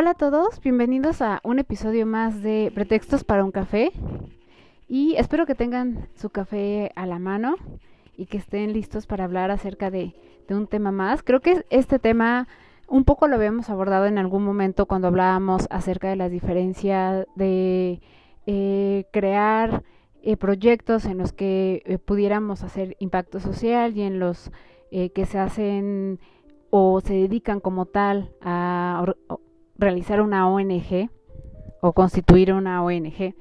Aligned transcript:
Hola 0.00 0.10
a 0.10 0.14
todos, 0.14 0.60
bienvenidos 0.60 1.22
a 1.22 1.40
un 1.42 1.58
episodio 1.58 2.06
más 2.06 2.40
de 2.40 2.70
Pretextos 2.72 3.24
para 3.24 3.42
un 3.42 3.50
café 3.50 3.90
y 4.86 5.16
espero 5.16 5.44
que 5.44 5.56
tengan 5.56 6.06
su 6.14 6.30
café 6.30 6.92
a 6.94 7.04
la 7.04 7.18
mano 7.18 7.56
y 8.16 8.26
que 8.26 8.36
estén 8.36 8.72
listos 8.72 9.08
para 9.08 9.24
hablar 9.24 9.50
acerca 9.50 9.90
de, 9.90 10.14
un 10.50 10.68
tema 10.68 10.92
más. 10.92 11.24
Creo 11.24 11.40
que 11.40 11.66
este 11.70 11.98
tema 11.98 12.46
un 12.86 13.02
poco 13.02 13.26
lo 13.26 13.34
habíamos 13.34 13.70
abordado 13.70 14.06
en 14.06 14.18
algún 14.18 14.44
momento 14.44 14.86
cuando 14.86 15.08
hablábamos 15.08 15.66
acerca 15.68 16.08
de 16.08 16.14
las 16.14 16.30
diferencias 16.30 17.26
de 17.34 18.00
eh, 18.46 19.04
crear 19.12 19.82
eh, 20.22 20.36
proyectos 20.36 21.06
en 21.06 21.18
los 21.18 21.32
que 21.32 21.82
eh, 21.86 21.98
pudiéramos 21.98 22.62
hacer 22.62 22.94
impacto 23.00 23.40
social 23.40 23.96
y 23.96 24.02
en 24.02 24.20
los 24.20 24.52
que 24.90 25.26
se 25.26 25.38
hacen 25.38 26.20
o 26.70 27.00
se 27.00 27.14
dedican 27.14 27.58
como 27.58 27.86
tal 27.86 28.30
a 28.40 29.04
realizar 29.78 30.20
una 30.20 30.48
ONG 30.48 31.10
o 31.80 31.92
constituir 31.92 32.52
una 32.52 32.82
ONG 32.82 33.34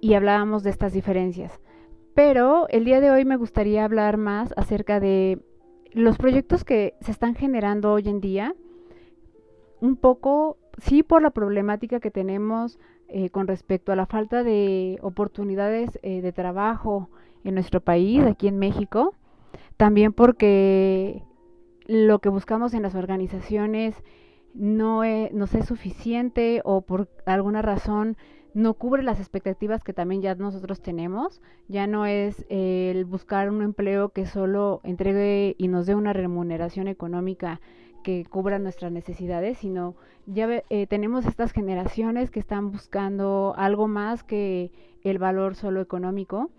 y 0.00 0.14
hablábamos 0.14 0.62
de 0.62 0.70
estas 0.70 0.92
diferencias. 0.92 1.60
Pero 2.14 2.66
el 2.68 2.84
día 2.84 3.00
de 3.00 3.10
hoy 3.10 3.24
me 3.24 3.36
gustaría 3.36 3.84
hablar 3.84 4.16
más 4.16 4.52
acerca 4.56 4.98
de 4.98 5.40
los 5.92 6.18
proyectos 6.18 6.64
que 6.64 6.94
se 7.00 7.12
están 7.12 7.34
generando 7.34 7.92
hoy 7.92 8.08
en 8.08 8.20
día, 8.20 8.54
un 9.80 9.96
poco, 9.96 10.58
sí 10.78 11.02
por 11.02 11.22
la 11.22 11.30
problemática 11.30 12.00
que 12.00 12.10
tenemos 12.10 12.78
eh, 13.08 13.30
con 13.30 13.46
respecto 13.46 13.92
a 13.92 13.96
la 13.96 14.06
falta 14.06 14.42
de 14.42 14.98
oportunidades 15.02 15.98
eh, 16.02 16.20
de 16.20 16.32
trabajo 16.32 17.08
en 17.44 17.54
nuestro 17.54 17.80
país, 17.80 18.22
aquí 18.24 18.48
en 18.48 18.58
México, 18.58 19.14
también 19.76 20.12
porque 20.12 21.22
lo 21.86 22.18
que 22.18 22.28
buscamos 22.28 22.74
en 22.74 22.82
las 22.82 22.94
organizaciones 22.94 23.94
no, 24.58 25.04
es, 25.04 25.32
no 25.32 25.44
es 25.44 25.66
suficiente 25.66 26.60
o 26.64 26.82
por 26.82 27.08
alguna 27.24 27.62
razón 27.62 28.16
no 28.54 28.74
cubre 28.74 29.02
las 29.02 29.20
expectativas 29.20 29.84
que 29.84 29.92
también 29.92 30.20
ya 30.20 30.34
nosotros 30.34 30.80
tenemos. 30.80 31.40
Ya 31.68 31.86
no 31.86 32.06
es 32.06 32.44
el 32.48 33.04
buscar 33.04 33.50
un 33.50 33.62
empleo 33.62 34.08
que 34.08 34.26
solo 34.26 34.80
entregue 34.82 35.54
y 35.58 35.68
nos 35.68 35.86
dé 35.86 35.94
una 35.94 36.12
remuneración 36.12 36.88
económica 36.88 37.60
que 38.02 38.24
cubra 38.24 38.58
nuestras 38.58 38.90
necesidades, 38.90 39.58
sino 39.58 39.94
ya 40.26 40.48
eh, 40.70 40.86
tenemos 40.86 41.26
estas 41.26 41.52
generaciones 41.52 42.30
que 42.30 42.40
están 42.40 42.70
buscando 42.72 43.54
algo 43.56 43.86
más 43.86 44.24
que 44.24 44.72
el 45.04 45.18
valor 45.18 45.54
solo 45.54 45.80
económico 45.80 46.50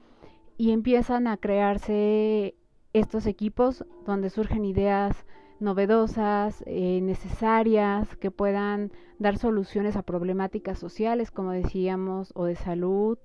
y 0.57 0.71
empiezan 0.71 1.27
a 1.27 1.37
crearse 1.37 2.55
estos 2.93 3.25
equipos 3.25 3.85
donde 4.05 4.29
surgen 4.29 4.65
ideas 4.65 5.25
novedosas, 5.59 6.63
eh, 6.65 6.99
necesarias, 7.01 8.15
que 8.17 8.31
puedan 8.31 8.91
dar 9.17 9.37
soluciones 9.37 9.95
a 9.95 10.03
problemáticas 10.03 10.79
sociales, 10.79 11.31
como 11.31 11.51
decíamos, 11.51 12.31
o 12.35 12.45
de 12.45 12.55
salud, 12.55 13.17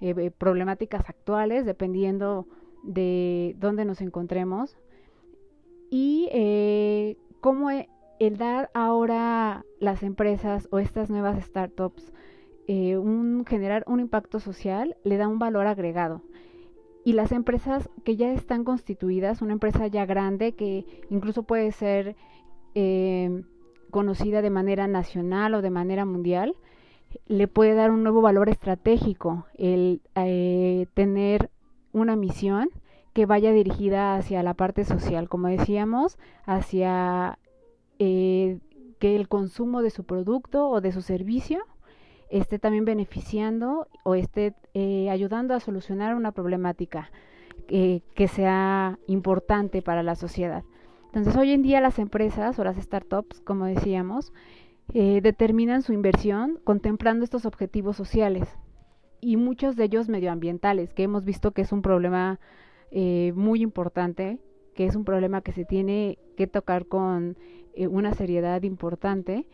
eh, 0.00 0.14
eh, 0.16 0.30
problemáticas 0.30 1.08
actuales, 1.08 1.64
dependiendo 1.64 2.46
de 2.82 3.56
dónde 3.58 3.84
nos 3.84 4.00
encontremos. 4.00 4.78
Y 5.90 6.28
cómo 7.40 7.70
el 7.70 8.36
dar 8.36 8.70
ahora 8.74 9.64
las 9.80 10.02
empresas 10.02 10.68
o 10.70 10.78
estas 10.80 11.08
nuevas 11.08 11.42
startups 11.42 12.12
un, 12.68 13.46
generar 13.48 13.84
un 13.86 14.00
impacto 14.00 14.38
social 14.38 14.98
le 15.02 15.16
da 15.16 15.28
un 15.28 15.38
valor 15.38 15.66
agregado 15.66 16.20
y 17.08 17.14
las 17.14 17.32
empresas 17.32 17.88
que 18.04 18.16
ya 18.16 18.34
están 18.34 18.64
constituidas, 18.64 19.40
una 19.40 19.54
empresa 19.54 19.86
ya 19.86 20.04
grande 20.04 20.52
que 20.52 20.84
incluso 21.08 21.42
puede 21.42 21.72
ser 21.72 22.16
eh, 22.74 23.44
conocida 23.90 24.42
de 24.42 24.50
manera 24.50 24.86
nacional 24.88 25.54
o 25.54 25.62
de 25.62 25.70
manera 25.70 26.04
mundial, 26.04 26.54
le 27.26 27.48
puede 27.48 27.72
dar 27.72 27.92
un 27.92 28.02
nuevo 28.02 28.20
valor 28.20 28.50
estratégico 28.50 29.46
el 29.56 30.02
eh, 30.16 30.84
tener 30.92 31.48
una 31.92 32.14
misión 32.14 32.68
que 33.14 33.24
vaya 33.24 33.52
dirigida 33.52 34.14
hacia 34.16 34.42
la 34.42 34.52
parte 34.52 34.84
social, 34.84 35.30
como 35.30 35.48
decíamos, 35.48 36.18
hacia 36.44 37.38
eh, 37.98 38.58
que 38.98 39.16
el 39.16 39.28
consumo 39.28 39.80
de 39.80 39.88
su 39.88 40.04
producto 40.04 40.68
o 40.68 40.82
de 40.82 40.92
su 40.92 41.00
servicio 41.00 41.64
esté 42.30 42.58
también 42.58 42.84
beneficiando 42.84 43.88
o 44.04 44.14
esté 44.14 44.54
eh, 44.74 45.10
ayudando 45.10 45.54
a 45.54 45.60
solucionar 45.60 46.14
una 46.14 46.32
problemática 46.32 47.10
eh, 47.68 48.00
que 48.14 48.28
sea 48.28 48.98
importante 49.06 49.82
para 49.82 50.02
la 50.02 50.14
sociedad. 50.14 50.64
Entonces, 51.06 51.36
hoy 51.36 51.52
en 51.52 51.62
día 51.62 51.80
las 51.80 51.98
empresas 51.98 52.58
o 52.58 52.64
las 52.64 52.76
startups, 52.76 53.40
como 53.40 53.64
decíamos, 53.64 54.32
eh, 54.94 55.20
determinan 55.22 55.82
su 55.82 55.92
inversión 55.92 56.60
contemplando 56.64 57.24
estos 57.24 57.46
objetivos 57.46 57.96
sociales 57.96 58.48
y 59.20 59.36
muchos 59.36 59.74
de 59.76 59.84
ellos 59.84 60.08
medioambientales, 60.08 60.94
que 60.94 61.02
hemos 61.02 61.24
visto 61.24 61.52
que 61.52 61.62
es 61.62 61.72
un 61.72 61.82
problema 61.82 62.38
muy 62.90 63.60
importante, 63.60 64.38
que 64.74 64.86
es 64.86 64.96
un 64.96 65.04
problema 65.04 65.42
que 65.42 65.52
se 65.52 65.66
tiene 65.66 66.16
que 66.38 66.46
tocar 66.46 66.86
con 66.86 67.36
una 67.76 68.14
seriedad 68.14 68.62
importante 68.62 69.46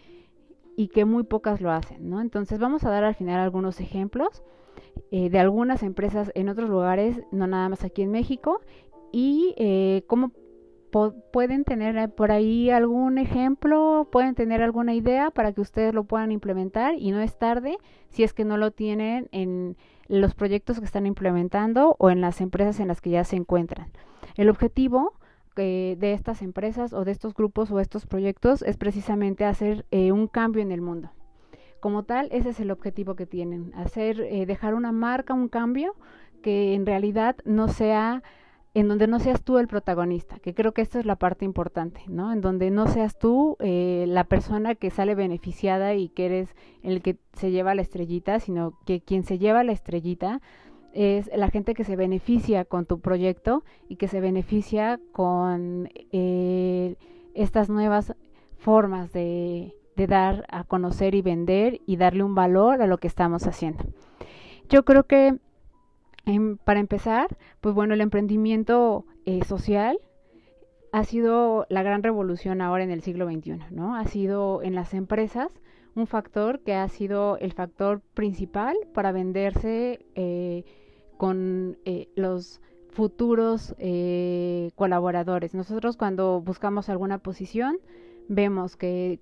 y 0.76 0.88
que 0.88 1.04
muy 1.04 1.24
pocas 1.24 1.60
lo 1.60 1.70
hacen, 1.70 2.08
¿no? 2.08 2.20
Entonces 2.20 2.58
vamos 2.58 2.84
a 2.84 2.90
dar 2.90 3.04
al 3.04 3.14
final 3.14 3.40
algunos 3.40 3.80
ejemplos 3.80 4.42
eh, 5.10 5.30
de 5.30 5.38
algunas 5.38 5.82
empresas 5.82 6.32
en 6.34 6.48
otros 6.48 6.68
lugares, 6.68 7.20
no 7.30 7.46
nada 7.46 7.68
más 7.68 7.84
aquí 7.84 8.02
en 8.02 8.10
México, 8.10 8.60
y 9.12 9.54
eh, 9.56 10.04
cómo 10.06 10.32
pueden 11.32 11.64
tener 11.64 12.14
por 12.14 12.30
ahí 12.30 12.70
algún 12.70 13.18
ejemplo, 13.18 14.08
pueden 14.12 14.34
tener 14.34 14.62
alguna 14.62 14.94
idea 14.94 15.30
para 15.30 15.52
que 15.52 15.60
ustedes 15.60 15.92
lo 15.92 16.04
puedan 16.04 16.30
implementar 16.30 16.94
y 16.96 17.10
no 17.10 17.20
es 17.20 17.36
tarde 17.36 17.78
si 18.10 18.22
es 18.22 18.32
que 18.32 18.44
no 18.44 18.56
lo 18.56 18.70
tienen 18.70 19.28
en 19.32 19.76
los 20.06 20.34
proyectos 20.34 20.78
que 20.78 20.84
están 20.84 21.06
implementando 21.06 21.96
o 21.98 22.10
en 22.10 22.20
las 22.20 22.40
empresas 22.40 22.78
en 22.78 22.88
las 22.88 23.00
que 23.00 23.10
ya 23.10 23.24
se 23.24 23.34
encuentran. 23.34 23.88
El 24.36 24.48
objetivo 24.48 25.14
de 25.62 26.12
estas 26.12 26.42
empresas 26.42 26.92
o 26.92 27.04
de 27.04 27.12
estos 27.12 27.34
grupos 27.34 27.70
o 27.70 27.80
estos 27.80 28.06
proyectos 28.06 28.62
es 28.62 28.76
precisamente 28.76 29.44
hacer 29.44 29.86
eh, 29.90 30.12
un 30.12 30.26
cambio 30.26 30.62
en 30.62 30.72
el 30.72 30.80
mundo. 30.80 31.10
Como 31.80 32.04
tal, 32.04 32.28
ese 32.32 32.50
es 32.50 32.60
el 32.60 32.70
objetivo 32.70 33.14
que 33.14 33.26
tienen, 33.26 33.72
hacer, 33.74 34.20
eh, 34.20 34.46
dejar 34.46 34.74
una 34.74 34.90
marca, 34.90 35.34
un 35.34 35.48
cambio 35.48 35.94
que 36.42 36.74
en 36.74 36.86
realidad 36.86 37.36
no 37.44 37.68
sea, 37.68 38.22
en 38.72 38.88
donde 38.88 39.06
no 39.06 39.18
seas 39.20 39.42
tú 39.42 39.58
el 39.58 39.68
protagonista, 39.68 40.38
que 40.38 40.54
creo 40.54 40.72
que 40.72 40.82
esto 40.82 40.98
es 40.98 41.06
la 41.06 41.16
parte 41.16 41.44
importante, 41.44 42.00
¿no? 42.08 42.32
En 42.32 42.40
donde 42.40 42.70
no 42.70 42.86
seas 42.86 43.18
tú 43.18 43.56
eh, 43.60 44.06
la 44.08 44.24
persona 44.24 44.74
que 44.74 44.90
sale 44.90 45.14
beneficiada 45.14 45.94
y 45.94 46.08
que 46.08 46.26
eres 46.26 46.56
el 46.82 47.02
que 47.02 47.18
se 47.34 47.50
lleva 47.50 47.74
la 47.74 47.82
estrellita, 47.82 48.40
sino 48.40 48.78
que 48.86 49.00
quien 49.00 49.22
se 49.22 49.38
lleva 49.38 49.62
la 49.62 49.72
estrellita 49.72 50.40
es 50.94 51.28
la 51.34 51.50
gente 51.50 51.74
que 51.74 51.84
se 51.84 51.96
beneficia 51.96 52.64
con 52.64 52.86
tu 52.86 53.00
proyecto 53.00 53.64
y 53.88 53.96
que 53.96 54.08
se 54.08 54.20
beneficia 54.20 55.00
con 55.12 55.90
eh, 56.12 56.96
estas 57.34 57.68
nuevas 57.68 58.14
formas 58.58 59.12
de, 59.12 59.74
dar 59.96 60.46
a 60.48 60.64
conocer 60.64 61.14
y 61.14 61.22
vender 61.22 61.80
y 61.86 61.96
darle 61.96 62.22
un 62.22 62.34
valor 62.34 62.80
a 62.80 62.86
lo 62.86 62.98
que 62.98 63.08
estamos 63.08 63.46
haciendo. 63.46 63.84
Yo 64.68 64.84
creo 64.84 65.04
que 65.04 65.38
em, 66.26 66.56
para 66.58 66.80
empezar, 66.80 67.36
pues 67.60 67.74
bueno, 67.74 67.94
el 67.94 68.00
emprendimiento 68.00 69.04
eh, 69.26 69.44
social 69.44 69.98
ha 70.92 71.04
sido 71.04 71.66
la 71.68 71.82
gran 71.82 72.04
revolución 72.04 72.60
ahora 72.60 72.84
en 72.84 72.90
el 72.90 73.02
siglo 73.02 73.28
XXI, 73.28 73.58
¿no? 73.70 73.96
Ha 73.96 74.06
sido 74.06 74.62
en 74.62 74.76
las 74.76 74.94
empresas 74.94 75.48
un 75.96 76.06
factor 76.06 76.60
que 76.60 76.74
ha 76.74 76.88
sido 76.88 77.36
el 77.38 77.52
factor 77.52 78.00
principal 78.14 78.76
para 78.92 79.12
venderse 79.12 80.06
eh, 80.14 80.64
con 81.24 81.78
eh, 81.86 82.10
los 82.16 82.60
futuros 82.90 83.74
eh, 83.78 84.72
colaboradores. 84.74 85.54
Nosotros 85.54 85.96
cuando 85.96 86.42
buscamos 86.42 86.90
alguna 86.90 87.16
posición 87.16 87.78
vemos 88.28 88.76
que 88.76 89.20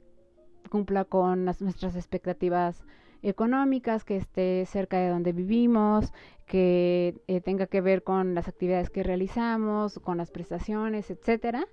cumpla 0.69 1.05
con 1.05 1.45
nuestras 1.45 1.95
expectativas 1.95 2.83
económicas, 3.23 4.05
que 4.05 4.17
esté 4.17 4.67
cerca 4.67 4.99
de 4.99 5.09
donde 5.09 5.33
vivimos, 5.33 6.13
que 6.47 7.23
eh, 7.29 7.41
tenga 7.41 7.67
que 7.67 7.81
ver 7.81 8.03
con 8.03 8.35
las 8.35 8.49
actividades 8.49 8.91
que 8.91 9.03
realizamos, 9.03 9.99
con 10.01 10.19
las 10.19 10.31
prestaciones, 10.31 11.11
etcétera. 11.11 11.67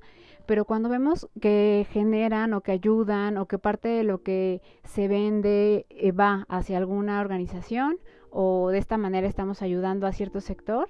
Pero 0.46 0.66
cuando 0.66 0.90
vemos 0.90 1.28
que 1.42 1.86
generan 1.92 2.54
o 2.54 2.62
que 2.62 2.72
ayudan 2.72 3.38
o 3.38 3.46
que 3.46 3.60
parte 3.60 3.88
de 3.88 4.04
lo 4.04 4.24
que 4.24 4.62
se 4.84 5.08
vende 5.08 5.86
eh, 5.90 6.12
va 6.12 6.46
hacia 6.50 6.78
alguna 6.78 7.22
organización 7.22 7.98
o 8.32 8.70
de 8.70 8.78
esta 8.78 8.98
manera 8.98 9.28
estamos 9.28 9.62
ayudando 9.62 10.08
a 10.08 10.14
cierto 10.14 10.42
sector, 10.42 10.88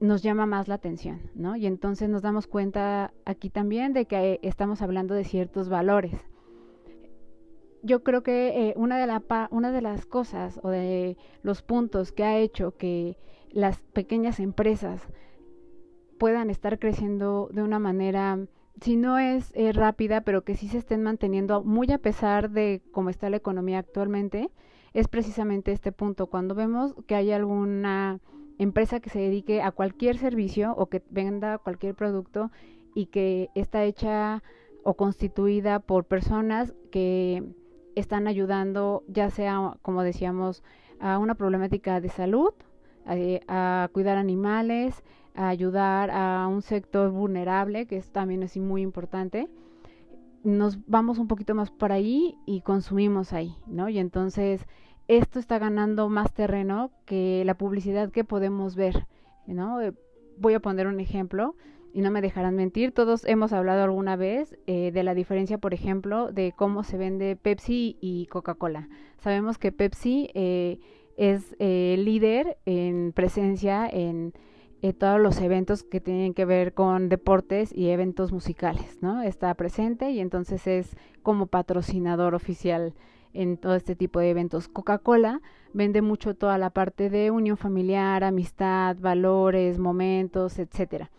nos 0.00 0.22
llama 0.22 0.46
más 0.46 0.66
la 0.66 0.76
atención, 0.76 1.20
¿no? 1.34 1.56
Y 1.56 1.66
entonces 1.66 2.08
nos 2.08 2.22
damos 2.22 2.46
cuenta 2.46 3.12
aquí 3.26 3.50
también 3.50 3.92
de 3.92 4.06
que 4.06 4.40
estamos 4.42 4.80
hablando 4.82 5.14
de 5.14 5.24
ciertos 5.24 5.68
valores. 5.68 6.14
Yo 7.82 8.02
creo 8.02 8.22
que 8.22 8.68
eh, 8.68 8.74
una, 8.76 8.98
de 8.98 9.06
la 9.06 9.48
una 9.50 9.72
de 9.72 9.80
las 9.80 10.04
cosas 10.04 10.60
o 10.62 10.68
de 10.68 11.16
los 11.42 11.62
puntos 11.62 12.12
que 12.12 12.24
ha 12.24 12.38
hecho 12.38 12.76
que 12.76 13.16
las 13.50 13.80
pequeñas 13.92 14.38
empresas 14.38 15.08
puedan 16.18 16.50
estar 16.50 16.78
creciendo 16.78 17.48
de 17.52 17.62
una 17.62 17.78
manera, 17.78 18.38
si 18.80 18.96
no 18.96 19.18
es 19.18 19.52
eh, 19.54 19.72
rápida, 19.72 20.20
pero 20.20 20.44
que 20.44 20.54
sí 20.54 20.68
se 20.68 20.78
estén 20.78 21.02
manteniendo 21.02 21.64
muy 21.64 21.90
a 21.90 21.98
pesar 21.98 22.50
de 22.50 22.82
cómo 22.92 23.08
está 23.08 23.30
la 23.30 23.38
economía 23.38 23.78
actualmente, 23.78 24.50
es 24.92 25.08
precisamente 25.08 25.72
este 25.72 25.92
punto. 25.92 26.26
Cuando 26.26 26.54
vemos 26.54 26.94
que 27.06 27.14
hay 27.14 27.32
alguna 27.32 28.20
empresa 28.58 29.00
que 29.00 29.08
se 29.08 29.20
dedique 29.20 29.62
a 29.62 29.72
cualquier 29.72 30.18
servicio 30.18 30.74
o 30.76 30.86
que 30.86 31.02
venda 31.08 31.56
cualquier 31.56 31.94
producto 31.94 32.50
y 32.94 33.06
que 33.06 33.48
está 33.54 33.84
hecha 33.84 34.42
o 34.82 34.94
constituida 34.94 35.80
por 35.80 36.04
personas 36.04 36.74
que 36.90 37.42
están 37.94 38.26
ayudando, 38.26 39.04
ya 39.08 39.30
sea, 39.30 39.74
como 39.82 40.02
decíamos, 40.02 40.62
a 41.00 41.18
una 41.18 41.34
problemática 41.34 42.00
de 42.00 42.08
salud, 42.08 42.52
a, 43.06 43.88
cuidar 43.92 44.18
animales, 44.18 45.02
a 45.34 45.48
ayudar 45.48 46.10
a 46.10 46.46
un 46.48 46.62
sector 46.62 47.10
vulnerable, 47.10 47.86
que 47.86 47.96
es, 47.96 48.10
también 48.10 48.42
es 48.42 48.56
muy 48.56 48.82
importante, 48.82 49.48
nos 50.42 50.78
vamos 50.86 51.18
un 51.18 51.28
poquito 51.28 51.54
más 51.54 51.70
por 51.70 51.92
ahí 51.92 52.36
y 52.46 52.62
consumimos 52.62 53.32
ahí, 53.32 53.56
¿no? 53.66 53.88
Y 53.88 53.98
entonces 53.98 54.66
esto 55.08 55.38
está 55.38 55.58
ganando 55.58 56.08
más 56.08 56.32
terreno 56.32 56.90
que 57.04 57.42
la 57.44 57.54
publicidad 57.54 58.10
que 58.10 58.24
podemos 58.24 58.74
ver, 58.74 59.06
¿no? 59.46 59.80
Eh, 59.80 59.92
voy 60.38 60.54
a 60.54 60.60
poner 60.60 60.86
un 60.86 61.00
ejemplo 61.00 61.56
y 61.92 62.02
no 62.02 62.10
me 62.10 62.20
dejarán 62.20 62.56
mentir, 62.56 62.92
todos 62.92 63.24
hemos 63.26 63.52
hablado 63.52 63.82
alguna 63.82 64.16
vez 64.16 64.56
eh, 64.66 64.90
de 64.92 65.02
la 65.02 65.14
diferencia, 65.14 65.58
por 65.58 65.74
ejemplo, 65.74 66.32
de 66.32 66.52
cómo 66.56 66.82
se 66.84 66.96
vende 66.96 67.36
Pepsi 67.36 67.96
y 68.00 68.26
Coca-Cola. 68.26 68.88
Sabemos 69.18 69.58
que 69.58 69.72
Pepsi 69.72 70.30
eh, 70.34 70.78
es 71.16 71.54
líder 71.58 72.56
en 72.64 73.12
presencia 73.12 73.86
en 73.88 74.32
todos 74.98 75.20
los 75.20 75.40
eventos 75.40 75.82
que 75.82 76.00
tienen 76.00 76.32
que 76.32 76.46
ver 76.46 76.72
con 76.72 77.10
deportes 77.10 77.70
y 77.74 77.90
eventos 77.90 78.32
musicales, 78.32 79.02
¿no? 79.02 79.20
Está 79.22 79.52
presente 79.54 80.10
y 80.10 80.20
entonces 80.20 80.66
es 80.66 80.96
como 81.22 81.46
patrocinador 81.46 82.34
oficial 82.34 82.94
en 83.32 83.56
todo 83.56 83.74
este 83.74 83.94
tipo 83.94 84.20
de 84.20 84.30
eventos. 84.30 84.68
Coca-Cola 84.68 85.40
vende 85.72 86.02
mucho 86.02 86.34
toda 86.34 86.58
la 86.58 86.70
parte 86.70 87.10
de 87.10 87.30
unión 87.30 87.56
familiar, 87.56 88.24
amistad, 88.24 88.96
valores, 88.98 89.78
momentos, 89.78 90.58
etcétera. 90.58 91.10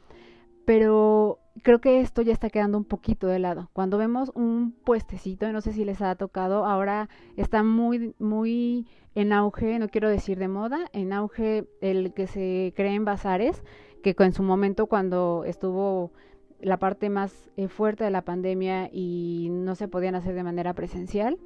Pero 0.66 1.40
creo 1.64 1.82
que 1.82 2.02
esto 2.02 2.22
ya 2.22 2.34
está 2.34 2.50
quedando 2.50 2.78
un 2.78 2.86
poquito 2.86 3.28
de 3.28 3.40
lado. 3.40 3.70
Cuando 3.74 3.98
vemos 3.98 4.32
un 4.36 4.72
puestecito, 4.72 5.52
no 5.52 5.62
sé 5.62 5.74
si 5.74 5.86
les 5.86 6.02
ha 6.02 6.16
tocado, 6.16 6.66
ahora 6.66 7.10
está 7.36 7.64
muy, 7.64 8.16
muy 8.20 8.88
en 9.16 9.34
auge, 9.34 9.80
no 9.80 9.90
quiero 9.90 10.10
decir 10.10 10.40
de 10.40 10.48
moda, 10.48 10.90
en 10.94 11.14
auge 11.14 11.66
el 11.82 12.14
que 12.14 12.28
se 12.28 12.74
cree 12.76 12.96
en 12.96 13.06
bazares, 13.06 13.64
que 14.02 14.16
en 14.18 14.34
su 14.34 14.44
momento 14.44 14.88
cuando 14.88 15.44
estuvo 15.46 16.12
la 16.60 16.78
parte 16.78 17.10
más 17.10 17.50
eh, 17.58 17.68
fuerte 17.68 18.04
de 18.04 18.12
la 18.12 18.24
pandemia 18.24 18.90
y 18.92 19.50
no 19.52 19.76
se 19.76 19.88
podían 19.88 20.16
hacer 20.16 20.36
de 20.36 20.44
manera 20.44 20.74
presencial, 20.74 21.38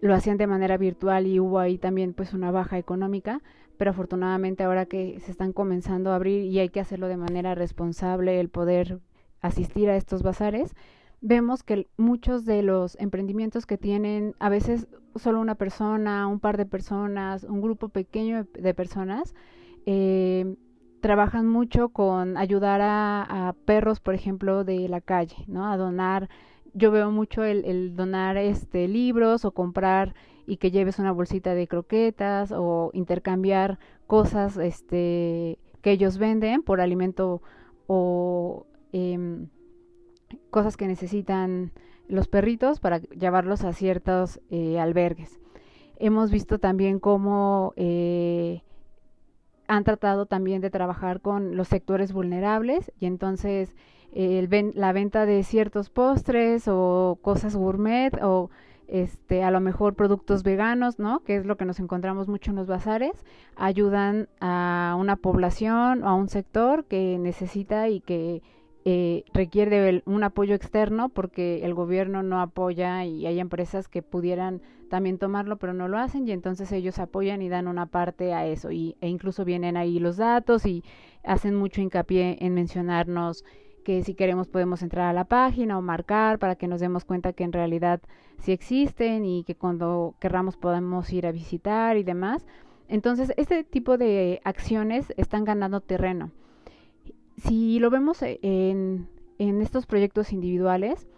lo 0.00 0.14
hacían 0.14 0.36
de 0.36 0.46
manera 0.46 0.76
virtual 0.76 1.26
y 1.26 1.40
hubo 1.40 1.58
ahí 1.58 1.78
también 1.78 2.14
pues 2.14 2.32
una 2.32 2.50
baja 2.50 2.78
económica, 2.78 3.42
pero 3.80 3.92
afortunadamente 3.92 4.62
ahora 4.62 4.84
que 4.84 5.18
se 5.20 5.30
están 5.30 5.54
comenzando 5.54 6.12
a 6.12 6.16
abrir 6.16 6.44
y 6.44 6.58
hay 6.58 6.68
que 6.68 6.80
hacerlo 6.80 7.08
de 7.08 7.16
manera 7.16 7.54
responsable 7.54 8.38
el 8.38 8.50
poder 8.50 9.00
asistir 9.40 9.88
a 9.88 9.96
estos 9.96 10.22
bazares, 10.22 10.74
vemos 11.22 11.62
que 11.62 11.88
muchos 11.96 12.44
de 12.44 12.62
los 12.62 13.00
emprendimientos 13.00 13.64
que 13.64 13.78
tienen 13.78 14.34
a 14.38 14.50
veces 14.50 14.86
solo 15.16 15.40
una 15.40 15.54
persona, 15.54 16.26
un 16.26 16.40
par 16.40 16.58
de 16.58 16.66
personas, 16.66 17.44
un 17.44 17.62
grupo 17.62 17.88
pequeño 17.88 18.46
de 18.52 18.74
personas, 18.74 19.34
eh, 19.86 20.56
trabajan 21.00 21.48
mucho 21.48 21.88
con 21.88 22.36
ayudar 22.36 22.82
a, 22.82 23.48
a, 23.48 23.54
perros, 23.64 23.98
por 23.98 24.14
ejemplo, 24.14 24.62
de 24.62 24.90
la 24.90 25.00
calle, 25.00 25.36
¿no? 25.46 25.72
A 25.72 25.78
donar 25.78 26.28
yo 26.74 26.90
veo 26.90 27.10
mucho 27.10 27.44
el, 27.44 27.96
donar 27.96 28.36
este 28.36 28.88
libros 28.88 29.44
o 29.44 29.52
comprar 29.52 30.14
y 30.46 30.56
que 30.56 30.70
lleves 30.70 30.98
una 30.98 31.12
bolsita 31.12 31.54
de 31.54 31.68
croquetas 31.68 32.52
o 32.52 32.90
intercambiar 32.92 33.78
cosas 34.06 34.56
este 34.56 35.58
que 35.82 35.92
ellos 35.92 36.18
venden 36.18 36.62
por 36.62 36.80
alimento 36.80 37.42
o 37.86 38.66
em, 38.92 39.48
cosas 40.50 40.76
que 40.76 40.86
necesitan 40.86 41.72
los 42.08 42.28
perritos 42.28 42.80
para 42.80 42.98
llevarlos 42.98 43.64
a 43.64 43.72
ciertos 43.72 44.40
eh, 44.50 44.78
albergues. 44.78 45.40
Hemos 45.98 46.30
visto 46.30 46.58
también 46.58 46.98
cómo 46.98 47.72
eh, 47.76 48.62
han 49.68 49.84
tratado 49.84 50.26
también 50.26 50.60
de 50.60 50.70
trabajar 50.70 51.20
con 51.20 51.56
los 51.56 51.68
sectores 51.68 52.12
vulnerables 52.12 52.92
y 52.98 53.06
entonces 53.06 53.76
el 54.12 54.72
la 54.74 54.92
venta 54.92 55.26
de 55.26 55.42
ciertos 55.44 55.90
postres 55.90 56.64
o 56.66 57.18
cosas 57.22 57.56
gourmet 57.56 58.12
o 58.22 58.50
este, 58.90 59.44
a 59.44 59.52
lo 59.52 59.60
mejor 59.60 59.94
productos 59.94 60.42
veganos, 60.42 60.98
¿no? 60.98 61.20
Que 61.20 61.36
es 61.36 61.46
lo 61.46 61.56
que 61.56 61.64
nos 61.64 61.78
encontramos 61.78 62.26
mucho 62.26 62.50
en 62.50 62.56
los 62.56 62.66
bazares, 62.66 63.24
ayudan 63.54 64.28
a 64.40 64.96
una 64.98 65.14
población 65.14 66.02
o 66.02 66.08
a 66.08 66.14
un 66.14 66.28
sector 66.28 66.84
que 66.86 67.16
necesita 67.18 67.88
y 67.88 68.00
que 68.00 68.42
eh, 68.84 69.24
requiere 69.32 70.02
un 70.06 70.24
apoyo 70.24 70.54
externo 70.54 71.10
porque 71.10 71.64
el 71.64 71.74
gobierno 71.74 72.22
no 72.22 72.40
apoya 72.40 73.04
y 73.04 73.26
hay 73.26 73.38
empresas 73.38 73.88
que 73.88 74.02
pudieran 74.02 74.62
también 74.88 75.18
tomarlo 75.18 75.58
pero 75.58 75.74
no 75.74 75.86
lo 75.86 75.98
hacen 75.98 76.26
y 76.26 76.32
entonces 76.32 76.72
ellos 76.72 76.98
apoyan 76.98 77.42
y 77.42 77.50
dan 77.50 77.68
una 77.68 77.86
parte 77.86 78.32
a 78.32 78.46
eso 78.46 78.72
y, 78.72 78.96
e 79.02 79.08
incluso 79.08 79.44
vienen 79.44 79.76
ahí 79.76 79.98
los 79.98 80.16
datos 80.16 80.64
y 80.64 80.82
hacen 81.22 81.54
mucho 81.54 81.82
hincapié 81.82 82.38
en 82.40 82.54
mencionarnos 82.54 83.44
que 83.84 84.02
si 84.02 84.14
queremos 84.14 84.48
podemos 84.48 84.82
entrar 84.82 85.08
a 85.08 85.12
la 85.12 85.24
página 85.24 85.78
o 85.78 85.82
marcar 85.82 86.38
para 86.38 86.56
que 86.56 86.68
nos 86.68 86.80
demos 86.80 87.04
cuenta 87.04 87.32
que 87.32 87.44
en 87.44 87.52
realidad 87.52 88.00
sí 88.38 88.52
existen 88.52 89.24
y 89.24 89.44
que 89.44 89.54
cuando 89.54 90.14
querramos 90.20 90.56
podemos 90.56 91.12
ir 91.12 91.26
a 91.26 91.32
visitar 91.32 91.96
y 91.96 92.02
demás. 92.02 92.46
Entonces, 92.88 93.32
este 93.36 93.62
tipo 93.62 93.98
de 93.98 94.40
acciones 94.44 95.12
están 95.16 95.44
ganando 95.44 95.80
terreno. 95.80 96.30
Si 97.36 97.78
lo 97.78 97.90
vemos 97.90 98.22
en, 98.22 99.08
en 99.38 99.62
estos 99.62 99.86
proyectos 99.86 100.32
individuales, 100.32 101.08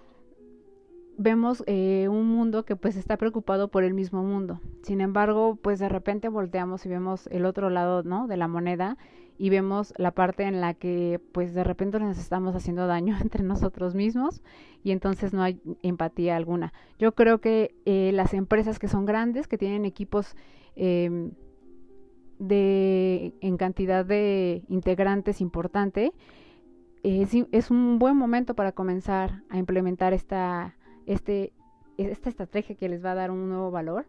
vemos 1.18 1.62
eh, 1.66 2.08
un 2.10 2.28
mundo 2.28 2.64
que 2.64 2.76
pues 2.76 2.96
está 2.96 3.16
preocupado 3.16 3.68
por 3.68 3.84
el 3.84 3.94
mismo 3.94 4.22
mundo. 4.22 4.60
Sin 4.82 5.00
embargo, 5.00 5.56
pues 5.60 5.78
de 5.78 5.88
repente 5.88 6.28
volteamos 6.28 6.84
y 6.86 6.88
vemos 6.88 7.26
el 7.28 7.44
otro 7.44 7.70
lado, 7.70 8.02
¿no? 8.02 8.26
De 8.26 8.36
la 8.36 8.48
moneda 8.48 8.96
y 9.42 9.50
vemos 9.50 9.92
la 9.96 10.12
parte 10.12 10.44
en 10.44 10.60
la 10.60 10.72
que 10.72 11.20
pues 11.32 11.52
de 11.52 11.64
repente 11.64 11.98
nos 11.98 12.16
estamos 12.16 12.54
haciendo 12.54 12.86
daño 12.86 13.16
entre 13.20 13.42
nosotros 13.42 13.92
mismos 13.92 14.40
y 14.84 14.92
entonces 14.92 15.32
no 15.32 15.42
hay 15.42 15.60
empatía 15.82 16.36
alguna. 16.36 16.72
Yo 16.96 17.16
creo 17.16 17.40
que 17.40 17.74
eh, 17.84 18.12
las 18.14 18.34
empresas 18.34 18.78
que 18.78 18.86
son 18.86 19.04
grandes, 19.04 19.48
que 19.48 19.58
tienen 19.58 19.84
equipos 19.84 20.36
eh, 20.76 21.32
de 22.38 23.34
en 23.40 23.56
cantidad 23.56 24.04
de 24.04 24.62
integrantes 24.68 25.40
importante, 25.40 26.12
eh, 27.02 27.26
es 27.50 27.70
un 27.72 27.98
buen 27.98 28.16
momento 28.16 28.54
para 28.54 28.70
comenzar 28.70 29.42
a 29.50 29.58
implementar 29.58 30.12
esta, 30.12 30.76
este, 31.04 31.52
esta 31.96 32.28
estrategia 32.28 32.76
que 32.76 32.88
les 32.88 33.04
va 33.04 33.10
a 33.10 33.16
dar 33.16 33.32
un 33.32 33.48
nuevo 33.48 33.72
valor 33.72 34.06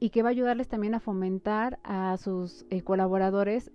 y 0.00 0.10
que 0.10 0.22
va 0.22 0.28
a 0.28 0.30
ayudarles 0.30 0.68
también 0.68 0.94
a 0.94 1.00
fomentar 1.00 1.78
a 1.82 2.16
sus 2.16 2.64
eh, 2.70 2.82
colaboradores 2.82 3.72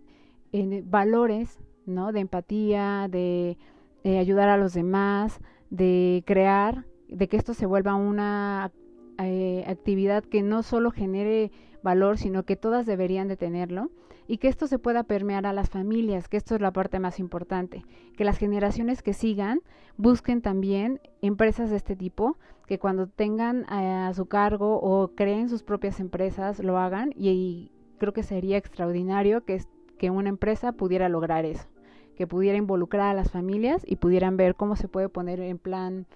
en 0.54 0.90
valores, 0.90 1.60
¿no? 1.86 2.14
De 2.14 2.22
empatía, 2.22 3.08
de, 3.10 3.58
ayudar 4.06 4.50
a 4.50 4.58
los 4.58 4.74
demás, 4.74 5.40
de 5.70 6.24
crear, 6.26 6.86
de 7.10 7.28
que 7.28 7.38
esto 7.38 7.54
se 7.54 7.66
vuelva 7.66 7.96
una 7.96 8.72
eh, 9.18 9.64
actividad 9.68 10.24
que 10.24 10.42
no 10.42 10.64
solo 10.64 10.92
genere 10.92 11.52
valor, 11.84 12.18
sino 12.18 12.44
que 12.44 12.56
todas 12.56 12.86
deberían 12.86 13.28
de 13.28 13.38
tenerlo. 13.38 13.92
y 14.26 14.38
que 14.38 14.48
esto 14.48 14.68
se 14.68 14.80
pueda 14.80 15.04
permear 15.04 15.46
a 15.46 15.52
las 15.52 15.70
familias, 15.70 16.30
que 16.30 16.38
esto 16.38 16.56
es 16.56 16.62
la 16.62 16.72
parte 16.72 16.98
más 16.98 17.20
importante, 17.20 17.84
que 18.16 18.24
las 18.24 18.38
generaciones 18.38 19.04
que 19.04 19.12
sigan 19.12 19.60
busquen 19.98 20.42
también 20.42 21.02
empresas 21.22 21.70
de 21.70 21.76
este 21.76 21.98
tipo, 21.98 22.38
que 22.66 22.80
cuando 22.80 23.08
tengan 23.08 23.66
a 23.70 24.14
su 24.14 24.28
cargo 24.28 24.80
o 24.80 25.10
creen 25.10 25.50
sus 25.50 25.64
propias 25.64 26.00
empresas 26.00 26.60
lo 26.60 26.78
hagan 26.78 27.12
y, 27.16 27.72
creo 27.98 28.14
que 28.14 28.24
sería 28.24 28.58
extraordinario 28.58 29.46
que, 29.46 29.62
que 30.04 30.10
una 30.10 30.28
empresa 30.28 30.74
pudiera 30.74 31.08
lograr 31.08 31.46
eso, 31.46 31.66
que 32.18 32.28
pudiera 32.28 32.58
involucrar 32.58 33.08
a 33.08 33.14
las 33.14 33.32
familias 33.32 33.84
y 33.88 33.96
pudieran 33.96 34.36
ver 34.36 34.54
cómo 34.54 34.76
se 34.76 34.90
puede 34.90 35.08
poner 35.08 35.40
en 35.40 35.58
plan 35.58 36.08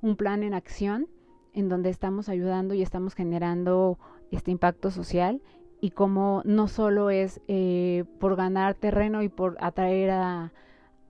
un 0.00 0.16
plan 0.16 0.42
en 0.42 0.54
acción 0.54 1.06
en 1.54 1.68
donde 1.68 1.88
estamos 1.88 2.28
ayudando 2.28 2.74
y 2.74 2.82
estamos 2.82 3.14
generando 3.14 3.96
este 4.32 4.50
impacto 4.50 4.90
social 4.90 5.40
y 5.80 5.90
cómo 5.90 6.42
no 6.46 6.66
solo 6.66 7.10
es 7.10 7.40
eh, 7.46 8.06
por 8.18 8.34
ganar 8.34 8.74
terreno 8.74 9.22
y 9.22 9.28
por 9.28 9.56
atraer 9.60 10.10
a, 10.10 10.52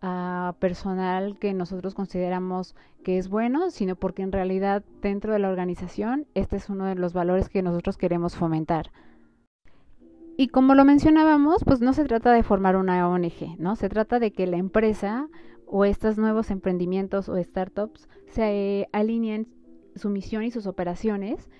a 0.02 0.54
personal 0.58 1.38
que 1.38 1.54
nosotros 1.54 1.94
consideramos 1.94 2.76
que 3.02 3.16
es 3.16 3.30
bueno, 3.30 3.70
sino 3.70 3.97
porque 3.97 4.20
en 4.20 4.32
realidad 4.32 4.85
dentro 5.00 5.32
de 5.32 5.38
la 5.38 5.49
organización 5.49 6.26
este 6.35 6.56
es 6.56 6.68
uno 6.68 6.85
de 6.85 6.94
los 6.94 7.14
valores 7.14 7.49
que 7.49 7.62
nosotros 7.62 7.97
queremos 7.97 8.37
fomentar. 8.37 8.90
Y 10.40 10.47
como 10.47 10.76
lo 10.76 10.85
mencionábamos, 10.85 11.64
pues 11.64 11.80
no 11.80 11.92
se 11.92 12.04
trata 12.04 12.33
de 12.33 12.45
formar 12.45 12.76
una 12.76 13.09
ONG, 13.09 13.59
¿no? 13.59 13.75
Se 13.75 13.88
trata 13.88 14.21
de 14.21 14.30
que 14.30 14.47
la 14.47 14.57
empresa 14.57 15.28
o 15.66 15.85
estos 15.85 16.16
nuevos 16.16 16.52
emprendimientos 16.52 17.28
o 17.28 17.37
startups 17.42 18.09
se 18.28 18.88
alineen 18.92 19.49
su 19.97 20.11
misión 20.11 20.45
y 20.45 20.52
sus 20.52 20.68
operaciones 20.68 21.50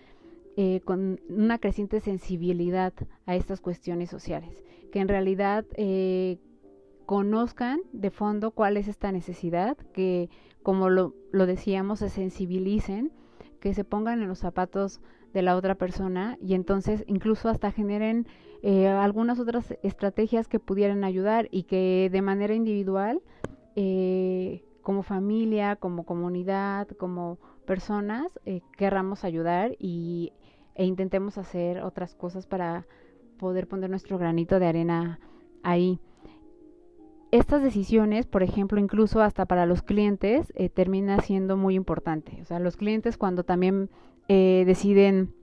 eh, 0.56 0.80
con 0.85 1.20
una 1.28 1.58
creciente 1.58 1.99
sensibilidad 1.99 2.92
a 3.26 3.35
estas 3.35 3.61
cuestiones 3.61 4.11
sociales, 4.11 4.62
que 4.92 5.00
en 5.00 5.08
realidad 5.08 5.64
eh, 5.75 6.38
conozcan 7.04 7.80
de 7.92 8.12
fondo 8.12 8.52
cuál 8.52 8.76
es 8.76 8.87
esta 8.87 9.11
necesidad, 9.11 9.76
que 9.92 10.30
como 10.62 10.88
lo, 10.88 11.16
lo 11.32 11.47
decíamos, 11.47 11.99
se 11.99 12.11
sensibilicen, 12.11 13.11
que 13.58 13.75
se 13.75 13.82
pongan 13.82 14.23
en 14.23 14.28
los 14.28 14.38
zapatos 14.38 15.00
de 15.32 15.42
la 15.42 15.56
otra 15.56 15.75
persona 15.75 16.38
y 16.40 16.54
entonces 16.54 17.04
incluso 17.06 17.49
hasta 17.49 17.70
generen 17.70 18.26
eh, 18.62 18.88
algunas 18.88 19.38
otras 19.38 19.75
estrategias 19.82 20.49
que 20.49 20.58
pudieran 20.58 21.04
ayudar 21.04 21.49
y 21.50 21.64
que 21.64 22.08
de 22.11 22.23
manera 22.23 22.54
individual, 22.54 23.20
como 24.82 25.02
familia, 25.02 25.76
como 25.76 26.04
comunidad, 26.04 26.88
como 26.97 27.38
personas 27.66 28.38
eh, 28.47 28.62
querramos 28.78 29.23
ayudar 29.23 29.76
y, 29.78 30.32
e 30.75 30.87
intentemos 30.87 31.37
hacer 31.37 31.82
otras 31.82 32.14
cosas 32.14 32.47
para 32.47 32.87
poder 33.38 33.68
poner 33.68 33.90
nuestro 33.90 34.16
granito 34.16 34.58
de 34.58 34.66
arena 34.66 35.20
ahí. 35.62 36.00
Estas 37.30 37.62
decisiones, 37.62 38.25
por 38.25 38.42
ejemplo, 38.42 38.80
incluso 38.80 39.20
hasta 39.20 39.44
para 39.44 39.66
los 39.66 39.82
clientes, 39.82 40.50
eh, 40.56 40.70
termina 40.70 41.20
siendo 41.20 41.58
muy 41.58 41.75
importante. 41.75 42.38
O 42.40 42.47
sea, 42.47 42.58
los 42.58 42.78
clientes 42.78 43.18
cuando 43.18 43.44
también 43.44 43.90
eh, 44.28 44.64
deciden 44.66 45.35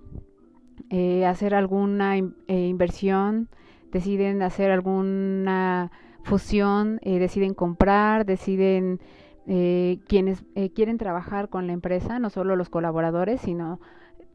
eh, 0.89 1.25
hacer 1.25 1.55
alguna 1.55 2.17
inversión, 2.17 3.49
deciden 3.91 4.41
hacer 4.41 4.71
alguna 4.71 5.91
fusión, 6.23 6.99
deciden 7.03 7.53
comprar, 7.53 8.25
deciden 8.25 8.99
eh, 9.47 9.99
quienes 10.07 10.43
eh, 10.55 10.71
quieren 10.71 10.97
trabajar 10.97 11.49
con 11.49 11.67
la 11.67 11.73
empresa, 11.73 12.17
no 12.17 12.31
solo 12.31 12.55
los 12.55 12.69
colaboradores, 12.69 13.41
sino 13.41 13.79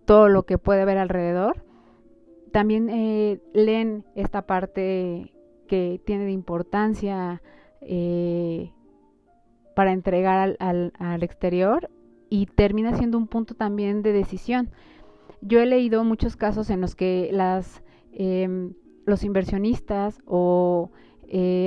todo 0.04 0.28
lo 0.28 0.45
que 0.45 0.57
puede 0.57 0.83
haber 0.83 0.99
alrededor. 0.99 1.64
También 2.52 2.88
eh, 2.90 3.40
leen 3.52 4.04
esta 4.14 4.42
parte 4.42 5.33
que 5.66 6.00
tiene 6.04 6.25
de 6.25 6.33
importancia 6.33 7.42
para 9.75 9.92
entregar 9.92 10.57
al, 10.59 10.92
al, 10.99 11.23
exterior 11.23 11.88
y 12.30 12.46
termina 12.46 12.94
siendo 12.96 13.18
un 13.18 13.26
punto 13.26 13.54
también 13.54 14.02
de 14.02 14.12
decisión. 14.12 14.70
Yo 15.42 15.60
he 15.60 15.66
leído 15.66 16.04
muchos 16.04 16.37
casos 16.37 16.70
en 16.70 16.80
los 16.80 16.94
que 16.94 17.28
las, 17.32 17.82
em, 18.12 18.72
los 19.04 19.25
inversionistas 19.25 20.22
o 20.26 20.90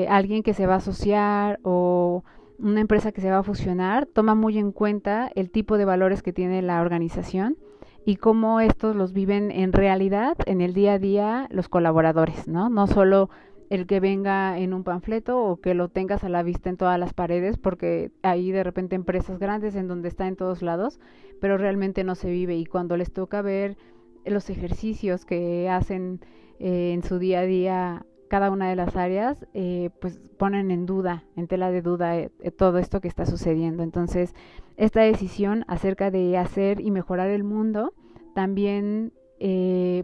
alguien 0.10 0.44
que 0.44 0.54
se 0.54 0.68
va 0.68 0.74
a 0.74 0.78
asociar 0.78 1.60
o 1.64 2.24
una 2.60 2.82
empresa 2.82 3.12
que 3.12 3.22
se 3.22 3.30
va 3.30 3.40
a 3.40 3.44
fusionar 3.44 4.06
toma 4.06 4.36
muy 4.36 4.58
en 4.58 4.72
cuenta 4.72 5.32
el 5.36 5.52
tipo 5.52 5.78
de 5.78 5.86
valores 5.86 6.22
que 6.22 6.34
tiene 6.34 6.62
la 6.62 6.82
organización 6.82 7.58
y 8.06 8.18
cómo 8.18 8.60
estos 8.60 8.96
los 8.96 9.14
viven 9.14 9.52
en 9.52 9.72
realidad, 9.72 10.38
en 10.46 10.62
el 10.62 10.74
día 10.74 10.94
a 10.94 11.00
día, 11.00 11.48
los 11.52 11.70
colaboradores, 11.70 12.48
¿no? 12.48 12.70
No 12.70 12.88
solo 12.88 13.30
el 13.70 13.88
que 13.88 14.00
venga 14.00 14.58
en 14.58 14.74
un 14.74 14.84
panfleto 14.84 15.44
o 15.44 15.62
que 15.62 15.74
lo 15.74 15.90
tengas 15.90 16.24
a 16.24 16.30
la 16.30 16.44
vista 16.44 16.70
en 16.70 16.78
todas 16.78 17.00
las 17.00 17.14
paredes, 17.14 17.58
porque 17.58 18.12
hay 18.22 18.52
de 18.52 18.64
repente 18.64 18.96
empresas 18.96 19.40
grandes 19.40 19.76
en 19.76 19.88
donde 19.88 20.10
está 20.10 20.28
en 20.28 20.36
todos 20.36 20.62
lados, 20.62 21.00
pero 21.40 21.58
realmente 21.58 22.04
no 22.04 22.16
se 22.16 22.30
vive 22.30 22.56
y 22.56 22.66
cuando 22.66 22.98
les 22.98 23.12
toca 23.12 23.42
ver 23.42 23.78
los 24.26 24.50
ejercicios 24.50 25.26
que 25.26 25.70
hacen 25.70 26.22
eh, 26.60 26.94
en 26.94 27.04
su 27.04 27.20
día 27.20 27.40
a 27.40 27.46
día 27.46 28.06
cada 28.34 28.50
una 28.50 28.68
de 28.68 28.76
las 28.76 28.96
áreas, 28.96 29.46
eh, 29.54 29.92
pues 30.02 30.20
ponen 30.40 30.72
en 30.72 30.88
duda, 30.88 31.24
en 31.36 31.46
tela 31.46 31.70
de 31.70 31.84
duda 31.84 32.18
eh, 32.18 32.32
eh, 32.40 32.50
todo 32.50 32.80
esto 32.80 33.00
que 33.00 33.08
está 33.08 33.28
sucediendo. 33.28 33.84
Entonces, 33.84 34.34
esta 34.76 35.02
decisión 35.02 35.66
acerca 35.68 36.10
de 36.10 36.36
hacer 36.36 36.82
y 36.82 36.90
mejorar 36.90 37.30
el 37.30 37.44
mundo 37.44 37.94
también 38.34 39.14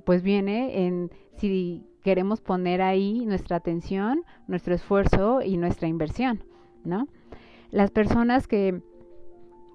pues 0.05 0.21
viene 0.21 0.85
en 0.85 1.09
si 1.39 1.85
queremos 2.03 2.41
poner 2.41 2.81
ahí 2.81 3.25
nuestra 3.25 3.57
atención, 3.57 4.23
nuestro 4.47 4.73
esfuerzo 4.73 5.41
y 5.41 5.57
nuestra 5.57 5.87
inversión, 5.87 6.43
¿no? 6.83 7.07
Las 7.71 7.91
personas 7.91 8.47
que, 8.47 8.81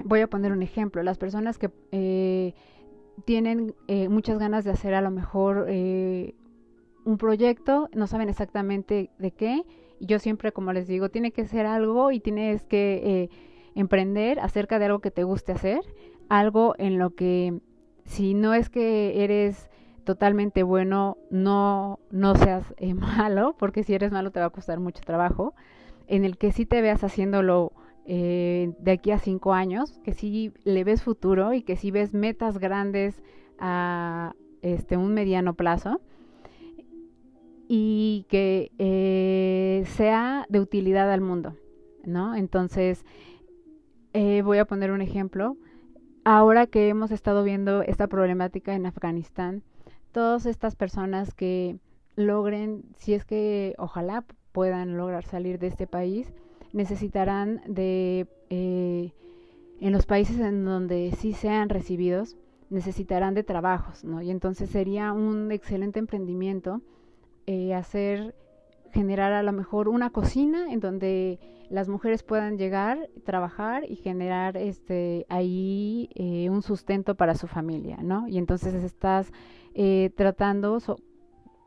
voy 0.04 0.20
a 0.20 0.28
poner 0.28 0.52
un 0.52 0.62
ejemplo, 0.62 1.02
las 1.02 1.18
personas 1.18 1.58
que 1.58 2.54
tienen 3.24 3.74
muchas 4.08 4.38
ganas 4.38 4.64
de 4.64 4.72
hacer 4.72 4.94
a 4.94 5.00
lo 5.00 5.10
mejor 5.10 5.68
un 7.04 7.18
proyecto, 7.18 7.88
no 7.94 8.06
saben 8.06 8.28
exactamente 8.28 9.10
de 9.18 9.30
qué. 9.30 9.62
Y 10.00 10.06
yo 10.06 10.18
siempre, 10.18 10.52
como 10.52 10.72
les 10.72 10.88
digo, 10.88 11.10
tiene 11.10 11.30
que 11.32 11.44
ser 11.46 11.66
algo 11.66 12.10
y 12.10 12.20
tienes 12.20 12.64
que 12.64 13.00
eh, 13.04 13.30
emprender 13.74 14.40
acerca 14.40 14.78
de 14.78 14.86
algo 14.86 15.00
que 15.00 15.10
te 15.10 15.24
guste 15.24 15.52
hacer, 15.52 15.80
algo 16.28 16.74
en 16.78 16.98
lo 16.98 17.14
que 17.14 17.60
si 18.04 18.34
no 18.34 18.54
es 18.54 18.70
que 18.70 19.24
eres 19.24 19.70
totalmente 20.04 20.62
bueno, 20.62 21.16
no, 21.30 21.98
no 22.10 22.36
seas 22.36 22.74
eh, 22.76 22.94
malo, 22.94 23.56
porque 23.58 23.82
si 23.82 23.94
eres 23.94 24.12
malo 24.12 24.30
te 24.30 24.40
va 24.40 24.46
a 24.46 24.50
costar 24.50 24.80
mucho 24.80 25.02
trabajo, 25.04 25.54
en 26.06 26.24
el 26.24 26.36
que 26.36 26.52
sí 26.52 26.66
te 26.66 26.82
veas 26.82 27.02
haciéndolo 27.02 27.72
eh, 28.06 28.72
de 28.78 28.90
aquí 28.92 29.10
a 29.10 29.18
cinco 29.18 29.54
años, 29.54 29.98
que 30.04 30.12
sí 30.12 30.52
le 30.64 30.84
ves 30.84 31.02
futuro 31.02 31.54
y 31.54 31.62
que 31.62 31.76
sí 31.76 31.90
ves 31.90 32.14
metas 32.14 32.58
grandes 32.58 33.22
a 33.58 34.34
este 34.62 34.96
un 34.96 35.14
mediano 35.14 35.54
plazo 35.54 36.00
y 37.68 38.26
que 38.28 38.70
eh, 38.78 39.84
sea 39.86 40.46
de 40.48 40.60
utilidad 40.60 41.10
al 41.10 41.22
mundo, 41.22 41.56
¿no? 42.04 42.34
Entonces, 42.34 43.04
voy 44.12 44.58
a 44.58 44.64
poner 44.64 44.90
un 44.92 45.00
ejemplo. 45.00 45.56
Ahora 46.24 46.66
que 46.66 46.88
hemos 46.88 47.10
estado 47.10 47.42
viendo 47.42 47.82
esta 47.82 48.06
problemática 48.06 48.74
en 48.74 48.86
Afganistán, 48.86 49.62
todas 50.14 50.46
estas 50.46 50.76
personas 50.76 51.34
que 51.34 51.76
logren, 52.14 52.84
si 52.96 53.14
es 53.14 53.24
que 53.24 53.74
ojalá 53.78 54.24
puedan 54.52 54.96
lograr 54.96 55.24
salir 55.24 55.58
de 55.58 55.66
este 55.66 55.88
país, 55.88 56.32
necesitarán 56.72 57.60
de, 57.66 58.28
eh, 58.48 59.12
en 59.80 59.92
los 59.92 60.06
países 60.06 60.38
en 60.38 60.64
donde 60.64 61.12
sí 61.18 61.32
sean 61.32 61.68
recibidos, 61.68 62.36
necesitarán 62.70 63.34
de 63.34 63.42
trabajos, 63.42 64.04
¿no? 64.04 64.22
Y 64.22 64.30
entonces 64.30 64.70
sería 64.70 65.12
un 65.12 65.50
excelente 65.50 65.98
emprendimiento 65.98 66.80
eh, 67.46 67.74
hacer, 67.74 68.36
generar 68.92 69.32
a 69.32 69.42
lo 69.42 69.52
mejor 69.52 69.88
una 69.88 70.10
cocina 70.10 70.72
en 70.72 70.78
donde 70.78 71.40
las 71.70 71.88
mujeres 71.88 72.22
puedan 72.22 72.58
llegar, 72.58 73.10
trabajar 73.24 73.84
y 73.88 73.96
generar 73.96 74.56
este 74.56 75.26
ahí 75.28 76.08
eh, 76.14 76.48
un 76.50 76.62
sustento 76.62 77.14
para 77.14 77.34
su 77.34 77.46
familia, 77.46 77.98
¿no? 78.02 78.28
Y 78.28 78.38
entonces 78.38 78.74
estás 78.74 79.32
eh, 79.74 80.10
tratando 80.16 80.78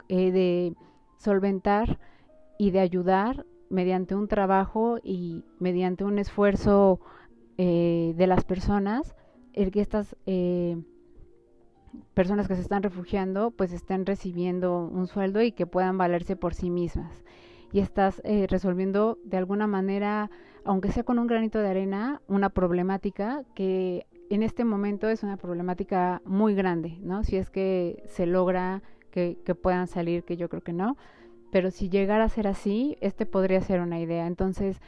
de 0.07 0.73
solventar 1.17 1.99
y 2.57 2.71
de 2.71 2.79
ayudar 2.79 3.45
mediante 3.69 4.15
un 4.15 4.27
trabajo 4.27 4.97
y 5.03 5.43
mediante 5.59 6.03
un 6.03 6.19
esfuerzo 6.19 6.99
de 7.57 8.25
las 8.27 8.45
personas 8.45 9.15
el 9.51 9.71
que 9.71 9.81
estas 9.81 10.15
personas 12.13 12.47
que 12.47 12.55
se 12.55 12.61
están 12.61 12.83
refugiando 12.83 13.51
pues 13.51 13.71
estén 13.71 14.05
recibiendo 14.05 14.79
un 14.79 15.07
sueldo 15.07 15.41
y 15.41 15.51
que 15.51 15.65
puedan 15.65 15.97
valerse 15.97 16.35
por 16.35 16.53
sí 16.53 16.69
mismas. 16.69 17.23
Y 17.71 17.79
estás 17.79 18.21
eh, 18.23 18.47
resolviendo 18.49 19.17
de 19.23 19.37
alguna 19.37 19.67
manera, 19.67 20.29
aunque 20.63 20.91
sea 20.91 21.03
con 21.03 21.19
un 21.19 21.27
granito 21.27 21.59
de 21.59 21.69
arena, 21.69 22.21
una 22.27 22.49
problemática 22.49 23.43
que 23.55 24.07
en 24.29 24.43
este 24.43 24.65
momento 24.65 25.09
es 25.09 25.23
una 25.23 25.37
problemática 25.37 26.21
muy 26.25 26.53
grande, 26.53 26.97
¿no? 27.01 27.23
Si 27.23 27.37
es 27.37 27.49
que 27.49 28.03
se 28.07 28.25
logra 28.25 28.81
que, 29.11 29.37
que 29.45 29.55
puedan 29.55 29.87
salir, 29.87 30.23
que 30.23 30.37
yo 30.37 30.49
creo 30.49 30.63
que 30.63 30.73
no, 30.73 30.97
pero 31.51 31.71
si 31.71 31.89
llegara 31.89 32.25
a 32.25 32.29
ser 32.29 32.47
así, 32.47 32.97
este 33.01 33.25
podría 33.25 33.61
ser 33.61 33.81
una 33.81 33.99
idea. 33.99 34.27
Entonces, 34.27 34.81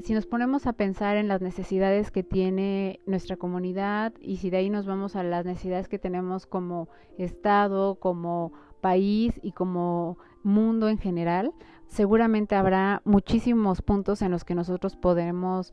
si 0.00 0.14
nos 0.14 0.26
ponemos 0.26 0.66
a 0.66 0.72
pensar 0.72 1.16
en 1.16 1.28
las 1.28 1.42
necesidades 1.42 2.10
que 2.10 2.22
tiene 2.22 3.00
nuestra 3.06 3.36
comunidad 3.36 4.12
y 4.20 4.38
si 4.38 4.50
de 4.50 4.58
ahí 4.58 4.70
nos 4.70 4.86
vamos 4.86 5.16
a 5.16 5.22
las 5.22 5.44
necesidades 5.44 5.88
que 5.88 5.98
tenemos 5.98 6.46
como 6.46 6.88
Estado, 7.18 7.96
como 7.96 8.52
país 8.80 9.38
y 9.42 9.52
como 9.52 10.18
mundo 10.42 10.88
en 10.88 10.98
general, 10.98 11.52
seguramente 11.86 12.56
habrá 12.56 13.02
muchísimos 13.04 13.82
puntos 13.82 14.22
en 14.22 14.30
los 14.30 14.44
que 14.44 14.54
nosotros 14.54 14.96
podremos 14.96 15.72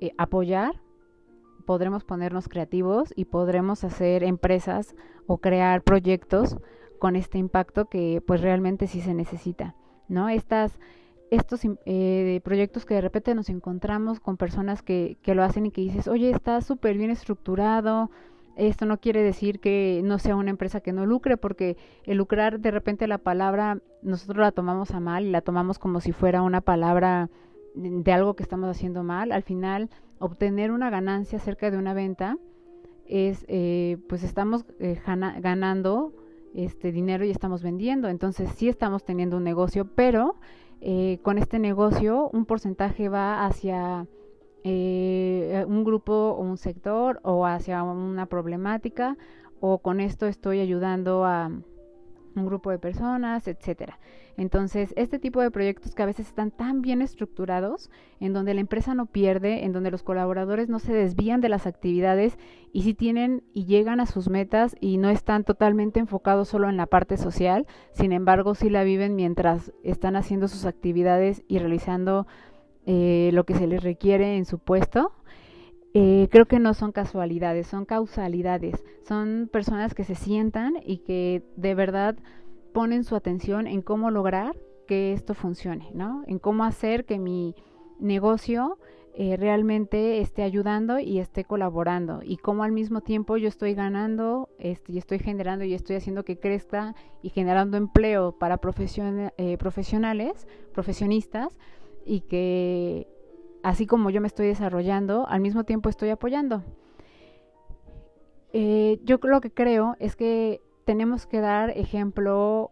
eh, 0.00 0.12
apoyar, 0.18 0.80
podremos 1.64 2.04
ponernos 2.04 2.48
creativos 2.48 3.12
y 3.16 3.24
podremos 3.24 3.84
hacer 3.84 4.22
empresas 4.22 4.94
o 5.26 5.38
crear 5.38 5.82
proyectos 5.82 6.58
con 6.98 7.16
este 7.16 7.38
impacto 7.38 7.86
que 7.86 8.22
pues 8.26 8.40
realmente 8.40 8.86
sí 8.86 9.00
se 9.00 9.14
necesita, 9.14 9.74
¿no? 10.08 10.28
Estas 10.28 10.78
estos 11.30 11.60
eh, 11.84 12.40
proyectos 12.44 12.84
que 12.84 12.94
de 12.94 13.00
repente 13.00 13.34
nos 13.34 13.48
encontramos 13.48 14.20
con 14.20 14.36
personas 14.36 14.82
que, 14.82 15.18
lo 15.26 15.42
hacen 15.42 15.66
y 15.66 15.70
que 15.70 15.80
dices, 15.80 16.08
oye, 16.08 16.30
está 16.30 16.60
súper 16.60 16.96
bien 16.96 17.10
estructurado, 17.10 18.10
esto 18.56 18.86
no 18.86 18.98
quiere 18.98 19.22
decir 19.22 19.60
que 19.60 20.00
no 20.04 20.18
sea 20.18 20.36
una 20.36 20.50
empresa 20.50 20.80
que 20.80 20.92
no 20.92 21.04
lucre, 21.04 21.36
porque 21.36 21.76
el 22.04 22.18
lucrar 22.18 22.60
de 22.60 22.70
repente 22.70 23.06
la 23.06 23.18
palabra 23.18 23.80
nosotros 24.02 24.38
la 24.38 24.52
tomamos 24.52 24.92
a 24.92 25.00
mal 25.00 25.26
y 25.26 25.30
la 25.30 25.42
tomamos 25.42 25.78
como 25.78 26.00
si 26.00 26.12
fuera 26.12 26.42
una 26.42 26.62
palabra 26.62 27.28
de 27.74 28.12
algo 28.12 28.34
que 28.34 28.42
estamos 28.42 28.70
haciendo 28.70 29.02
mal. 29.02 29.32
Al 29.32 29.42
final, 29.42 29.90
obtener 30.18 30.70
una 30.70 30.88
ganancia 30.88 31.38
cerca 31.38 31.70
de 31.70 31.76
una 31.76 31.92
venta 31.92 32.38
es, 33.04 33.44
eh, 33.48 33.98
pues 34.08 34.22
estamos 34.22 34.64
eh, 34.80 34.98
ganando 35.40 36.14
este 36.54 36.92
dinero 36.92 37.24
y 37.26 37.30
estamos 37.30 37.62
vendiendo. 37.62 38.08
Entonces 38.08 38.50
sí 38.56 38.68
estamos 38.68 39.04
teniendo 39.04 39.36
un 39.36 39.44
negocio, 39.44 39.84
pero 39.94 40.36
eh, 40.88 41.18
con 41.22 41.36
este 41.36 41.58
negocio 41.58 42.30
un 42.32 42.44
porcentaje 42.44 43.08
va 43.08 43.44
hacia 43.44 44.06
eh, 44.62 45.64
un 45.66 45.82
grupo 45.82 46.12
o 46.12 46.40
un 46.40 46.58
sector 46.58 47.18
o 47.24 47.44
hacia 47.44 47.82
una 47.82 48.26
problemática 48.26 49.16
o 49.58 49.78
con 49.78 49.98
esto 49.98 50.26
estoy 50.26 50.60
ayudando 50.60 51.24
a 51.24 51.50
un 52.36 52.46
grupo 52.46 52.70
de 52.70 52.78
personas, 52.78 53.48
etcétera. 53.48 53.98
Entonces, 54.36 54.92
este 54.96 55.18
tipo 55.18 55.40
de 55.40 55.50
proyectos 55.50 55.94
que 55.94 56.02
a 56.02 56.06
veces 56.06 56.26
están 56.26 56.50
tan 56.50 56.82
bien 56.82 57.00
estructurados, 57.00 57.90
en 58.20 58.34
donde 58.34 58.54
la 58.54 58.60
empresa 58.60 58.94
no 58.94 59.06
pierde, 59.06 59.64
en 59.64 59.72
donde 59.72 59.90
los 59.90 60.02
colaboradores 60.02 60.68
no 60.68 60.78
se 60.78 60.92
desvían 60.92 61.40
de 61.40 61.48
las 61.48 61.66
actividades 61.66 62.38
y 62.72 62.82
si 62.82 62.92
tienen 62.92 63.42
y 63.54 63.64
llegan 63.64 63.98
a 64.00 64.06
sus 64.06 64.28
metas 64.28 64.76
y 64.80 64.98
no 64.98 65.08
están 65.08 65.44
totalmente 65.44 66.00
enfocados 66.00 66.48
solo 66.48 66.68
en 66.68 66.76
la 66.76 66.86
parte 66.86 67.16
social, 67.16 67.66
sin 67.92 68.12
embargo, 68.12 68.54
sí 68.54 68.68
la 68.68 68.84
viven 68.84 69.16
mientras 69.16 69.72
están 69.82 70.16
haciendo 70.16 70.48
sus 70.48 70.66
actividades 70.66 71.42
y 71.48 71.58
realizando 71.58 72.26
eh, 72.84 73.30
lo 73.32 73.44
que 73.44 73.54
se 73.54 73.66
les 73.66 73.82
requiere 73.82 74.36
en 74.36 74.44
su 74.44 74.58
puesto. 74.58 75.12
Eh, 75.98 76.28
creo 76.30 76.44
que 76.44 76.58
no 76.58 76.74
son 76.74 76.92
casualidades, 76.92 77.68
son 77.68 77.86
causalidades, 77.86 78.84
son 79.08 79.48
personas 79.50 79.94
que 79.94 80.04
se 80.04 80.14
sientan 80.14 80.74
y 80.84 80.98
que 80.98 81.42
de 81.56 81.74
verdad 81.74 82.16
ponen 82.74 83.02
su 83.02 83.16
atención 83.16 83.66
en 83.66 83.80
cómo 83.80 84.10
lograr 84.10 84.54
que 84.86 85.14
esto 85.14 85.32
funcione, 85.32 85.88
¿no? 85.94 86.22
En 86.26 86.38
cómo 86.38 86.64
hacer 86.64 87.06
que 87.06 87.18
mi 87.18 87.54
negocio 87.98 88.76
eh, 89.14 89.38
realmente 89.38 90.20
esté 90.20 90.42
ayudando 90.42 90.98
y 90.98 91.18
esté 91.18 91.44
colaborando 91.44 92.20
y 92.22 92.36
cómo 92.36 92.62
al 92.62 92.72
mismo 92.72 93.00
tiempo 93.00 93.38
yo 93.38 93.48
estoy 93.48 93.72
ganando 93.72 94.50
este, 94.58 94.92
y 94.92 94.98
estoy 94.98 95.18
generando 95.18 95.64
y 95.64 95.72
estoy 95.72 95.96
haciendo 95.96 96.26
que 96.26 96.38
crezca 96.38 96.94
y 97.22 97.30
generando 97.30 97.78
empleo 97.78 98.32
para 98.32 98.60
eh, 99.38 99.56
profesionales, 99.56 100.46
profesionistas 100.74 101.56
y 102.04 102.20
que 102.20 103.15
así 103.66 103.84
como 103.84 104.10
yo 104.10 104.20
me 104.20 104.28
estoy 104.28 104.46
desarrollando, 104.46 105.26
al 105.26 105.40
mismo 105.40 105.64
tiempo 105.64 105.88
estoy 105.88 106.10
apoyando. 106.10 106.62
Eh, 108.52 109.00
yo 109.02 109.18
lo 109.24 109.40
que 109.40 109.50
creo 109.50 109.96
es 109.98 110.14
que 110.14 110.60
tenemos 110.84 111.26
que 111.26 111.40
dar 111.40 111.70
ejemplo 111.70 112.70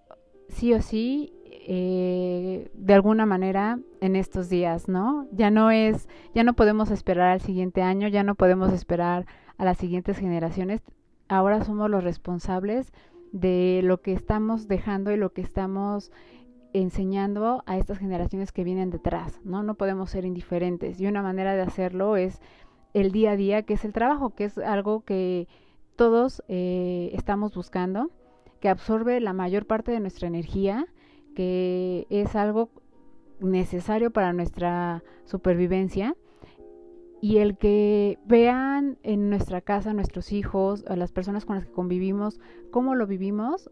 sí 0.48 0.72
o 0.72 0.80
sí 0.80 1.32
eh, 1.66 2.70
de 2.74 2.94
alguna 2.94 3.26
manera 3.26 3.80
en 4.00 4.14
estos 4.14 4.48
días, 4.48 4.88
¿no? 4.88 5.26
Ya 5.32 5.50
no 5.50 5.72
es, 5.72 6.08
ya 6.32 6.44
no 6.44 6.52
podemos 6.52 6.92
esperar 6.92 7.30
al 7.30 7.40
siguiente 7.40 7.82
año, 7.82 8.06
ya 8.06 8.22
no 8.22 8.36
podemos 8.36 8.72
esperar 8.72 9.26
a 9.58 9.64
las 9.64 9.78
siguientes 9.78 10.16
generaciones. 10.16 10.80
Ahora 11.26 11.64
somos 11.64 11.90
los 11.90 12.04
responsables 12.04 12.92
de 13.32 13.80
lo 13.82 14.00
que 14.00 14.12
estamos 14.12 14.68
dejando 14.68 15.10
y 15.10 15.16
lo 15.16 15.32
que 15.32 15.40
estamos 15.42 16.12
enseñando 16.74 17.62
a 17.66 17.78
estas 17.78 17.98
generaciones 17.98 18.52
que 18.52 18.64
vienen 18.64 18.90
detrás, 18.90 19.40
¿no? 19.44 19.62
No 19.62 19.76
podemos 19.76 20.10
ser 20.10 20.26
indiferentes 20.26 21.00
y 21.00 21.06
una 21.06 21.22
manera 21.22 21.54
de 21.54 21.62
hacerlo 21.62 22.16
es 22.16 22.40
el 22.92 23.12
día 23.12 23.30
a 23.30 23.36
día, 23.36 23.62
que 23.62 23.74
es 23.74 23.84
el 23.84 23.92
trabajo, 23.92 24.34
que 24.34 24.44
es 24.44 24.58
algo 24.58 25.04
que 25.04 25.48
todos 25.96 26.42
eh, 26.48 27.10
estamos 27.14 27.54
buscando, 27.54 28.10
que 28.60 28.68
absorbe 28.68 29.20
la 29.20 29.32
mayor 29.32 29.66
parte 29.66 29.92
de 29.92 30.00
nuestra 30.00 30.26
energía, 30.26 30.86
que 31.36 32.06
es 32.10 32.34
algo 32.34 32.70
necesario 33.40 34.10
para 34.10 34.32
nuestra 34.32 35.04
supervivencia 35.24 36.16
y 37.20 37.38
el 37.38 37.56
que 37.56 38.18
vean 38.26 38.98
en 39.02 39.30
nuestra 39.30 39.60
casa 39.60 39.94
nuestros 39.94 40.32
hijos, 40.32 40.84
a 40.88 40.96
las 40.96 41.12
personas 41.12 41.44
con 41.44 41.56
las 41.56 41.64
que 41.64 41.72
convivimos, 41.72 42.38
cómo 42.70 42.94
lo 42.94 43.06
vivimos, 43.06 43.70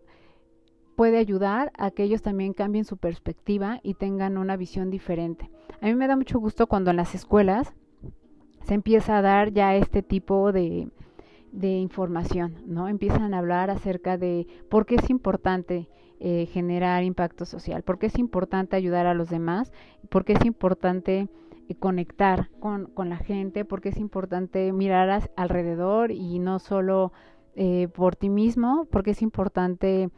puede 0.96 1.18
ayudar 1.18 1.72
a 1.76 1.90
que 1.90 2.02
ellos 2.02 2.22
también 2.22 2.52
cambien 2.52 2.84
su 2.84 2.96
perspectiva 2.96 3.80
y 3.82 3.94
tengan 3.94 4.38
una 4.38 4.56
visión 4.56 4.90
diferente. 4.90 5.50
A 5.80 5.86
mí 5.86 5.94
me 5.94 6.06
da 6.06 6.16
mucho 6.16 6.38
gusto 6.38 6.66
cuando 6.66 6.90
en 6.90 6.96
las 6.96 7.14
escuelas 7.14 7.72
se 8.64 8.74
empieza 8.74 9.18
a 9.18 9.22
dar 9.22 9.52
ya 9.52 9.74
este 9.74 10.02
tipo 10.02 10.52
de, 10.52 10.88
información, 11.52 12.62
¿no? 12.66 12.88
Empiezan 12.88 13.34
a 13.34 13.38
hablar 13.38 13.70
acerca 13.70 14.16
de 14.16 14.46
por 14.70 14.86
qué 14.86 14.94
es 14.94 15.10
importante 15.10 15.88
eh, 16.20 16.46
generar 16.46 17.02
impacto 17.02 17.44
social, 17.44 17.82
por 17.82 17.98
qué 17.98 18.06
es 18.06 18.18
importante 18.18 18.76
ayudar 18.76 19.06
a 19.06 19.14
los 19.14 19.28
demás, 19.28 19.72
por 20.08 20.24
qué 20.24 20.34
es 20.34 20.44
importante 20.44 21.28
eh, 21.68 21.74
conectar 21.74 22.48
con, 22.60 22.86
con, 22.86 23.08
la 23.08 23.16
gente, 23.16 23.64
por 23.64 23.80
qué 23.80 23.90
es 23.90 23.98
importante 23.98 24.72
mirar 24.72 25.30
alrededor 25.36 26.12
y 26.12 26.38
no 26.38 26.58
solo 26.58 27.12
eh, 27.54 27.88
por 27.92 28.16
ti 28.16 28.30
mismo, 28.30 28.86
porque 28.90 29.10
es 29.10 29.20
importante 29.20 30.08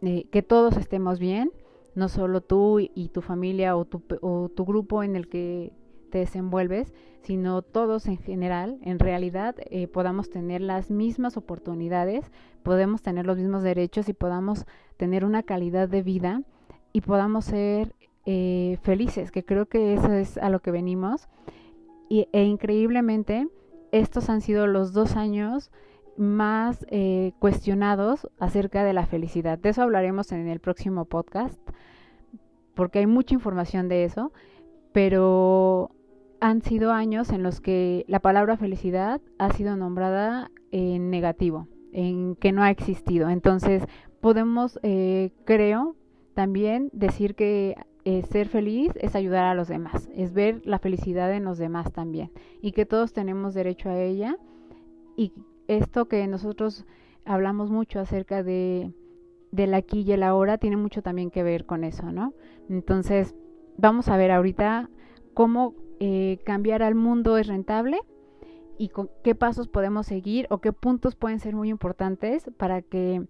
que 0.00 0.42
todos 0.42 0.76
estemos 0.76 1.18
bien, 1.18 1.50
no 1.94 2.08
solo 2.08 2.40
tú 2.40 2.78
y 2.80 3.08
tu 3.12 3.22
familia 3.22 3.76
o 3.76 3.84
tu, 3.84 4.02
o 4.20 4.48
tu 4.48 4.64
grupo 4.64 5.02
en 5.02 5.16
el 5.16 5.28
que 5.28 5.72
te 6.10 6.18
desenvuelves, 6.18 6.92
sino 7.22 7.62
todos 7.62 8.06
en 8.06 8.16
general, 8.16 8.78
en 8.82 8.98
realidad, 8.98 9.56
eh, 9.70 9.86
podamos 9.86 10.30
tener 10.30 10.60
las 10.60 10.90
mismas 10.90 11.36
oportunidades, 11.36 12.30
podemos 12.62 13.02
tener 13.02 13.26
los 13.26 13.38
mismos 13.38 13.62
derechos 13.62 14.08
y 14.08 14.14
podamos 14.14 14.66
tener 14.96 15.24
una 15.24 15.42
calidad 15.42 15.88
de 15.88 16.02
vida 16.02 16.42
y 16.92 17.02
podamos 17.02 17.44
ser 17.44 17.94
eh, 18.24 18.78
felices, 18.82 19.30
que 19.30 19.44
creo 19.44 19.66
que 19.66 19.94
eso 19.94 20.12
es 20.12 20.38
a 20.38 20.48
lo 20.48 20.60
que 20.60 20.70
venimos. 20.70 21.28
Y, 22.08 22.28
e 22.32 22.44
increíblemente, 22.44 23.48
estos 23.92 24.28
han 24.30 24.40
sido 24.40 24.66
los 24.66 24.92
dos 24.92 25.16
años 25.16 25.70
más 26.18 26.84
eh, 26.90 27.32
cuestionados 27.38 28.28
acerca 28.38 28.84
de 28.84 28.92
la 28.92 29.06
felicidad. 29.06 29.58
De 29.58 29.70
eso 29.70 29.82
hablaremos 29.82 30.32
en 30.32 30.48
el 30.48 30.60
próximo 30.60 31.04
podcast, 31.04 31.60
porque 32.74 32.98
hay 32.98 33.06
mucha 33.06 33.34
información 33.34 33.88
de 33.88 34.04
eso, 34.04 34.32
pero 34.92 35.90
han 36.40 36.62
sido 36.62 36.92
años 36.92 37.30
en 37.30 37.42
los 37.42 37.60
que 37.60 38.04
la 38.08 38.20
palabra 38.20 38.56
felicidad 38.56 39.20
ha 39.38 39.52
sido 39.52 39.76
nombrada 39.76 40.50
en 40.70 41.10
negativo, 41.10 41.68
en 41.92 42.36
que 42.36 42.52
no 42.52 42.62
ha 42.62 42.70
existido. 42.70 43.30
Entonces, 43.30 43.84
podemos, 44.20 44.78
eh, 44.82 45.32
creo, 45.44 45.96
también 46.34 46.90
decir 46.92 47.34
que 47.34 47.76
eh, 48.04 48.22
ser 48.22 48.48
feliz 48.48 48.92
es 49.00 49.14
ayudar 49.14 49.44
a 49.44 49.54
los 49.54 49.68
demás, 49.68 50.08
es 50.14 50.32
ver 50.32 50.62
la 50.64 50.78
felicidad 50.78 51.32
en 51.34 51.44
los 51.44 51.58
demás 51.58 51.92
también 51.92 52.30
y 52.62 52.72
que 52.72 52.86
todos 52.86 53.12
tenemos 53.12 53.54
derecho 53.54 53.90
a 53.90 54.00
ella. 54.00 54.36
Y 55.16 55.32
esto 55.68 56.08
que 56.08 56.26
nosotros 56.26 56.84
hablamos 57.24 57.70
mucho 57.70 58.00
acerca 58.00 58.42
de 58.42 58.92
del 59.50 59.72
aquí 59.74 60.00
y 60.00 60.12
el 60.12 60.22
ahora 60.22 60.58
tiene 60.58 60.76
mucho 60.76 61.02
también 61.02 61.30
que 61.30 61.42
ver 61.42 61.64
con 61.64 61.84
eso, 61.84 62.12
¿no? 62.12 62.34
Entonces, 62.68 63.34
vamos 63.78 64.08
a 64.08 64.16
ver 64.16 64.30
ahorita 64.30 64.90
cómo 65.32 65.74
eh, 66.00 66.38
cambiar 66.44 66.82
al 66.82 66.94
mundo 66.94 67.38
es 67.38 67.46
rentable 67.46 67.98
y 68.76 68.90
qué 69.24 69.34
pasos 69.34 69.68
podemos 69.68 70.06
seguir 70.06 70.46
o 70.50 70.58
qué 70.58 70.72
puntos 70.72 71.16
pueden 71.16 71.40
ser 71.40 71.54
muy 71.54 71.70
importantes 71.70 72.50
para 72.56 72.82
que 72.82 73.26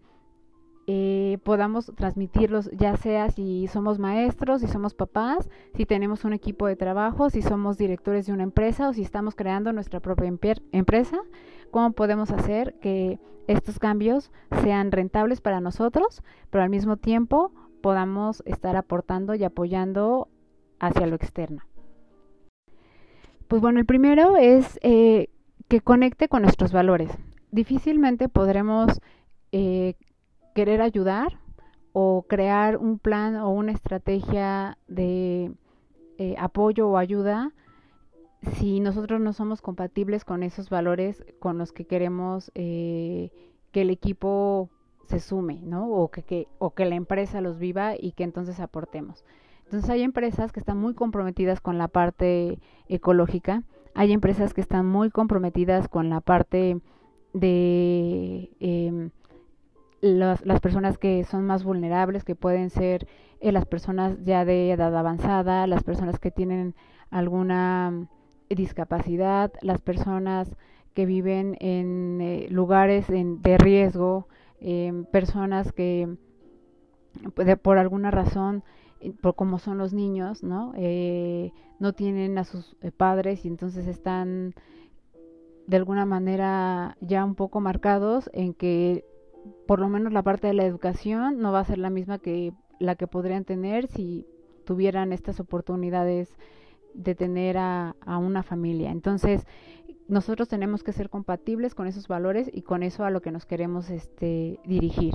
eh, 0.91 1.39
podamos 1.45 1.93
transmitirlos, 1.97 2.71
ya 2.73 2.97
sea 2.97 3.31
si 3.31 3.67
somos 3.69 3.99
maestros, 3.99 4.63
si 4.63 4.69
somos 4.69 4.95
papás, 4.95 5.51
si 5.75 5.85
tenemos 5.85 6.25
un 6.25 6.33
equipo 6.33 6.67
de 6.67 6.77
trabajo, 6.77 7.29
si 7.31 7.43
somos 7.43 7.77
directores 7.77 8.27
de 8.27 8.33
una 8.33 8.43
empresa 8.43 8.89
o 8.89 8.93
si 8.95 9.03
estamos 9.03 9.35
creando 9.35 9.73
nuestra 9.73 10.01
propia 10.01 10.33
empresa, 10.73 11.19
cómo 11.71 11.93
podemos 11.93 12.31
hacer 12.31 12.75
que 12.81 13.19
estos 13.47 13.79
cambios 13.79 14.31
sean 14.63 14.93
rentables 14.93 15.41
para 15.41 15.61
nosotros, 15.61 16.23
pero 16.51 16.63
al 16.63 16.71
mismo 16.71 16.97
tiempo 16.97 17.53
podamos 17.81 18.43
estar 18.47 18.77
aportando 18.77 19.35
y 19.35 19.45
apoyando 19.45 20.29
hacia 20.79 21.07
lo 21.07 21.17
externo. 21.17 21.63
Pues 23.49 23.63
bueno, 23.63 23.81
el 23.81 23.87
primero 23.87 24.37
es 24.37 24.79
eh, 24.83 25.29
que 25.69 25.81
conecte 25.81 26.29
con 26.29 26.43
nuestros 26.43 26.73
valores. 26.73 27.11
Difícilmente 27.51 28.29
podremos 28.29 29.01
eh, 29.53 29.95
querer 30.55 30.83
ayudar 30.83 31.39
o 31.93 32.27
crear 32.29 32.77
un 32.77 32.99
plan 32.99 33.37
o 33.37 33.49
una 33.51 33.73
estrategia 33.73 34.77
de 34.87 35.53
eh, 36.19 36.35
apoyo 36.39 36.89
o 36.89 36.99
ayuda 36.99 37.53
si 38.57 38.81
nosotros 38.81 39.21
no 39.21 39.33
somos 39.33 39.63
compatibles 39.63 40.25
con 40.25 40.43
esos 40.43 40.71
valores 40.71 41.25
con 41.41 41.59
los 41.59 41.73
que 41.73 41.87
queremos 41.87 42.51
que 42.55 43.31
el 43.73 43.91
equipo 43.91 44.71
se 45.07 45.21
sume, 45.21 45.61
¿no? 45.63 45.89
O 45.89 46.11
que, 46.11 46.49
o 46.59 46.75
que 46.75 46.85
la 46.85 46.95
empresa 46.95 47.41
los 47.41 47.59
viva 47.59 47.95
y 47.99 48.13
que 48.13 48.25
entonces 48.25 48.61
aportemos. 48.61 49.25
Entonces 49.65 49.89
hay 49.91 50.03
empresas 50.03 50.53
que 50.53 50.61
están 50.61 50.79
muy 50.79 50.95
comprometidas 50.95 51.61
con 51.61 51.79
la 51.79 51.89
parte 51.89 52.59
ecológica, 52.89 53.65
hay 53.95 54.13
empresas 54.13 54.55
que 54.55 54.61
están 54.61 54.87
muy 54.87 55.11
comprometidas 55.11 55.89
con 55.89 56.09
la 56.09 56.21
parte 56.21 56.81
de 57.33 58.51
em, 58.61 59.11
las, 60.01 60.43
personas 60.61 60.99
que 60.99 61.25
son 61.25 61.47
más 61.47 61.65
vulnerables, 61.65 62.25
que 62.25 62.35
pueden 62.35 62.71
ser 62.71 63.09
eh, 63.41 63.53
las 63.53 63.67
personas 63.67 64.23
ya 64.25 64.45
de 64.45 64.71
edad 64.71 64.97
avanzada, 64.97 65.67
las 65.67 65.83
personas 65.83 66.19
que 66.19 66.31
tienen 66.31 66.75
alguna 67.11 68.09
discapacidad, 68.51 69.53
las 69.63 69.81
personas 69.81 70.57
que 70.95 71.07
viven 71.07 71.57
en 71.61 72.21
eh, 72.21 72.47
lugares 72.51 73.07
de 73.09 73.59
riesgo, 73.59 74.29
em, 74.61 75.05
personas 75.05 75.73
que 75.73 76.09
por 77.63 77.79
alguna 77.79 78.11
razón 78.11 78.63
por 79.21 79.35
como 79.35 79.59
son 79.59 79.79
los 79.79 79.93
niños, 79.95 80.43
¿no? 80.43 80.73
Eh, 80.77 81.53
no 81.79 81.93
tienen 81.93 82.39
a 82.39 82.45
sus 82.45 82.77
eh, 82.81 82.91
padres 82.91 83.45
y 83.45 83.49
entonces 83.49 83.87
están 83.87 84.55
de 85.67 85.77
alguna 85.77 86.05
manera 86.05 86.97
ya 87.01 87.25
un 87.25 87.35
poco 87.35 87.61
marcados 87.61 88.31
en 88.33 88.55
que 88.55 89.05
por 89.67 89.79
lo 89.79 89.89
menos 89.89 90.13
la 90.13 90.23
parte 90.23 90.49
de 90.49 90.55
la 90.55 90.65
educación 90.65 91.39
no 91.39 91.53
va 91.53 91.61
a 91.61 91.65
ser 91.65 91.79
la 91.79 91.91
misma 91.91 92.19
que 92.19 92.53
la 92.81 92.97
que 92.97 93.07
podrían 93.07 93.45
tener 93.45 93.87
si 93.87 94.27
tuvieran 94.65 95.13
estas 95.13 95.41
oportunidades 95.41 96.37
de 96.95 97.15
tener 97.15 97.57
a, 97.59 97.95
una 98.07 98.43
familia. 98.43 98.91
Entonces, 98.91 99.47
nosotros 100.09 100.49
tenemos 100.49 100.83
que 100.83 100.93
ser 100.93 101.11
compatibles 101.11 101.75
con 101.75 101.87
esos 101.87 102.09
valores 102.09 102.51
y 102.53 102.63
con 102.63 102.83
eso 102.83 103.05
a 103.05 103.11
lo 103.11 103.21
que 103.21 103.31
nos 103.31 103.47
queremos 103.47 103.91
este, 103.91 104.59
dirigir. 104.65 105.15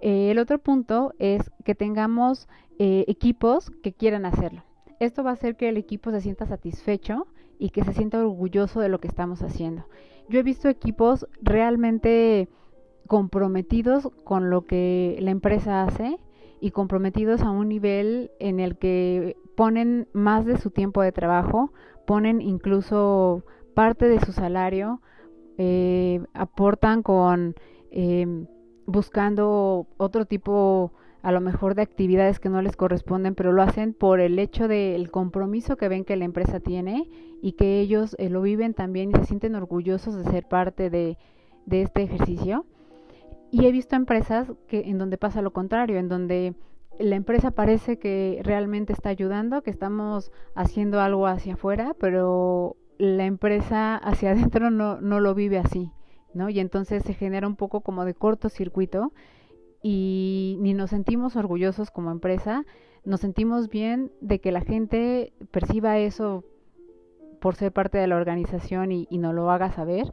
Eh, 0.00 0.30
el 0.30 0.38
otro 0.38 0.58
punto 0.58 1.14
es 1.18 1.50
que 1.64 1.74
tengamos 1.74 2.48
eh, 2.78 3.04
equipos 3.08 3.70
que 3.82 3.92
quieran 3.92 4.26
hacerlo. 4.26 4.62
Esto 5.00 5.24
va 5.24 5.30
a 5.30 5.34
hacer 5.34 5.56
que 5.56 5.68
el 5.68 5.76
equipo 5.76 6.10
se 6.10 6.20
sienta 6.20 6.46
satisfecho 6.46 7.26
y 7.58 7.70
que 7.70 7.84
se 7.84 7.92
sienta 7.92 8.20
orgulloso 8.20 8.80
de 8.80 8.88
lo 8.88 9.00
que 9.00 9.08
estamos 9.08 9.42
haciendo. 9.42 9.86
Yo 10.28 10.40
he 10.40 10.42
visto 10.42 10.68
equipos 10.68 11.26
realmente 11.40 12.48
comprometidos 13.06 14.10
con 14.24 14.50
lo 14.50 14.66
que 14.66 15.16
la 15.20 15.30
empresa 15.30 15.84
hace 15.84 16.18
y 16.60 16.70
comprometidos 16.70 17.42
a 17.42 17.50
un 17.50 17.68
nivel 17.68 18.30
en 18.38 18.60
el 18.60 18.76
que 18.76 19.36
ponen 19.56 20.08
más 20.12 20.44
de 20.44 20.58
su 20.58 20.70
tiempo 20.70 21.02
de 21.02 21.12
trabajo, 21.12 21.72
ponen 22.06 22.40
incluso 22.40 23.44
parte 23.74 24.08
de 24.08 24.20
su 24.20 24.32
salario, 24.32 25.00
eh, 25.58 26.20
aportan 26.34 27.02
con 27.02 27.54
em, 27.90 28.46
buscando 28.86 29.86
otro 29.96 30.26
tipo 30.26 30.92
a 31.22 31.32
lo 31.32 31.40
mejor 31.40 31.74
de 31.74 31.82
actividades 31.82 32.38
que 32.38 32.48
no 32.48 32.62
les 32.62 32.76
corresponden, 32.76 33.34
pero 33.34 33.52
lo 33.52 33.62
hacen 33.62 33.94
por 33.94 34.20
el 34.20 34.38
hecho 34.38 34.68
del 34.68 35.10
compromiso 35.10 35.76
que 35.76 35.88
ven 35.88 36.04
que 36.04 36.14
la 36.14 36.24
empresa 36.24 36.60
tiene 36.60 37.08
y 37.42 37.52
que 37.52 37.80
ellos 37.80 38.14
eh, 38.18 38.30
lo 38.30 38.42
viven 38.42 38.74
también 38.74 39.10
y 39.10 39.14
se 39.14 39.24
sienten 39.24 39.56
orgullosos 39.56 40.14
de 40.14 40.30
ser 40.30 40.46
parte 40.46 40.88
de, 40.88 41.18
de 41.64 41.82
este 41.82 42.02
ejercicio. 42.02 42.64
Y 43.56 43.64
he 43.64 43.72
visto 43.72 43.96
empresas 43.96 44.52
que 44.68 44.80
en 44.80 44.98
donde 44.98 45.16
pasa 45.16 45.40
lo 45.40 45.50
contrario, 45.50 45.96
en 45.96 46.10
donde 46.10 46.54
la 46.98 47.16
empresa 47.16 47.52
parece 47.52 47.98
que 47.98 48.38
realmente 48.42 48.92
está 48.92 49.08
ayudando, 49.08 49.62
que 49.62 49.70
estamos 49.70 50.30
haciendo 50.54 51.00
algo 51.00 51.26
hacia 51.26 51.54
afuera, 51.54 51.96
pero 51.98 52.76
la 52.98 53.24
empresa 53.24 53.96
hacia 53.96 54.30
adentro 54.32 54.70
no, 54.70 55.00
no 55.00 55.20
lo 55.20 55.34
vive 55.34 55.56
así. 55.56 55.90
¿no? 56.34 56.50
Y 56.50 56.60
entonces 56.60 57.02
se 57.02 57.14
genera 57.14 57.48
un 57.48 57.56
poco 57.56 57.80
como 57.80 58.04
de 58.04 58.12
cortocircuito 58.12 59.14
y 59.82 60.58
ni 60.60 60.74
nos 60.74 60.90
sentimos 60.90 61.34
orgullosos 61.34 61.90
como 61.90 62.10
empresa, 62.10 62.66
nos 63.04 63.20
sentimos 63.20 63.70
bien 63.70 64.12
de 64.20 64.38
que 64.38 64.52
la 64.52 64.60
gente 64.60 65.32
perciba 65.50 65.96
eso 65.96 66.44
por 67.40 67.54
ser 67.54 67.72
parte 67.72 67.96
de 67.96 68.06
la 68.06 68.16
organización 68.16 68.92
y, 68.92 69.06
y 69.08 69.16
nos 69.16 69.34
lo 69.34 69.50
haga 69.50 69.72
saber, 69.72 70.12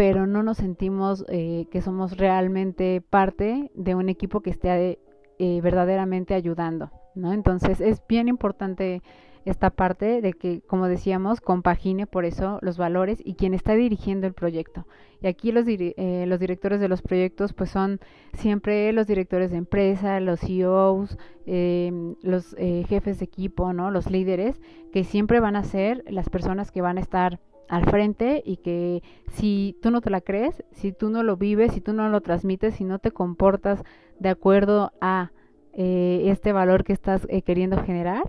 pero 0.00 0.26
no 0.26 0.42
nos 0.42 0.56
sentimos 0.56 1.26
eh, 1.28 1.66
que 1.70 1.82
somos 1.82 2.16
realmente 2.16 3.02
parte 3.02 3.70
de 3.74 3.94
un 3.94 4.08
equipo 4.08 4.40
que 4.40 4.48
esté 4.48 4.98
eh, 5.38 5.60
verdaderamente 5.60 6.32
ayudando, 6.32 6.90
¿no? 7.14 7.34
Entonces 7.34 7.82
es 7.82 8.02
bien 8.08 8.26
importante 8.26 9.02
esta 9.44 9.68
parte 9.68 10.22
de 10.22 10.32
que, 10.32 10.62
como 10.62 10.88
decíamos, 10.88 11.42
compagine 11.42 12.06
por 12.06 12.24
eso 12.24 12.58
los 12.62 12.78
valores 12.78 13.20
y 13.22 13.34
quien 13.34 13.52
está 13.52 13.74
dirigiendo 13.74 14.26
el 14.26 14.32
proyecto. 14.32 14.86
Y 15.20 15.26
aquí 15.26 15.52
los, 15.52 15.66
eh, 15.68 16.24
los 16.26 16.40
directores 16.40 16.80
de 16.80 16.88
los 16.88 17.02
proyectos 17.02 17.52
pues 17.52 17.68
son 17.68 18.00
siempre 18.32 18.90
los 18.94 19.06
directores 19.06 19.50
de 19.50 19.58
empresa, 19.58 20.18
los 20.20 20.40
CEOs, 20.40 21.18
em, 21.44 22.14
los 22.22 22.56
eh, 22.58 22.86
jefes 22.88 23.18
de 23.18 23.26
equipo, 23.26 23.74
¿no? 23.74 23.90
los 23.90 24.10
líderes, 24.10 24.62
que 24.94 25.04
siempre 25.04 25.40
van 25.40 25.56
a 25.56 25.62
ser 25.62 26.04
las 26.08 26.30
personas 26.30 26.70
que 26.70 26.80
van 26.80 26.96
a 26.96 27.02
estar 27.02 27.38
al 27.70 27.84
frente 27.84 28.42
y 28.44 28.56
que 28.56 29.02
si 29.28 29.78
tú 29.80 29.90
no 29.92 30.00
te 30.00 30.10
la 30.10 30.20
crees, 30.20 30.64
si 30.72 30.92
tú 30.92 31.08
no 31.08 31.22
lo 31.22 31.36
vives, 31.36 31.72
si 31.72 31.80
tú 31.80 31.92
no 31.92 32.08
lo 32.08 32.20
transmites, 32.20 32.74
si 32.74 32.84
no 32.84 32.98
te 32.98 33.12
comportas 33.12 33.82
de 34.18 34.28
acuerdo 34.28 34.92
a 35.00 35.30
eh, 35.72 36.24
este 36.26 36.52
valor 36.52 36.82
que 36.82 36.92
estás 36.92 37.26
queriendo 37.46 37.80
generar, 37.82 38.24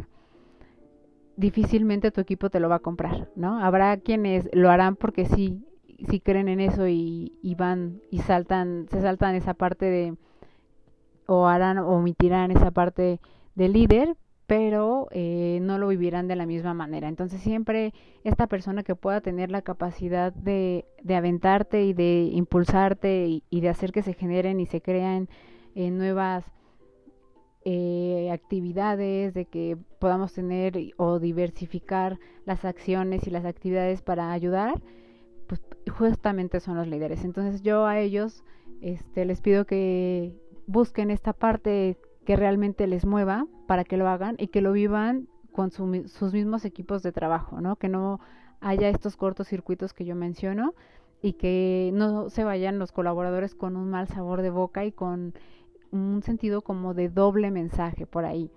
difícilmente 1.37 2.11
tu 2.11 2.21
equipo 2.21 2.51
te 2.51 2.59
lo 2.59 2.69
va 2.69 2.75
a 2.75 2.79
comprar, 2.79 3.29
¿no? 3.35 3.59
Habrá 3.59 3.97
quienes 3.97 4.47
lo 4.53 4.69
harán 4.69 4.95
porque 4.95 5.25
sí, 5.25 5.65
sí 6.07 6.19
creen 6.19 6.47
en 6.47 6.59
eso 6.59 6.87
y, 6.87 7.33
van 7.57 7.99
y 8.11 8.19
saltan, 8.19 8.85
se 8.91 9.01
saltan 9.01 9.33
esa 9.33 9.55
parte 9.55 9.85
de, 9.85 10.15
o 11.25 11.47
harán 11.47 11.79
o 11.79 11.87
omitirán 11.87 12.51
esa 12.51 12.69
parte 12.69 13.19
del 13.55 13.73
líder, 13.73 14.15
pero 14.51 15.07
eh, 15.11 15.59
no 15.61 15.77
lo 15.77 15.87
vivirán 15.87 16.27
de 16.27 16.35
la 16.35 16.45
misma 16.45 16.73
manera. 16.73 17.07
Entonces 17.07 17.39
siempre 17.39 17.93
esta 18.25 18.47
persona 18.47 18.83
que 18.83 18.95
pueda 18.95 19.21
tener 19.21 19.49
la 19.49 19.61
capacidad 19.61 20.33
de, 20.33 20.83
de 21.01 21.15
aventarte 21.15 21.85
y 21.85 21.93
de 21.93 22.23
impulsarte 22.33 23.41
y, 23.49 23.61
de 23.61 23.69
hacer 23.69 23.93
que 23.93 24.01
se 24.03 24.13
generen 24.13 24.59
y 24.59 24.65
se 24.65 24.81
crean 24.81 25.29
eh, 25.73 25.89
nuevas 25.89 26.43
eh, 27.63 28.29
actividades, 28.29 29.33
de 29.33 29.45
que 29.45 29.77
podamos 29.99 30.33
tener 30.33 30.77
o 30.97 31.19
diversificar 31.19 32.19
las 32.43 32.65
acciones 32.65 33.25
y 33.27 33.29
las 33.29 33.45
actividades 33.45 34.01
para 34.01 34.33
ayudar, 34.33 34.81
pues 35.47 35.61
justamente 35.97 36.59
son 36.59 36.75
los 36.75 36.87
líderes. 36.87 37.23
Entonces 37.23 37.61
yo 37.61 37.85
a 37.85 38.01
ellos 38.01 38.43
este, 38.81 39.23
les 39.23 39.39
pido 39.39 39.63
que 39.63 40.35
busquen 40.67 41.09
esta 41.09 41.31
parte 41.31 41.97
que 42.25 42.35
realmente 42.35 42.87
les 42.87 43.05
mueva 43.05 43.47
para 43.67 43.83
que 43.83 43.97
lo 43.97 44.07
hagan 44.07 44.35
y 44.37 44.47
que 44.47 44.61
lo 44.61 44.71
vivan 44.71 45.27
con 45.51 45.71
sus 45.71 46.33
mismos 46.33 46.65
equipos 46.65 47.03
de 47.03 47.11
trabajo, 47.11 47.61
¿no? 47.61 47.75
Que 47.75 47.89
no 47.89 48.19
haya 48.61 48.89
estos 48.89 49.17
cortocircuitos 49.17 49.93
que 49.93 50.05
yo 50.05 50.15
menciono 50.15 50.73
y 51.21 51.33
que 51.33 51.91
no 51.93 52.29
se 52.29 52.43
vayan 52.43 52.79
los 52.79 52.91
colaboradores 52.91 53.55
con 53.55 53.75
un 53.75 53.89
mal 53.89 54.07
sabor 54.07 54.41
de 54.41 54.49
boca 54.49 54.85
y 54.85 54.91
con 54.91 55.33
un 55.91 56.23
sentido 56.23 56.61
como 56.61 56.93
de 56.93 57.09
doble 57.09 57.51
mensaje 57.51 58.05
por 58.05 58.25
ahí. 58.25 58.49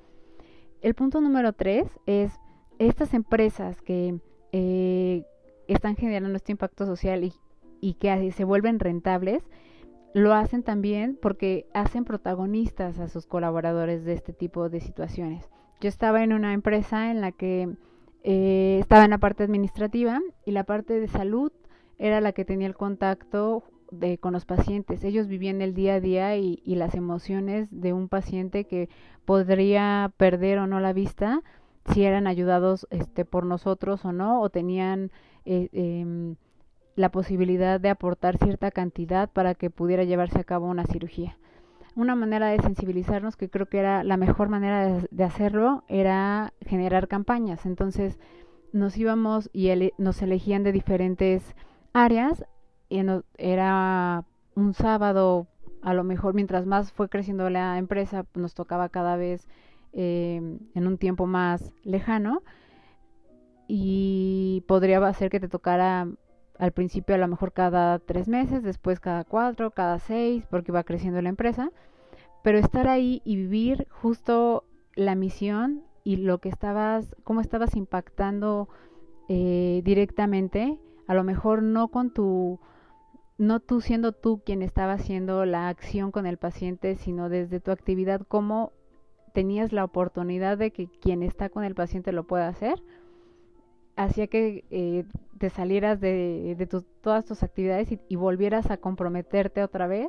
El 0.82 0.94
punto 0.94 1.20
número 1.20 1.52
tres 1.52 1.88
es 2.06 2.32
estas 2.78 3.14
empresas 3.14 3.80
que 3.82 4.20
eh, 4.52 5.24
están 5.66 5.96
generando 5.96 6.36
este 6.36 6.52
impacto 6.52 6.86
social 6.86 7.24
y, 7.24 7.32
y 7.80 7.94
que 7.94 8.30
se 8.32 8.44
vuelven 8.44 8.78
rentables, 8.78 9.42
lo 10.14 10.32
hacen 10.32 10.62
también 10.62 11.18
porque 11.20 11.66
hacen 11.74 12.04
protagonistas 12.04 13.00
a 13.00 13.08
sus 13.08 13.26
colaboradores 13.26 14.04
de 14.04 14.14
este 14.14 14.32
tipo 14.32 14.68
de 14.70 14.80
situaciones. 14.80 15.50
Yo 15.80 15.88
estaba 15.88 16.22
en 16.22 16.32
una 16.32 16.54
empresa 16.54 17.10
en 17.10 17.20
la 17.20 17.32
que 17.32 17.68
eh, 18.22 18.78
estaba 18.80 19.04
en 19.04 19.10
la 19.10 19.18
parte 19.18 19.42
administrativa 19.42 20.20
y 20.46 20.52
la 20.52 20.64
parte 20.64 20.98
de 20.98 21.08
salud 21.08 21.52
era 21.98 22.20
la 22.20 22.32
que 22.32 22.44
tenía 22.44 22.68
el 22.68 22.76
contacto 22.76 23.64
de, 23.90 24.18
con 24.18 24.32
los 24.32 24.44
pacientes. 24.44 25.02
Ellos 25.02 25.26
vivían 25.26 25.60
el 25.60 25.74
día 25.74 25.94
a 25.94 26.00
día 26.00 26.36
y, 26.36 26.62
las 26.64 26.94
emociones 26.94 27.68
de 27.70 27.92
un 27.92 28.08
paciente 28.08 28.64
que 28.64 28.88
podría 29.24 30.12
perder 30.16 30.58
o 30.60 30.68
no 30.68 30.78
la 30.78 30.92
vista 30.92 31.42
si 31.92 32.04
eran 32.04 32.28
ayudados 32.28 32.86
este, 32.90 33.24
por 33.24 33.44
nosotros 33.44 34.04
o 34.04 34.12
no, 34.12 34.40
o 34.40 34.48
tenían 34.48 35.10
eh, 35.44 35.68
em, 35.72 36.36
la 36.96 37.10
posibilidad 37.10 37.80
de 37.80 37.90
aportar 37.90 38.38
cierta 38.38 38.70
cantidad 38.70 39.28
para 39.30 39.54
que 39.54 39.70
pudiera 39.70 40.04
llevarse 40.04 40.40
a 40.40 40.44
cabo 40.44 40.66
una 40.66 40.86
cirugía. 40.86 41.36
una 41.96 42.16
manera 42.16 42.48
de 42.48 42.60
sensibilizarnos 42.60 43.36
que 43.36 43.48
creo 43.48 43.66
que 43.66 43.78
era 43.78 44.02
la 44.02 44.16
mejor 44.16 44.48
manera 44.48 45.00
de, 45.08 45.24
hacerlo 45.24 45.84
era 45.86 46.52
generar 46.66 47.06
campañas. 47.06 47.66
Entonces 47.66 48.18
nos 48.72 48.96
íbamos 48.96 49.48
y 49.52 49.70
nos 49.98 50.20
elegían 50.20 50.64
de 50.64 50.72
diferentes 50.72 51.54
áreas 51.92 52.44
y 52.88 53.00
era 53.38 54.24
un 54.56 54.74
sábado, 54.74 55.46
a 55.82 55.94
lo 55.94 56.02
mejor 56.02 56.34
mientras 56.34 56.66
más 56.66 56.92
fue 56.92 57.08
creciendo 57.08 57.48
la 57.48 57.78
empresa, 57.78 58.24
nos 58.34 58.54
tocaba 58.54 58.88
cada 58.88 59.16
vez 59.16 59.46
eh, 59.92 60.58
en 60.74 60.86
un 60.86 60.98
tiempo 60.98 61.26
más 61.26 61.72
lejano 61.84 62.42
y 63.68 64.64
podría 64.66 65.04
hacer 65.06 65.30
que 65.30 65.40
te 65.40 65.48
tocara 65.48 66.08
al 66.58 66.72
principio 66.72 67.14
a 67.14 67.18
lo 67.18 67.28
mejor 67.28 67.52
cada 67.52 67.98
tres 67.98 68.28
meses, 68.28 68.62
después 68.62 69.00
cada 69.00 69.24
cuatro, 69.24 69.72
cada 69.72 69.98
seis, 69.98 70.44
porque 70.48 70.72
va 70.72 70.84
creciendo 70.84 71.20
la 71.22 71.28
empresa. 71.28 71.70
Pero 72.42 72.58
estar 72.58 72.88
ahí 72.88 73.22
y 73.24 73.36
vivir 73.36 73.86
justo 73.90 74.64
la 74.94 75.14
misión 75.14 75.82
y 76.04 76.16
lo 76.16 76.38
que 76.38 76.48
estabas, 76.48 77.16
cómo 77.24 77.40
estabas 77.40 77.74
impactando 77.74 78.68
eh, 79.28 79.80
directamente, 79.84 80.78
a 81.06 81.14
lo 81.14 81.24
mejor 81.24 81.62
no 81.62 81.88
con 81.88 82.12
tu, 82.12 82.60
no 83.38 83.60
tú 83.60 83.80
siendo 83.80 84.12
tú 84.12 84.42
quien 84.44 84.62
estaba 84.62 84.92
haciendo 84.92 85.46
la 85.46 85.68
acción 85.68 86.12
con 86.12 86.26
el 86.26 86.36
paciente, 86.36 86.96
sino 86.96 87.28
desde 87.28 87.60
tu 87.60 87.70
actividad, 87.70 88.20
cómo 88.28 88.72
tenías 89.32 89.72
la 89.72 89.84
oportunidad 89.84 90.58
de 90.58 90.70
que 90.70 90.88
quien 90.88 91.22
está 91.22 91.48
con 91.48 91.64
el 91.64 91.74
paciente 91.74 92.12
lo 92.12 92.24
pueda 92.24 92.46
hacer 92.46 92.80
hacía 93.96 94.26
que 94.26 94.64
eh, 94.70 95.04
te 95.38 95.50
salieras 95.50 96.00
de, 96.00 96.68
todas 97.00 97.24
tus 97.24 97.42
actividades 97.42 97.88
y, 98.08 98.16
volvieras 98.16 98.70
a 98.70 98.76
comprometerte 98.76 99.62
otra 99.62 99.86
vez 99.86 100.08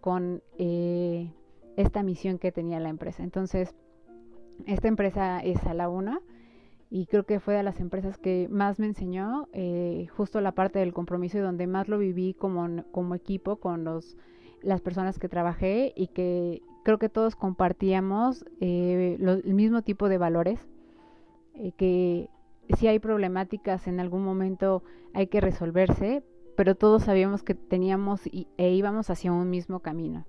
con 0.00 0.42
eh, 0.58 1.32
esta 1.76 2.02
misión 2.02 2.38
que 2.38 2.52
tenía 2.52 2.80
la 2.80 2.88
empresa. 2.88 3.22
Entonces, 3.22 3.74
esta 4.66 4.88
empresa 4.88 5.40
es 5.40 5.64
a 5.64 5.74
la 5.74 5.88
una 5.88 6.20
y 6.90 7.06
creo 7.06 7.24
que 7.24 7.40
fue 7.40 7.54
de 7.54 7.62
las 7.62 7.80
empresas 7.80 8.18
que 8.18 8.48
más 8.50 8.78
me 8.78 8.86
enseñó 8.86 9.48
eh, 9.52 10.08
justo 10.16 10.40
la 10.40 10.52
parte 10.52 10.78
del 10.80 10.92
compromiso 10.92 11.38
y 11.38 11.40
donde 11.40 11.66
más 11.66 11.88
lo 11.88 11.98
viví 11.98 12.34
como, 12.34 13.14
equipo 13.14 13.56
con 13.56 13.84
los, 13.84 14.16
las 14.62 14.80
personas 14.80 15.18
que 15.18 15.28
trabajé 15.28 15.92
y 15.94 16.08
que 16.08 16.62
creo 16.84 16.98
que 16.98 17.08
todos 17.08 17.36
compartíamos 17.36 18.44
el 18.60 19.54
mismo 19.54 19.82
tipo 19.82 20.08
de 20.08 20.18
valores 20.18 20.68
que 21.76 22.28
si 22.76 22.86
hay 22.86 22.98
problemáticas 22.98 23.86
en 23.86 24.00
algún 24.00 24.24
momento 24.24 24.82
hay 25.14 25.26
que 25.26 25.40
resolverse, 25.40 26.22
pero 26.56 26.74
todos 26.74 27.04
sabíamos 27.04 27.42
que 27.42 27.54
teníamos 27.54 28.22
e 28.26 28.70
íbamos 28.72 29.10
hacia 29.10 29.32
un 29.32 29.48
mismo 29.50 29.80
camino, 29.80 30.26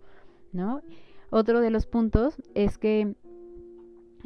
¿no? 0.51 0.81
Otro 1.29 1.61
de 1.61 1.69
los 1.69 1.85
puntos 1.85 2.41
es 2.55 2.77
que 2.77 3.15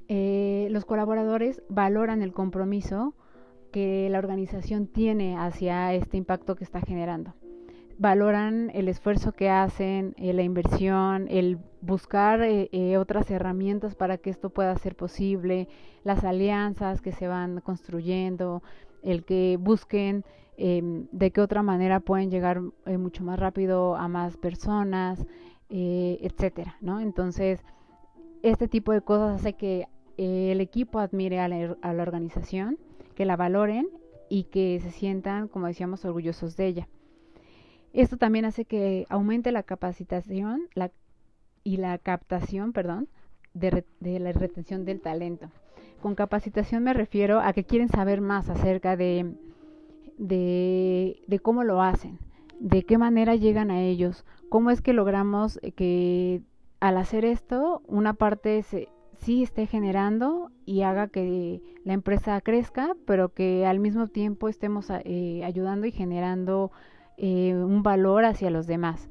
eh, 0.08 0.67
los 0.71 0.86
colaboradores 0.86 1.62
valoran 1.69 2.21
el 2.21 2.34
compromiso 2.34 3.13
que 3.71 4.10
la 4.10 4.19
organización 4.19 4.88
tiene 4.88 5.38
hacia 5.38 5.93
este 5.93 6.17
impacto 6.17 6.56
que 6.56 6.63
está 6.63 6.82
generando 6.82 7.34
valoran 7.97 8.71
el 8.73 8.88
esfuerzo 8.89 9.32
que 9.32 9.49
hacen, 9.49 10.13
eh, 10.17 10.34
la 10.34 10.43
inversión, 10.43 11.28
el 11.30 11.60
buscar 11.86 12.41
eh, 12.41 12.69
eh, 12.71 12.98
otras 12.98 13.30
herramientas 13.32 13.95
para 13.95 14.17
que 14.17 14.30
esto 14.30 14.50
pueda 14.50 14.76
ser 14.78 14.95
posible, 14.95 15.67
las 16.04 16.24
alianzas 16.24 17.02
que 17.02 17.12
se 17.12 17.28
van 17.28 17.62
construyendo, 17.62 18.63
el 19.04 19.24
que 19.24 19.58
busquen 19.60 20.24
em, 20.58 21.08
de 21.12 21.32
qué 21.32 21.41
otra 21.41 21.63
manera 21.63 22.00
pueden 22.00 22.32
llegar 22.32 22.62
mucho 22.86 23.24
más 23.24 23.39
rápido 23.39 23.95
a 23.95 24.08
más 24.08 24.38
personas, 24.38 25.26
etcétera, 25.69 26.78
¿no? 26.80 27.00
Entonces, 27.00 27.63
este 28.43 28.67
tipo 28.67 28.91
de 28.91 29.02
cosas 29.02 29.41
hace 29.41 29.54
que 29.54 29.88
el 30.17 30.62
equipo 30.62 31.00
admire 31.00 31.39
a 31.39 31.48
la 31.48 32.02
organización, 32.02 32.78
que 33.15 33.26
la 33.26 33.36
valoren 33.36 33.88
y 34.30 34.43
que 34.45 34.80
se 34.82 34.91
sientan, 34.91 35.48
como 35.48 35.67
decíamos, 35.67 36.06
orgullosos 36.06 36.56
de 36.56 36.67
ella. 36.67 36.88
Esto 37.93 38.17
también 38.17 38.43
hace 38.43 38.65
que 38.65 39.06
aumente 39.10 39.54
la 39.54 39.63
capacitación 39.63 40.67
y 41.65 41.78
la 41.78 41.97
captación, 41.97 42.71
perdón, 42.71 43.10
de, 43.54 43.84
la 43.99 44.32
retención 44.32 44.86
del 44.86 45.01
talento. 45.01 45.49
Con 46.01 46.15
capacitación 46.15 46.84
me 46.84 46.93
refiero 46.93 47.39
a 47.41 47.51
que 47.51 47.63
quieren 47.65 47.89
saber 47.89 48.21
más 48.21 48.49
acerca 48.49 48.95
de, 48.95 49.34
de, 50.17 51.39
cómo 51.41 51.63
lo 51.63 51.82
hacen, 51.82 52.19
de 52.60 52.84
qué 52.84 52.97
manera 52.97 53.36
llegan 53.36 53.71
a 53.71 53.82
ellos, 53.82 54.25
cómo 54.47 54.69
es 54.69 54.82
que 54.82 54.93
logramos 54.93 55.60
que 55.75 56.41
al 56.80 56.97
hacer 56.97 57.25
esto 57.25 57.82
una 57.88 58.13
parte 58.13 58.62
se, 58.62 58.88
sí 59.15 59.41
esté 59.41 59.65
generando 59.65 60.51
y 60.65 60.84
haga 60.84 61.08
que 61.08 61.63
la 61.84 61.93
empresa 61.93 62.39
crezca, 62.41 62.95
pero 63.08 63.30
que 63.30 63.65
al 63.65 63.80
mismo 63.80 64.08
tiempo 64.08 64.49
estemos 64.49 64.91
eh, 64.91 65.41
ayudando 65.43 65.88
y 65.88 65.91
generando 65.91 66.71
eh, 67.17 67.56
un 67.56 67.82
valor 67.82 68.23
hacia 68.23 68.51
los 68.51 68.67
demás. 68.67 69.10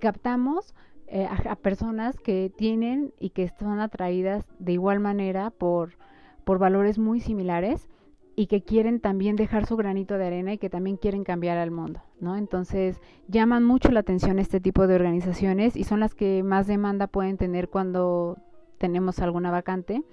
Captamos 0.00 0.74
eh, 1.12 1.26
a, 1.26 1.56
personas 1.56 2.16
que 2.20 2.52
tienen 2.56 3.12
y 3.18 3.30
que 3.30 3.42
están 3.42 3.80
atraídas 3.80 4.46
de 4.60 4.74
igual 4.74 5.00
manera 5.00 5.50
por, 5.50 5.98
por 6.44 6.60
valores 6.60 7.00
muy 7.00 7.18
similares 7.18 7.88
y 8.36 8.46
que 8.46 8.62
quieren 8.62 9.00
también 9.00 9.34
dejar 9.34 9.66
su 9.66 9.76
granito 9.76 10.16
de 10.16 10.26
arena 10.28 10.52
y 10.52 10.58
que 10.58 10.70
también 10.70 10.96
quieren 10.96 11.24
cambiar 11.24 11.58
al 11.58 11.72
mundo, 11.72 12.00
¿no? 12.20 12.36
Entonces, 12.36 13.00
llaman 13.26 13.64
mucho 13.64 13.90
la 13.90 14.00
atención 14.00 14.38
este 14.38 14.60
tipo 14.60 14.86
de 14.86 14.94
organizaciones 14.94 15.74
y 15.74 15.82
son 15.82 15.98
las 15.98 16.14
que 16.14 16.44
más 16.44 16.68
demanda 16.68 17.08
pueden 17.08 17.36
tener 17.36 17.68
cuando 17.68 18.38
tenemos 18.78 19.18
alguna 19.18 19.50
vacante. 19.50 20.04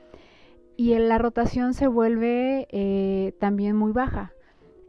Y 0.77 0.97
la 0.97 1.19
rotación 1.19 1.75
se 1.75 1.85
vuelve 1.85 2.67
eh, 2.71 3.33
también 3.39 3.75
muy 3.75 3.91
baja. 3.91 4.33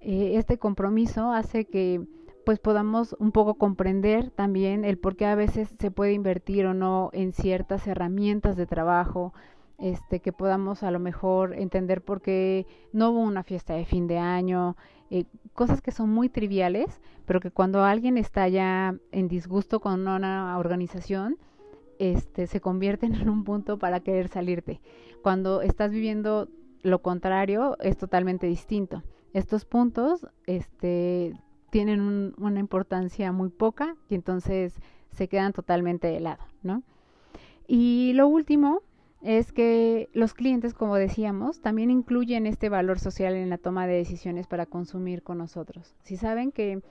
Eh, 0.01 0.37
este 0.37 0.57
compromiso 0.57 1.33
hace 1.33 1.67
que 1.67 2.01
pues 2.49 2.61
podamos 2.61 3.15
un 3.19 3.31
poco 3.31 3.57
comprender 3.57 4.31
también 4.31 4.87
el 4.87 4.97
por 4.97 5.17
qué 5.17 5.27
a 5.27 5.35
veces 5.35 5.69
se 5.79 5.91
puede 5.91 6.15
invertir 6.15 6.65
o 6.65 6.73
no 6.73 7.11
en 7.13 7.35
ciertas 7.35 7.87
herramientas 7.87 8.57
de 8.57 8.65
trabajo, 8.65 9.35
este, 9.77 10.21
que 10.21 10.33
podamos 10.33 10.83
a 10.83 10.91
lo 10.91 10.99
mejor 10.99 11.53
entender 11.53 12.01
por 12.01 12.23
qué 12.23 12.67
no 12.91 13.11
hubo 13.11 13.21
una 13.21 13.43
fiesta 13.43 13.75
de 13.75 13.85
fin 13.85 14.07
de 14.07 14.17
año, 14.17 14.79
eh, 15.11 15.27
cosas 15.53 15.83
que 15.83 15.91
son 15.91 16.09
muy 16.09 16.31
triviales, 16.31 17.03
pero 17.27 17.39
que 17.41 17.51
cuando 17.51 17.85
alguien 17.85 18.17
está 18.17 18.49
ya 18.49 18.97
en 19.13 19.29
disgusto 19.29 19.81
con 19.81 20.09
una 20.09 20.57
organización, 20.57 21.37
este, 21.99 22.47
se 22.47 22.63
convierten 22.63 23.15
en 23.21 23.29
un 23.29 23.45
punto 23.45 23.79
para 23.79 24.01
querer 24.01 24.29
salirte. 24.29 24.81
Cuando 25.23 25.61
estás 25.61 25.91
viviendo 25.91 26.49
lo 26.81 27.03
contrario, 27.03 27.77
es 27.83 27.99
totalmente 27.99 28.47
distinto 28.47 29.03
estos 29.35 29.65
puntos 29.65 30.27
este, 30.47 31.35
tienen 31.71 32.35
una 32.39 32.61
importancia 32.61 33.33
muy 33.33 33.51
poca 33.51 33.97
y 34.09 34.15
entonces 34.15 34.75
se 35.11 35.29
quedan 35.29 35.53
totalmente 35.53 36.07
de 36.07 36.21
lado, 36.21 36.45
¿no? 36.63 36.83
Y 37.67 38.13
lo 38.15 38.29
último 38.29 38.83
es 39.23 39.53
que 39.53 40.09
los 40.13 40.33
clientes, 40.33 40.75
como 40.75 40.95
decíamos, 40.97 41.61
también 41.61 41.91
incluyen 41.91 42.47
este 42.47 42.69
valor 42.69 42.99
social 42.99 43.35
en 43.35 43.51
la 43.51 43.59
toma 43.59 43.87
de 43.87 43.97
decisiones 43.97 44.47
para 44.47 44.67
consumir 44.67 45.23
con 45.23 45.39
nosotros. 45.39 45.95
Si 46.03 46.17
saben 46.17 46.53
que 46.53 46.83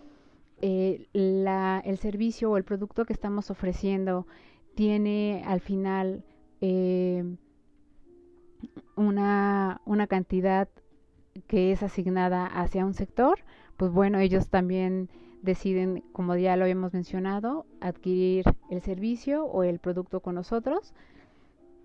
eh, 0.61 1.07
el 1.13 1.97
servicio 1.99 2.51
o 2.51 2.57
el 2.57 2.63
producto 2.63 3.05
que 3.05 3.13
estamos 3.13 3.49
ofreciendo 3.49 4.27
tiene 4.75 5.43
al 5.45 5.61
final 5.61 6.23
eh, 6.61 7.23
una, 8.95 9.81
una 9.85 10.07
cantidad 10.07 10.67
que 11.47 11.71
es 11.71 11.83
asignada 11.83 12.45
hacia 12.45 12.85
un 12.85 12.93
sector, 12.93 13.39
pues 13.77 13.91
bueno, 13.91 14.19
ellos 14.19 14.49
también 14.49 15.09
deciden, 15.41 16.03
como 16.11 16.35
ya 16.35 16.57
lo 16.57 16.63
habíamos 16.63 16.93
mencionado, 16.93 17.65
adquirir 17.79 18.45
el 18.69 18.81
servicio 18.81 19.45
o 19.45 19.63
el 19.63 19.79
producto 19.79 20.19
con 20.19 20.35
nosotros 20.35 20.93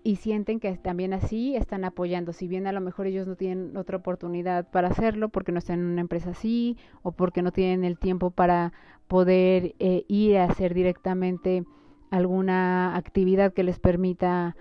y 0.03 0.17
sienten 0.17 0.59
que 0.59 0.75
también 0.75 1.13
así 1.13 1.55
están 1.55 1.85
apoyando, 1.85 2.33
si 2.33 2.47
bien 2.47 2.67
a 2.67 2.73
lo 2.73 2.81
mejor 2.81 3.07
ellos 3.07 3.25
no 3.25 3.35
tienen 3.35 3.77
otra 3.77 3.97
oportunidad 3.97 4.69
para 4.69 4.89
hacerlo 4.89 5.29
porque 5.29 5.53
no 5.53 5.59
están 5.59 5.79
en 5.79 5.85
una 5.85 6.01
empresa 6.01 6.31
así 6.31 6.77
o 7.03 7.13
porque 7.13 7.41
no 7.41 7.51
tienen 7.51 7.85
el 7.85 7.97
tiempo 7.97 8.31
para 8.31 8.73
poder 9.07 9.75
eh, 9.79 10.03
ir 10.07 10.37
a 10.37 10.45
hacer 10.45 10.73
directamente 10.73 11.63
alguna 12.09 12.95
actividad 12.97 13.53
que 13.53 13.63
les 13.63 13.79
permita 13.79 14.57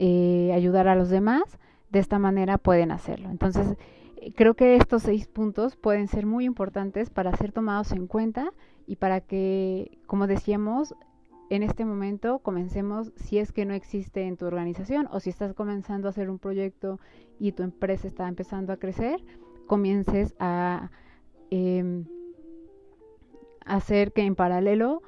eh, 0.00 0.50
ayudar 0.54 0.88
a 0.88 0.96
los 0.96 1.08
demás, 1.08 1.42
de 1.90 1.98
esta 1.98 2.18
manera 2.18 2.58
pueden 2.58 2.90
hacerlo. 2.90 3.30
Entonces, 3.30 3.76
creo 4.34 4.54
que 4.54 4.76
estos 4.76 5.02
seis 5.02 5.26
puntos 5.26 5.76
pueden 5.76 6.08
ser 6.08 6.26
muy 6.26 6.44
importantes 6.44 7.10
para 7.10 7.36
ser 7.36 7.52
tomados 7.52 7.92
en 7.92 8.06
cuenta 8.06 8.52
y 8.86 8.96
para 8.96 9.20
que, 9.20 9.98
como 10.06 10.26
decíamos, 10.26 10.94
en 11.48 11.62
este 11.62 11.84
momento 11.84 12.38
comencemos, 12.38 13.12
si 13.16 13.38
es 13.38 13.52
que 13.52 13.64
no 13.64 13.74
existe 13.74 14.26
en 14.26 14.36
tu 14.36 14.46
organización 14.46 15.08
o 15.10 15.20
si 15.20 15.30
estás 15.30 15.54
comenzando 15.54 16.06
a 16.06 16.10
hacer 16.10 16.30
un 16.30 16.38
proyecto 16.38 17.00
y 17.38 17.52
tu 17.52 17.62
empresa 17.62 18.06
está 18.06 18.28
empezando 18.28 18.72
a 18.72 18.76
crecer, 18.76 19.20
comiences 19.66 20.34
a 20.38 20.90
em, 21.50 22.04
hacer 23.64 24.12
que 24.12 24.22
en 24.22 24.36
paralelo 24.36 25.02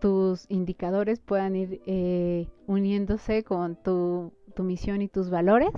tus 0.00 0.46
indicadores 0.50 1.20
puedan 1.20 1.54
ir 1.56 1.80
eh, 1.86 2.48
uniéndose 2.66 3.44
con 3.44 3.76
tu, 3.76 4.32
tu 4.54 4.64
misión 4.64 5.00
y 5.00 5.08
tus 5.08 5.30
valores 5.30 5.72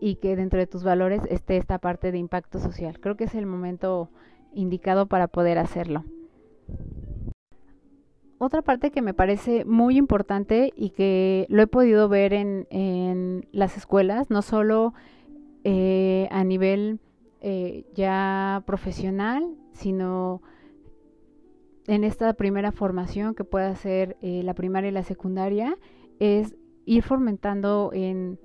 y 0.00 0.16
que 0.16 0.34
dentro 0.34 0.58
de 0.58 0.66
tus 0.66 0.82
valores 0.82 1.22
esté 1.28 1.56
esta 1.56 1.78
parte 1.78 2.10
de 2.10 2.18
impacto 2.18 2.58
social. 2.58 2.98
Creo 3.00 3.16
que 3.16 3.24
es 3.24 3.34
el 3.34 3.46
momento 3.46 4.10
indicado 4.52 5.06
para 5.06 5.28
poder 5.28 5.58
hacerlo. 5.58 6.04
Otra 8.38 8.62
parte 8.62 8.90
que 8.90 9.02
me 9.02 9.12
parece 9.12 9.66
muy 9.66 9.98
importante 9.98 10.72
y 10.74 10.90
que 10.90 11.46
lo 11.50 11.60
he 11.62 11.66
podido 11.66 12.08
ver 12.08 12.32
en, 12.32 12.66
en 12.70 13.46
las 13.52 13.76
escuelas, 13.76 14.30
no 14.30 14.40
solo 14.40 14.94
eh, 15.62 16.26
a 16.30 16.42
nivel 16.42 17.00
eh, 17.42 17.84
ya 17.94 18.62
profesional, 18.64 19.56
sino 19.72 20.40
en 21.86 22.04
esta 22.04 22.32
primera 22.32 22.72
formación 22.72 23.34
que 23.34 23.44
pueda 23.44 23.74
ser 23.76 24.16
eh, 24.22 24.42
la 24.42 24.54
primaria 24.54 24.88
y 24.88 24.92
la 24.92 25.02
secundaria, 25.02 25.76
es 26.18 26.56
ir 26.86 27.02
fomentando 27.02 27.90
en 27.92 28.38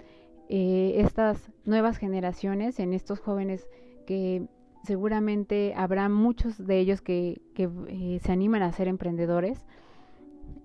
estas 0.50 1.52
nuevas 1.66 1.98
generaciones, 1.98 2.80
en 2.80 2.94
estos 2.94 3.20
jóvenes 3.20 3.68
que 4.06 4.48
seguramente 4.84 5.74
habrá 5.76 6.10
muchos 6.10 6.58
de 6.66 6.80
ellos 6.80 7.02
que, 7.02 7.42
que 7.56 8.20
se 8.24 8.32
animan 8.32 8.62
a 8.62 8.72
ser 8.72 8.88
emprendedores, 8.88 9.66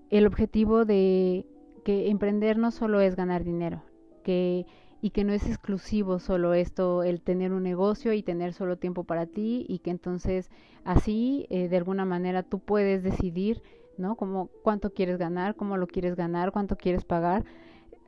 el 0.09 0.27
objetivo 0.27 0.85
de 0.85 1.45
que 1.83 2.09
emprender 2.09 2.57
no 2.57 2.71
solo 2.71 3.01
es 3.01 3.15
ganar 3.15 3.43
dinero, 3.43 3.83
que 4.23 4.65
y 5.01 5.09
que 5.09 5.23
no 5.23 5.33
es 5.33 5.47
exclusivo 5.47 6.19
solo 6.19 6.53
esto, 6.53 7.03
el 7.03 7.21
tener 7.21 7.51
un 7.51 7.63
negocio 7.63 8.13
y 8.13 8.21
tener 8.21 8.53
solo 8.53 8.77
tiempo 8.77 9.03
para 9.03 9.25
ti 9.25 9.65
y 9.67 9.79
que 9.79 9.89
entonces 9.89 10.51
así 10.83 11.47
eh, 11.49 11.67
de 11.67 11.77
alguna 11.77 12.05
manera 12.05 12.43
tú 12.43 12.59
puedes 12.59 13.01
decidir, 13.01 13.63
¿no? 13.97 14.15
Como 14.15 14.49
cuánto 14.63 14.93
quieres 14.93 15.17
ganar, 15.17 15.55
cómo 15.55 15.75
lo 15.77 15.87
quieres 15.87 16.15
ganar, 16.15 16.51
cuánto 16.51 16.77
quieres 16.77 17.03
pagar. 17.03 17.43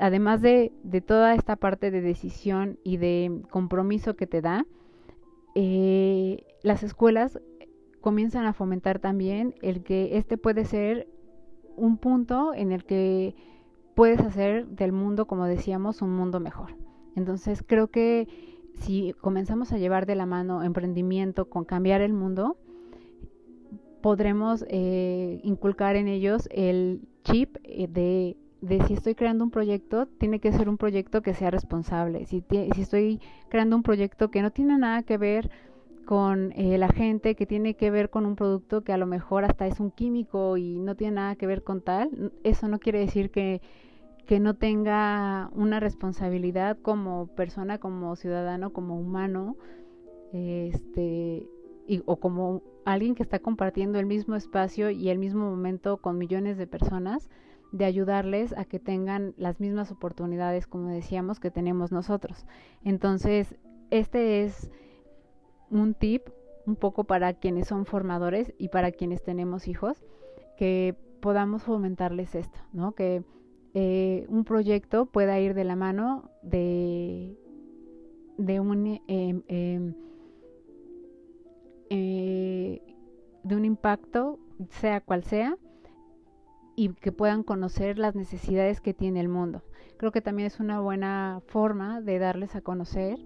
Además 0.03 0.41
de, 0.41 0.73
de 0.83 0.99
toda 0.99 1.33
esta 1.33 1.55
parte 1.55 1.89
de 1.89 2.01
decisión 2.01 2.77
y 2.83 2.97
de 2.97 3.41
compromiso 3.49 4.17
que 4.17 4.27
te 4.27 4.41
da, 4.41 4.65
eh, 5.55 6.43
las 6.61 6.83
escuelas 6.83 7.39
comienzan 8.01 8.45
a 8.45 8.51
fomentar 8.51 8.99
también 8.99 9.55
el 9.61 9.81
que 9.81 10.17
este 10.17 10.37
puede 10.37 10.65
ser 10.65 11.07
un 11.77 11.95
punto 11.95 12.53
en 12.53 12.73
el 12.73 12.83
que 12.83 13.33
puedes 13.95 14.19
hacer 14.19 14.67
del 14.67 14.91
mundo, 14.91 15.25
como 15.25 15.45
decíamos, 15.45 16.01
un 16.01 16.13
mundo 16.13 16.41
mejor. 16.41 16.75
Entonces 17.15 17.63
creo 17.65 17.87
que 17.87 18.27
si 18.73 19.13
comenzamos 19.21 19.71
a 19.71 19.77
llevar 19.77 20.05
de 20.05 20.15
la 20.15 20.25
mano 20.25 20.63
emprendimiento 20.63 21.45
con 21.45 21.63
cambiar 21.63 22.01
el 22.01 22.11
mundo, 22.11 22.57
podremos 24.01 24.65
eh, 24.67 25.39
inculcar 25.43 25.95
en 25.95 26.09
ellos 26.09 26.49
el 26.51 27.07
chip 27.23 27.55
eh, 27.63 27.87
de, 27.87 28.35
de, 28.63 28.83
si 28.85 28.93
estoy 28.93 29.15
creando 29.15 29.43
un 29.43 29.51
proyecto, 29.51 30.05
tiene 30.05 30.39
que 30.39 30.51
ser 30.51 30.69
un 30.69 30.77
proyecto 30.77 31.21
que 31.21 31.33
sea 31.33 31.51
responsable. 31.51 32.25
Si, 32.25 32.43
si 32.75 32.81
estoy 32.81 33.19
creando 33.49 33.75
un 33.75 33.83
proyecto 33.83 34.31
que 34.31 34.41
no 34.41 34.51
tiene 34.51 34.77
nada 34.77 35.03
que 35.03 35.17
ver 35.17 35.49
con 36.05 36.51
eh, 36.53 36.77
la 36.77 36.89
gente, 36.89 37.35
que 37.35 37.45
tiene 37.45 37.75
que 37.75 37.91
ver 37.91 38.09
con 38.09 38.25
un 38.25 38.35
producto 38.35 38.83
que 38.83 38.91
a 38.91 38.97
lo 38.97 39.05
mejor 39.05 39.45
hasta 39.45 39.67
es 39.67 39.79
un 39.79 39.91
químico 39.91 40.57
y 40.57 40.79
no 40.79 40.95
tiene 40.95 41.15
nada 41.15 41.35
que 41.35 41.47
ver 41.47 41.63
con 41.63 41.81
tal, 41.81 42.33
eso 42.43 42.67
no 42.67 42.79
quiere 42.79 42.99
decir 42.99 43.31
que 43.31 43.61
que 44.25 44.39
no 44.39 44.55
tenga 44.55 45.49
una 45.53 45.79
responsabilidad 45.79 46.77
como 46.81 47.27
persona, 47.27 47.77
como 47.77 48.15
ciudadano, 48.15 48.71
como 48.71 48.97
humano, 48.97 49.57
este, 50.31 51.47
o 52.05 52.15
como 52.17 52.61
alguien 52.85 53.15
que 53.15 53.23
está 53.23 53.39
compartiendo 53.39 53.99
el 53.99 54.05
mismo 54.05 54.35
espacio 54.35 54.89
y 54.89 55.09
el 55.09 55.19
mismo 55.19 55.49
momento 55.49 55.97
con 55.97 56.17
millones 56.17 56.57
de 56.57 56.67
personas, 56.67 57.29
de 57.73 57.85
ayudarles 57.85 58.53
a 58.55 58.65
que 58.65 58.79
tengan 58.79 59.33
las 59.35 59.59
mismas 59.59 59.91
oportunidades, 59.91 60.67
como 60.67 60.89
decíamos, 60.89 61.39
que 61.39 61.51
tenemos 61.51 61.91
nosotros. 61.91 62.45
Entonces, 62.83 63.55
este 63.89 64.43
es 64.43 64.69
un 65.71 65.95
tip 65.95 66.29
un 66.67 66.75
poco 66.75 67.03
para 67.03 67.33
quienes 67.33 67.67
son 67.67 67.85
formadores 67.85 68.53
y 68.57 68.69
para 68.69 68.91
quienes 68.91 69.23
tenemos 69.23 69.67
hijos, 69.67 70.05
que 70.55 70.95
podamos 71.19 71.63
fomentarles 71.63 72.35
esto, 72.35 72.59
¿no? 72.73 72.93
Que 72.93 73.23
eh, 73.73 74.25
un 74.29 74.43
proyecto 74.45 75.07
pueda 75.07 75.39
ir 75.39 75.55
de 75.55 75.63
la 75.63 75.75
mano 75.75 76.29
de, 76.43 77.35
de 78.37 78.59
un 78.59 79.01
em, 79.07 79.41
em, 79.47 79.95
eh, 81.89 82.81
de 83.43 83.55
un 83.55 83.65
impacto, 83.65 84.37
sea 84.69 85.01
cual 85.01 85.23
sea, 85.23 85.57
y 86.75 86.89
que 86.89 87.11
puedan 87.11 87.43
conocer 87.43 87.97
las 87.97 88.15
necesidades 88.15 88.81
que 88.81 88.93
tiene 88.93 89.19
el 89.19 89.29
mundo. 89.29 89.61
Creo 89.97 90.11
que 90.11 90.21
también 90.21 90.47
es 90.47 90.59
una 90.59 90.79
buena 90.79 91.41
forma 91.47 92.01
de 92.01 92.19
darles 92.19 92.55
a 92.55 92.61
conocer 92.61 93.19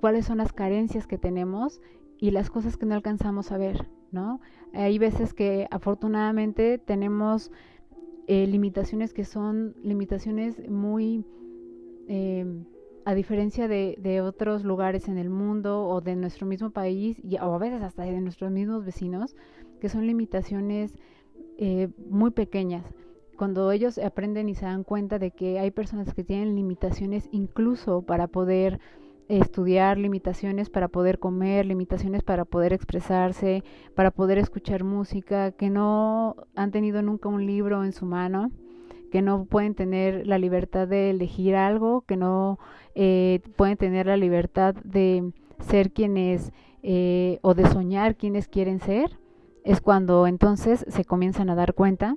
cuáles 0.00 0.26
son 0.26 0.38
las 0.38 0.52
carencias 0.52 1.06
que 1.06 1.18
tenemos 1.18 1.80
y 2.18 2.30
las 2.30 2.50
cosas 2.50 2.76
que 2.76 2.86
no 2.86 2.94
alcanzamos 2.94 3.52
a 3.52 3.58
ver, 3.58 3.88
¿no? 4.12 4.40
Hay 4.72 4.98
veces 4.98 5.34
que 5.34 5.66
afortunadamente 5.70 6.78
tenemos 6.78 7.50
eh, 8.26 8.46
limitaciones 8.46 9.12
que 9.12 9.24
son 9.24 9.74
limitaciones 9.82 10.68
muy, 10.68 11.24
eh, 12.08 12.46
a 13.04 13.14
diferencia 13.14 13.68
de, 13.68 13.96
de, 13.98 14.20
otros 14.20 14.64
lugares 14.64 15.08
en 15.08 15.18
el 15.18 15.28
mundo 15.28 15.86
o 15.86 16.00
de 16.00 16.16
nuestro 16.16 16.46
mismo 16.46 16.70
país, 16.70 17.18
y, 17.22 17.36
o 17.36 17.54
a 17.54 17.58
veces 17.58 17.82
hasta 17.82 18.04
de 18.04 18.20
nuestros 18.20 18.50
mismos 18.50 18.84
vecinos, 18.84 19.36
que 19.80 19.88
son 19.88 20.06
limitaciones 20.06 20.94
eh, 21.58 21.88
muy 22.08 22.30
pequeñas. 22.30 22.84
Cuando 23.36 23.72
ellos 23.72 23.98
aprenden 23.98 24.48
y 24.48 24.54
se 24.54 24.66
dan 24.66 24.84
cuenta 24.84 25.18
de 25.18 25.32
que 25.32 25.58
hay 25.58 25.70
personas 25.70 26.14
que 26.14 26.24
tienen 26.24 26.54
limitaciones 26.54 27.28
incluso 27.32 28.02
para 28.02 28.28
poder 28.28 28.80
estudiar 29.28 29.98
limitaciones 29.98 30.68
para 30.68 30.88
poder 30.88 31.18
comer, 31.18 31.66
limitaciones 31.66 32.22
para 32.22 32.44
poder 32.44 32.72
expresarse, 32.72 33.64
para 33.94 34.10
poder 34.10 34.38
escuchar 34.38 34.84
música, 34.84 35.52
que 35.52 35.70
no 35.70 36.36
han 36.54 36.70
tenido 36.70 37.02
nunca 37.02 37.28
un 37.28 37.46
libro 37.46 37.84
en 37.84 37.92
su 37.92 38.06
mano, 38.06 38.50
que 39.10 39.22
no 39.22 39.46
pueden 39.46 39.74
tener 39.74 40.26
la 40.26 40.38
libertad 40.38 40.88
de 40.88 41.10
elegir 41.10 41.56
algo, 41.56 42.02
que 42.02 42.16
no 42.16 42.58
eh, 42.94 43.40
pueden 43.56 43.76
tener 43.76 44.06
la 44.06 44.16
libertad 44.16 44.74
de 44.74 45.32
ser 45.60 45.92
quienes 45.92 46.52
eh, 46.82 47.38
o 47.42 47.54
de 47.54 47.66
soñar 47.66 48.16
quienes 48.16 48.48
quieren 48.48 48.80
ser, 48.80 49.18
es 49.64 49.80
cuando 49.80 50.26
entonces 50.26 50.84
se 50.88 51.04
comienzan 51.04 51.50
a 51.50 51.54
dar 51.54 51.74
cuenta 51.74 52.16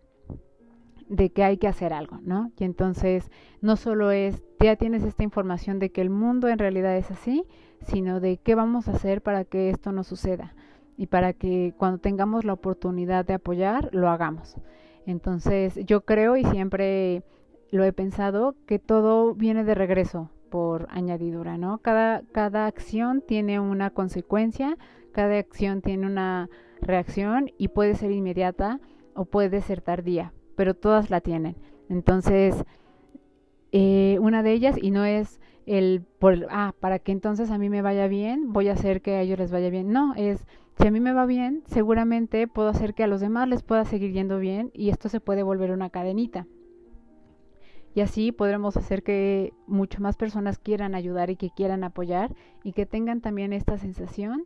de 1.07 1.31
que 1.31 1.43
hay 1.43 1.57
que 1.57 1.67
hacer 1.67 1.93
algo, 1.93 2.19
¿no? 2.21 2.51
Y 2.57 2.65
entonces 2.65 3.31
no 3.61 3.77
solo 3.77 4.11
es, 4.11 4.43
ya 4.59 4.75
tienes 4.75 5.03
esta 5.03 5.23
información 5.23 5.79
de 5.79 5.89
que 5.89 6.01
el 6.01 6.09
mundo 6.09 6.49
en 6.49 6.59
realidad 6.59 6.97
es 6.97 7.09
así, 7.09 7.45
sino 7.81 8.19
de 8.19 8.37
qué 8.37 8.55
vamos 8.55 8.87
a 8.87 8.91
hacer 8.91 9.21
para 9.21 9.45
que 9.45 9.69
esto 9.69 9.93
no 9.93 10.03
suceda 10.03 10.53
y 10.97 11.07
para 11.07 11.31
que 11.31 11.73
cuando 11.77 11.99
tengamos 11.99 12.43
la 12.43 12.53
oportunidad 12.53 13.25
de 13.25 13.35
apoyar, 13.35 13.89
lo 13.93 14.09
hagamos. 14.09 14.57
Entonces 15.05 15.79
yo 15.85 16.01
creo 16.01 16.35
y 16.35 16.43
siempre 16.43 17.23
lo 17.71 17.85
he 17.85 17.93
pensado 17.93 18.55
que 18.65 18.79
todo 18.79 19.33
viene 19.35 19.63
de 19.63 19.75
regreso 19.75 20.29
por 20.49 20.87
añadidura, 20.89 21.57
¿no? 21.57 21.77
Cada, 21.77 22.23
cada 22.33 22.65
acción 22.65 23.23
tiene 23.25 23.59
una 23.59 23.91
consecuencia, 23.91 24.77
cada 25.13 25.37
acción 25.37 25.81
tiene 25.81 26.07
una 26.07 26.49
reacción 26.81 27.51
y 27.57 27.69
puede 27.69 27.95
ser 27.95 28.11
inmediata 28.11 28.79
o 29.13 29.25
puede 29.25 29.61
ser 29.61 29.81
tardía, 29.81 30.33
pero 30.55 30.73
todas 30.73 31.09
la 31.09 31.21
tienen. 31.21 31.55
Entonces, 31.89 32.65
eh, 33.71 34.17
una 34.21 34.43
de 34.43 34.53
ellas, 34.53 34.77
y 34.81 34.91
no 34.91 35.05
es 35.05 35.39
el, 35.65 36.03
por, 36.19 36.47
ah, 36.49 36.73
para 36.79 36.99
que 36.99 37.11
entonces 37.11 37.51
a 37.51 37.57
mí 37.57 37.69
me 37.69 37.81
vaya 37.81 38.07
bien, 38.07 38.53
voy 38.53 38.69
a 38.69 38.73
hacer 38.73 39.01
que 39.01 39.15
a 39.15 39.21
ellos 39.21 39.39
les 39.39 39.51
vaya 39.51 39.69
bien. 39.69 39.91
No, 39.91 40.13
es, 40.15 40.45
si 40.79 40.87
a 40.87 40.91
mí 40.91 40.99
me 40.99 41.13
va 41.13 41.25
bien, 41.25 41.63
seguramente 41.65 42.47
puedo 42.47 42.69
hacer 42.69 42.93
que 42.93 43.03
a 43.03 43.07
los 43.07 43.21
demás 43.21 43.47
les 43.47 43.63
pueda 43.63 43.83
seguir 43.85 44.11
yendo 44.11 44.39
bien 44.39 44.71
y 44.73 44.89
esto 44.89 45.09
se 45.09 45.19
puede 45.19 45.43
volver 45.43 45.71
una 45.71 45.89
cadenita. 45.89 46.47
Y 47.95 48.01
así 48.01 48.31
podremos 48.31 48.77
hacer 48.77 49.01
que 49.01 49.53
mucho 49.65 50.01
más 50.01 50.17
personas 50.17 50.59
quieran 50.59 50.93
ayudar 50.93 51.31
y 51.31 51.35
que 51.35 51.49
quieran 51.49 51.83
apoyar 51.83 52.35
y 52.63 52.73
que 52.73 52.85
tengan 52.85 53.21
también 53.21 53.53
esta 53.53 53.77
sensación 53.77 54.45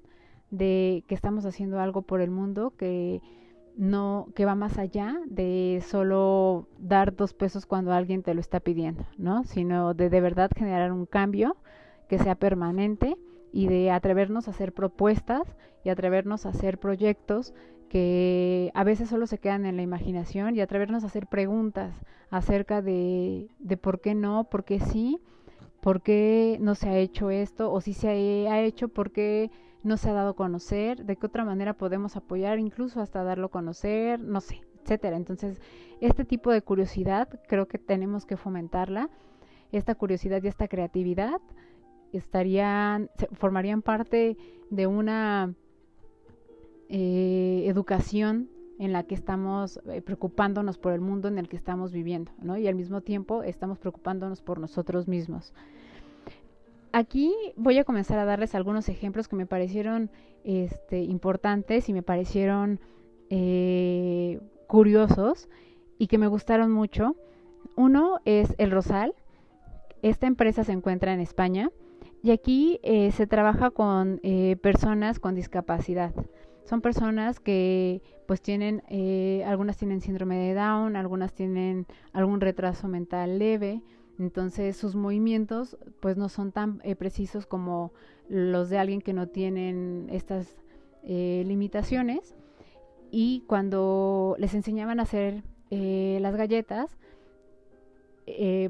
de 0.52 1.04
que 1.08 1.16
estamos 1.16 1.46
haciendo 1.46 1.80
algo 1.80 2.04
por 2.04 2.22
el 2.22 2.30
mundo, 2.30 2.74
que 2.78 3.22
no 3.78 4.28
que 4.36 4.46
va 4.46 4.54
más 4.54 4.78
allá 4.78 5.18
de 5.26 5.82
solo 5.88 6.68
dar 6.78 7.16
dos 7.16 7.34
pesos 7.34 7.66
cuando 7.66 7.94
alguien 7.94 8.22
te 8.22 8.34
lo 8.34 8.42
está 8.42 8.60
pidiendo, 8.60 9.06
¿no? 9.18 9.44
Sino 9.46 9.94
de 9.94 10.10
de 10.10 10.22
verdad 10.22 10.52
generar 10.56 10.92
un 10.92 11.06
cambio 11.06 11.56
que 12.10 12.20
sea 12.20 12.36
permanente 12.36 13.16
y 13.54 13.68
de 13.68 13.92
atrevernos 13.92 14.48
a 14.48 14.52
hacer 14.52 14.74
propuestas 14.74 15.56
y 15.84 15.90
atrevernos 15.90 16.46
a 16.46 16.50
hacer 16.50 16.78
proyectos 16.78 17.54
que 17.90 18.72
a 18.74 18.84
veces 18.84 19.10
solo 19.10 19.28
se 19.28 19.38
quedan 19.38 19.66
en 19.66 19.78
la 19.78 19.82
imaginación 19.82 20.56
y 20.56 20.62
atrevernos 20.62 21.04
a 21.04 21.08
hacer 21.08 21.28
preguntas 21.28 21.94
acerca 22.30 22.82
de, 22.82 23.50
de 23.60 23.78
por 23.78 24.00
qué 24.00 24.16
no, 24.16 24.46
por 24.46 24.64
qué 24.64 24.80
sí, 24.80 25.20
por 25.82 26.02
qué 26.02 26.58
no 26.62 26.76
se 26.76 26.90
ha 26.90 26.98
hecho 26.98 27.30
esto 27.30 27.72
o 27.72 27.82
si 27.82 27.94
se 27.94 28.48
ha 28.48 28.62
hecho, 28.62 28.88
por 28.88 29.12
qué 29.12 29.52
no 29.84 29.98
se 29.98 30.10
ha 30.10 30.14
dado 30.14 30.32
a 30.32 30.36
conocer, 30.36 31.06
de 31.06 31.16
qué 31.16 31.26
otra 31.26 31.46
manera 31.46 31.74
podemos 31.74 32.16
apoyar, 32.16 32.60
incluso 32.60 33.02
hasta 33.02 33.24
darlo 33.24 33.48
a 33.48 33.52
conocer, 33.52 34.20
no 34.20 34.42
sé. 34.42 34.62
etcétera. 34.84 35.16
Entonces, 35.18 35.62
este 36.00 36.26
tipo 36.26 36.52
de 36.52 36.62
curiosidad 36.62 37.30
creo 37.48 37.68
que 37.68 37.78
tenemos 37.78 38.26
que 38.26 38.38
fomentarla. 38.38 39.10
Esta 39.72 39.96
curiosidad 39.96 40.44
y 40.44 40.48
esta 40.48 40.68
creatividad 40.68 41.40
estarían, 42.12 43.10
formarían 43.34 43.82
parte 43.82 44.38
de 44.70 44.88
una 44.88 45.54
eh, 46.90 47.64
educación 47.68 48.50
en 48.80 48.94
la 48.94 49.04
que 49.04 49.16
estamos 49.16 49.80
eh, 49.86 50.02
preocupándonos 50.02 50.78
por 50.78 50.94
el 50.94 51.02
mundo 51.02 51.28
en 51.28 51.38
el 51.38 51.48
que 51.48 51.56
estamos 51.56 51.92
viviendo, 51.92 52.32
¿no? 52.42 52.58
Y 52.58 52.68
al 52.68 52.76
mismo 52.76 53.02
tiempo 53.02 53.44
estamos 53.44 53.78
preocupándonos 53.78 54.42
por 54.42 54.60
nosotros 54.60 55.08
mismos. 55.08 55.54
Aquí 56.94 57.34
voy 57.56 57.78
a 57.78 57.84
comenzar 57.84 58.20
a 58.20 58.26
darles 58.26 58.56
algunos 58.56 58.90
ejemplos 58.90 59.28
que 59.28 59.36
me 59.36 59.46
parecieron 59.46 60.10
este, 60.44 61.02
importantes 61.04 61.88
y 61.88 61.94
me 61.94 62.04
parecieron 62.04 62.80
eh, 63.30 64.40
curiosos 64.68 65.50
y 65.98 66.08
que 66.08 66.18
me 66.18 66.28
gustaron 66.28 66.72
mucho. 66.72 67.16
Uno 67.76 68.20
es 68.26 68.54
El 68.58 68.72
Rosal. 68.72 69.14
Esta 70.02 70.28
empresa 70.28 70.64
se 70.64 70.74
encuentra 70.74 71.14
en 71.14 71.20
España 71.20 71.72
y 72.24 72.32
aquí 72.32 72.80
eh, 72.84 73.12
se 73.12 73.28
trabaja 73.28 73.72
con 73.72 74.20
personas 74.62 75.20
con 75.20 75.36
discapacidad 75.36 76.14
son 76.72 76.82
personas 76.82 77.40
que 77.40 78.02
pues 78.28 78.42
tienen, 78.42 78.82
eh, 78.88 79.44
algunas 79.46 79.78
tienen 79.78 80.00
síndrome 80.00 80.38
de 80.38 80.54
Down, 80.54 80.96
algunas 80.96 81.34
tienen 81.34 81.86
algún 82.14 82.40
retraso 82.40 82.88
mental 82.88 83.40
leve, 83.40 83.82
entonces 84.22 84.78
sus 84.78 84.96
movimientos 84.96 85.78
pues 86.00 86.18
no 86.18 86.30
son 86.30 86.52
tan 86.52 86.80
eh, 86.84 86.96
precisos 86.96 87.46
como 87.46 87.92
los 88.30 88.70
de 88.70 88.78
alguien 88.78 89.02
que 89.02 89.14
no 89.14 89.28
tienen 89.28 90.08
estas 90.12 90.62
eh, 91.04 91.44
limitaciones 91.46 92.36
y 93.12 93.44
cuando 93.48 94.36
les 94.40 94.54
enseñaban 94.54 95.00
a 95.00 95.04
hacer 95.04 95.44
las 95.70 96.36
galletas 96.36 96.98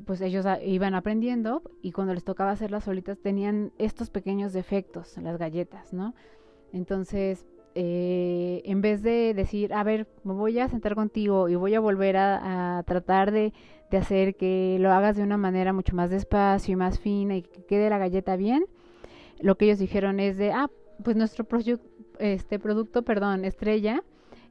pues 0.06 0.22
ellos 0.22 0.45
iban 0.64 0.93
aprendiendo 0.93 1.64
y 1.82 1.91
cuando 1.93 2.14
les 2.14 2.24
tocaba 2.24 2.52
hacerlas 2.52 2.84
solitas 2.84 3.18
tenían 3.20 3.72
estos 3.80 4.12
pequeños 4.12 4.54
defectos 4.54 5.18
en 5.18 5.24
las 5.24 5.38
galletas, 5.39 5.93
¿no? 5.93 6.14
Entonces, 6.74 7.47
eh, 7.74 8.62
en 8.66 8.82
vez 8.82 9.02
de 9.02 9.34
decir, 9.34 9.74
a 9.74 9.84
ver, 9.84 10.08
me 10.24 10.34
voy 10.34 10.60
a 10.60 10.68
sentar 10.68 10.95
contigo 10.95 11.47
y 11.47 11.56
voy 11.56 11.74
a 11.74 11.80
volver 11.80 12.18
a, 12.18 12.84
tratar 12.86 13.32
de, 13.32 13.54
hacer 13.98 14.36
que 14.36 14.78
lo 14.80 14.92
hagas 14.92 15.16
de 15.16 15.24
una 15.24 15.38
manera 15.38 15.74
mucho 15.74 15.96
más 15.96 16.10
despacio 16.10 16.74
y 16.74 16.76
más 16.76 17.00
fina 17.00 17.36
y 17.36 17.44
que 17.44 17.66
quede 17.66 17.89
la 17.89 17.98
galleta 17.98 18.36
bien, 18.36 18.66
lo 19.39 19.56
que 19.56 19.66
ellos 19.66 19.80
dijeron 19.80 20.20
es 20.20 20.38
de, 20.38 20.52
ah, 20.52 20.70
pues 21.04 21.16
nuestro 21.16 21.46
este 22.20 22.60
producto, 22.60 23.04
perdón, 23.04 23.46
estrella, 23.46 24.04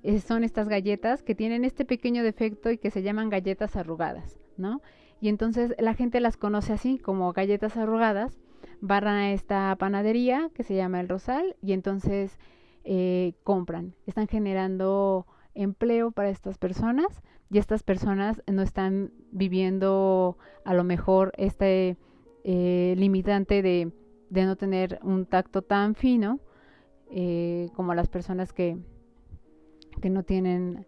eh, 0.03 0.21
son 0.21 0.45
estas 0.45 0.69
galletas 0.69 1.23
que 1.23 1.35
tienen 1.35 1.65
este 1.65 1.85
pequeño 1.85 2.23
defecto 2.23 2.71
y 2.71 2.79
que 2.79 2.91
se 2.91 3.03
llaman 3.03 3.29
galletas 3.29 3.77
arrugadas, 3.77 4.39
¿no? 4.57 4.81
Y 5.21 5.29
entonces 5.29 5.75
la 5.79 5.95
gente 5.95 6.21
las 6.21 6.37
conoce 6.37 6.73
así 6.73 6.99
como 6.99 7.33
galletas 7.33 7.77
arrugadas, 7.77 8.39
van 8.81 9.07
a 9.07 9.33
esta 9.33 9.77
panadería 9.79 10.51
que 10.55 10.63
se 10.63 10.75
llama 10.75 11.01
El 11.01 11.09
Rosal 11.09 11.57
y 11.61 11.73
entonces 11.73 12.39
eh, 12.85 13.35
compran. 13.45 13.95
Están 14.07 14.27
generando 14.27 15.27
empleo 15.55 16.13
para 16.13 16.31
estas 16.31 16.57
personas 16.57 17.23
y 17.51 17.59
estas 17.59 17.83
personas 17.83 18.43
no 18.47 18.63
están 18.63 19.13
viviendo 19.33 20.39
a 20.65 20.75
lo 20.75 20.85
mejor 20.85 21.33
este 21.37 21.97
eh, 22.45 22.95
limitante 22.97 23.63
de, 23.63 23.93
de, 24.31 24.45
no 24.45 24.57
tener 24.57 24.99
un 25.03 25.27
tacto 25.27 25.63
tan 25.63 25.95
fino 25.95 26.41
eh, 27.11 27.69
como 27.75 27.95
las 27.95 28.09
personas 28.09 28.53
que, 28.53 28.79
que 30.01 30.11
no 30.11 30.23
tienen 30.23 30.87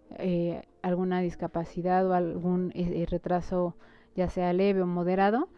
alguna 0.82 1.20
discapacidad 1.20 2.08
o 2.08 2.14
algún 2.14 2.72
retraso 3.08 3.76
ya 4.14 4.28
sea 4.28 4.52
leve 4.52 4.82
o 4.82 4.86
moderado 4.86 5.48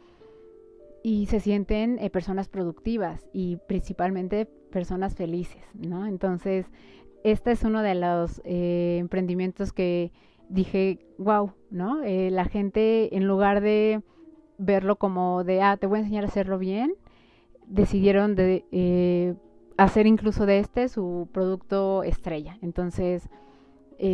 y 1.03 1.27
se 1.27 1.39
sienten 1.39 2.01
personas 2.11 2.49
productivas 2.49 3.27
y 3.35 3.59
principalmente 3.69 4.47
personas 4.47 5.15
felices, 5.15 5.63
¿no? 5.75 6.07
Entonces, 6.07 6.67
este 7.25 7.53
es 7.53 7.63
uno 7.63 7.83
de 7.83 7.95
los 7.95 8.43
eh, 8.45 8.97
emprendimientos 8.99 9.73
que 9.73 10.13
dije, 10.55 10.99
wow, 11.19 11.53
¿no? 11.71 12.03
Eh, 12.03 12.31
la 12.31 12.45
gente, 12.45 13.17
en 13.17 13.27
lugar 13.27 13.61
de 13.61 14.03
verlo 14.59 14.97
como 14.97 15.45
de, 15.45 15.63
ah, 15.63 15.77
te 15.77 15.87
voy 15.87 15.99
a 15.99 16.03
enseñar 16.03 16.25
a 16.25 16.29
hacerlo 16.29 16.59
bien, 16.59 16.95
decidieron 17.67 18.35
de 18.37 18.65
eh, 18.73 19.35
hacer 19.77 20.07
incluso 20.07 20.47
de 20.47 20.61
este 20.61 20.89
su 20.89 21.29
producto 21.33 22.03
estrella. 22.03 22.59
Entonces, 22.63 23.29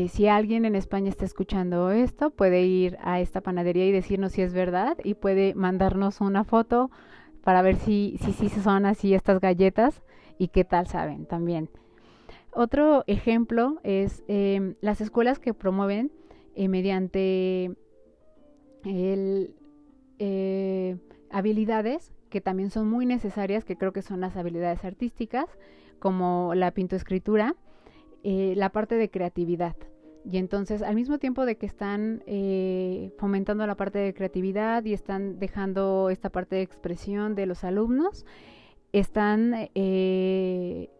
si 0.09 0.28
alguien 0.28 0.66
en 0.66 0.76
España 0.76 1.09
está 1.09 1.24
escuchando 1.24 1.91
esto, 1.91 2.30
puede 2.30 2.62
ir 2.62 2.97
a 3.03 3.18
esta 3.20 3.41
panadería 3.41 3.86
y 3.86 3.93
decirnos 3.93 4.32
si 4.32 4.43
es 4.43 4.53
verdad 4.53 4.97
y 5.03 5.14
puede 5.14 5.55
mandarnos 5.55 6.20
una 6.20 6.45
foto 6.45 6.91
para 7.43 7.62
ver 7.62 7.76
si 7.76 8.16
si, 8.20 8.32
si 8.32 8.49
son 8.51 8.86
así 8.86 9.14
estas 9.14 9.41
galletas 9.41 10.03
y 10.38 10.49
qué 10.49 10.64
tal 10.64 10.86
saben 10.86 11.26
también. 11.26 11.68
Otro 12.53 13.05
ejemplo 13.07 13.78
es 13.84 14.24
em, 14.26 14.74
las 14.80 15.01
escuelas 15.01 15.38
que 15.38 15.55
promueven 15.55 16.11
eh, 16.61 16.69
mediante 16.69 17.75
eh, 18.85 20.97
habilidades 21.31 22.13
que 22.29 22.43
también 22.43 22.71
son 22.71 22.87
muy 22.87 23.07
necesarias, 23.07 23.65
que 23.65 23.79
creo 23.79 23.95
que 23.95 24.03
son 24.03 24.21
las 24.21 24.37
habilidades 24.37 24.85
artísticas, 24.85 25.47
como 26.01 26.55
la 26.55 26.73
pintoescritura, 26.73 27.57
eh, 28.25 28.53
la 28.59 28.73
parte 28.73 28.97
de 28.97 29.09
creatividad. 29.09 29.75
Y 30.31 30.37
entonces, 30.37 30.83
al 30.83 30.97
mismo 30.97 31.19
tiempo 31.19 31.47
de 31.47 31.57
que 31.57 31.65
están 31.65 32.23
fomentando 33.17 33.67
la 33.67 33.75
parte 33.75 33.99
de 33.99 34.13
creatividad 34.13 34.85
y 34.85 34.93
están 34.93 35.39
dejando 35.39 36.11
esta 36.11 36.29
parte 36.29 36.57
de 36.57 36.63
expresión 36.63 37.35
de 37.35 37.47
los 37.47 37.65
alumnos, 37.65 38.27
están 38.93 39.71
eh, 39.75 40.91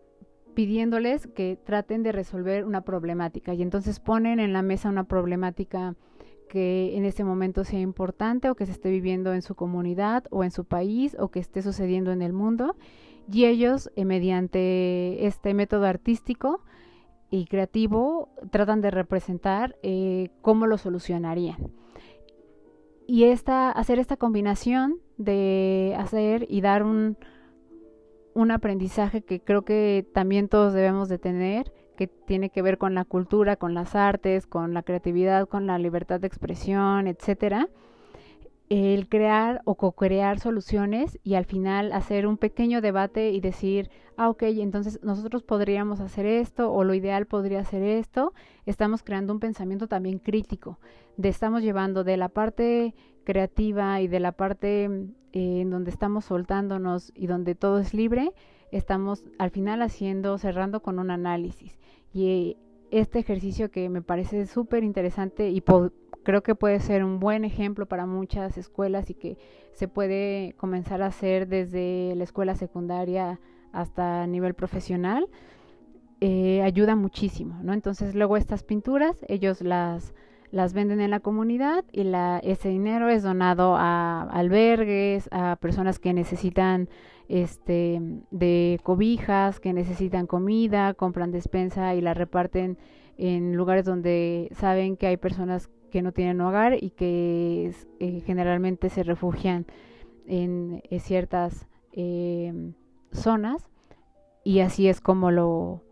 pidiéndoles 0.61 1.27
que 1.27 1.57
traten 1.57 2.03
de 2.03 2.13
resolver 2.13 2.67
una 2.67 2.83
problemática 2.83 3.55
y 3.55 3.63
entonces 3.63 3.99
ponen 3.99 4.41
en 4.41 4.53
la 4.53 4.61
mesa 4.61 4.91
una 4.91 5.05
problemática 5.05 5.95
que 6.51 6.99
en 6.99 7.07
este 7.07 7.25
momento 7.25 7.65
sea 7.65 7.81
importante 7.81 8.51
o 8.51 8.55
que 8.55 8.67
se 8.67 8.73
esté 8.73 8.91
viviendo 8.91 9.33
en 9.33 9.41
su 9.41 9.55
comunidad 9.55 10.25
o 10.29 10.45
en 10.45 10.51
su 10.51 10.67
país 10.67 11.17
o 11.19 11.29
que 11.29 11.39
esté 11.39 11.63
sucediendo 11.63 12.13
en 12.13 12.21
el 12.21 12.35
mundo 12.35 12.77
y 13.27 13.47
ellos 13.47 13.91
eh, 13.97 14.05
mediante 14.05 15.27
este 15.27 15.55
método 15.55 15.87
artístico 15.87 16.63
y 17.31 17.47
creativo 17.47 18.29
tratan 18.51 18.83
de 18.83 18.91
representar 18.91 19.77
eh, 19.83 20.29
cómo 20.43 20.67
lo 20.67 20.77
solucionarían. 20.77 21.71
Y 23.07 23.25
esta 23.25 23.71
hacer 23.71 23.99
esta 23.99 24.19
combinación 24.19 24.99
de 25.17 25.97
hacer 25.99 26.45
y 26.51 26.61
dar 26.61 26.83
un 26.83 27.17
un 28.35 28.51
aprendizaje 28.51 29.23
que 29.23 29.41
creo 29.41 29.63
que 29.63 30.07
también 30.13 30.49
todos 30.49 30.73
debemos 30.73 31.09
de 31.09 31.19
tener, 31.19 31.73
que 31.97 32.07
tiene 32.07 32.51
que 32.51 32.63
ver 32.63 32.79
con 32.79 32.95
la 32.95 33.05
cultura, 33.05 33.57
con 33.57 33.75
las 33.75 33.95
artes, 33.95 34.47
con 34.47 34.73
la 34.73 34.83
creatividad, 34.83 35.49
con 35.49 35.67
la 35.67 35.79
libertad 35.79 36.21
de 36.21 36.27
expresión, 36.27 37.07
etcétera. 37.07 37.69
El 38.71 39.09
crear 39.09 39.63
o 39.65 39.75
co-crear 39.75 40.39
soluciones 40.39 41.19
y 41.25 41.35
al 41.35 41.45
final 41.45 41.93
hacer 41.93 42.25
un 42.25 42.37
pequeño 42.37 42.81
debate 42.81 43.33
y 43.33 43.41
decir, 43.41 43.91
ah, 44.17 44.29
ok, 44.29 44.45
entonces 44.45 45.01
nosotros 45.03 45.43
podríamos 45.43 45.99
hacer 45.99 46.25
esto 46.25 46.73
o 46.73 46.85
lo 46.85 46.95
ideal 46.95 47.27
podría 47.27 47.65
ser 47.65 47.83
esto. 47.83 48.33
Estamos 48.67 49.03
creando 49.03 49.33
un 49.33 49.41
pensamiento 49.41 49.89
también 49.89 50.21
crítico, 50.21 50.79
de 51.17 51.29
estamos 51.29 51.63
llevando 51.63 52.05
de 52.05 52.17
la 52.17 52.29
parte 52.29 52.95
creativa 53.25 54.01
y 54.01 54.07
de 54.07 54.21
la 54.21 54.31
parte 54.31 54.85
eh, 54.85 55.61
en 55.63 55.71
donde 55.71 55.91
estamos 55.91 56.27
soltándonos 56.27 57.11
y 57.17 57.27
donde 57.27 57.57
todo 57.57 57.81
es 57.81 57.93
libre, 57.93 58.33
estamos 58.71 59.25
al 59.39 59.51
final 59.51 59.83
haciendo, 59.83 60.39
cerrando 60.39 60.81
con 60.81 61.01
un 61.01 61.11
análisis. 61.11 61.77
Y 62.13 62.57
este 62.93 63.19
ejercicio 63.19 63.73
que 63.73 63.89
me 63.89 64.01
parece 64.01 64.47
súper 64.47 64.85
interesante 64.85 65.51
y 65.51 65.61
creo 66.23 66.43
que 66.43 66.55
puede 66.55 66.81
ser 66.81 67.05
un 67.05 67.21
buen 67.21 67.45
ejemplo 67.45 67.87
para 67.87 68.07
muchas 68.07 68.57
escuelas 68.59 69.11
y 69.11 69.15
que 69.15 69.39
se 69.73 69.89
puede 69.89 70.55
comenzar 70.57 71.03
a 71.03 71.07
hacer 71.07 71.49
desde 71.49 72.15
la 72.17 72.25
escuela 72.25 72.55
secundaria 72.55 73.41
hasta 73.73 74.27
nivel 74.27 74.55
profesional, 74.55 75.29
eh, 76.21 76.61
ayuda 76.63 76.97
muchísimo, 76.97 77.59
¿no? 77.63 77.73
Entonces 77.73 78.15
luego 78.15 78.37
estas 78.37 78.63
pinturas, 78.63 79.25
ellos 79.29 79.63
las 79.63 80.15
las 80.51 80.73
venden 80.73 81.01
en 81.01 81.11
la 81.11 81.21
comunidad 81.21 81.85
y 81.93 82.05
ese 82.43 82.71
dinero 82.71 83.09
es 83.09 83.23
donado 83.23 83.77
a 83.77 84.23
albergues, 84.23 85.29
a 85.31 85.57
personas 85.57 85.99
que 85.99 86.13
necesitan 86.13 86.89
este 87.29 88.01
de 88.33 88.81
cobijas, 88.83 89.61
que 89.61 89.73
necesitan 89.73 90.27
comida, 90.27 90.95
compran 90.95 91.31
despensa 91.31 91.95
y 91.95 92.01
la 92.01 92.15
reparten 92.15 92.79
en 93.17 93.55
lugares 93.55 93.85
donde 93.85 94.49
saben 94.53 94.97
que 94.97 95.07
hay 95.07 95.17
personas 95.17 95.71
que 95.91 96.03
no 96.03 96.13
tienen 96.13 96.41
hogar 96.41 96.83
y 96.83 96.91
que 96.91 97.73
eh, 97.99 98.23
generalmente 98.25 98.89
se 98.89 99.03
refugian 99.03 99.67
en, 100.27 100.83
en 100.91 101.01
ciertas 101.01 101.67
eh, 101.93 102.73
zonas 103.13 103.69
y 104.45 104.61
así 104.61 104.89
es 104.89 105.01
como 105.01 105.31
lo 105.31 105.83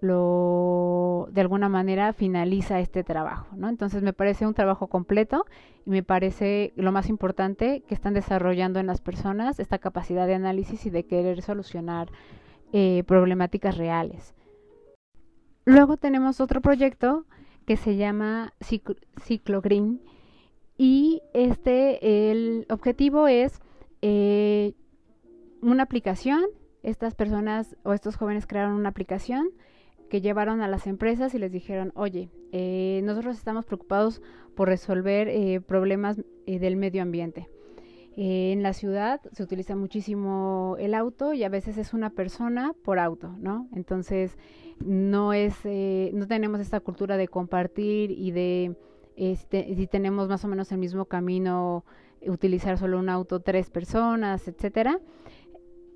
lo 0.00 1.28
de 1.32 1.40
alguna 1.40 1.68
manera 1.68 2.12
finaliza 2.12 2.78
este 2.80 3.02
trabajo, 3.02 3.48
¿no? 3.56 3.68
Entonces 3.68 4.02
me 4.02 4.12
parece 4.12 4.46
un 4.46 4.54
trabajo 4.54 4.86
completo 4.86 5.44
y 5.84 5.90
me 5.90 6.02
parece 6.02 6.72
lo 6.76 6.92
más 6.92 7.08
importante 7.08 7.82
que 7.86 7.94
están 7.94 8.14
desarrollando 8.14 8.78
en 8.78 8.86
las 8.86 9.00
personas 9.00 9.58
esta 9.58 9.78
capacidad 9.78 10.26
de 10.26 10.34
análisis 10.34 10.86
y 10.86 10.90
de 10.90 11.04
querer 11.04 11.42
solucionar 11.42 12.10
eh, 12.72 13.02
problemáticas 13.06 13.76
reales. 13.76 14.34
Luego 15.64 15.96
tenemos 15.96 16.40
otro 16.40 16.60
proyecto 16.60 17.26
que 17.68 17.76
se 17.76 17.96
llama 17.96 18.54
Ciclo 18.62 19.60
Green 19.60 20.00
y 20.78 21.20
este 21.34 22.30
el 22.30 22.64
objetivo 22.70 23.28
es 23.28 23.60
eh, 24.00 24.72
una 25.60 25.82
aplicación. 25.82 26.46
Estas 26.82 27.14
personas 27.14 27.76
o 27.82 27.92
estos 27.92 28.16
jóvenes 28.16 28.46
crearon 28.46 28.72
una 28.72 28.88
aplicación 28.88 29.50
que 30.08 30.22
llevaron 30.22 30.62
a 30.62 30.68
las 30.68 30.86
empresas 30.86 31.34
y 31.34 31.38
les 31.38 31.52
dijeron, 31.52 31.92
oye, 31.94 32.30
eh, 32.52 33.02
nosotros 33.04 33.36
estamos 33.36 33.66
preocupados 33.66 34.22
por 34.54 34.68
resolver 34.68 35.28
eh, 35.28 35.60
problemas 35.60 36.22
eh, 36.46 36.58
del 36.58 36.76
medio 36.76 37.02
ambiente. 37.02 37.50
En 38.20 38.62
la 38.62 38.72
ciudad 38.72 39.20
se 39.32 39.42
utiliza 39.42 39.76
muchísimo 39.76 40.76
el 40.78 40.94
auto 40.94 41.34
y 41.34 41.44
a 41.44 41.48
veces 41.48 41.78
es 41.78 41.94
una 41.94 42.10
persona 42.10 42.74
por 42.82 42.98
auto, 42.98 43.34
¿no? 43.38 43.68
Entonces 43.74 44.36
no 44.84 45.32
es, 45.32 45.54
no 45.64 46.26
tenemos 46.26 46.60
esta 46.60 46.80
cultura 46.80 47.16
de 47.16 47.28
compartir 47.28 48.10
y 48.10 48.32
de 48.32 48.76
este, 49.14 49.72
si 49.74 49.86
tenemos 49.86 50.28
más 50.28 50.44
o 50.44 50.48
menos 50.48 50.72
el 50.72 50.78
mismo 50.78 51.04
camino, 51.04 51.84
utilizar 52.26 52.76
solo 52.76 52.98
un 52.98 53.08
auto 53.08 53.40
tres 53.40 53.70
personas, 53.70 54.48
etcétera 54.48 55.00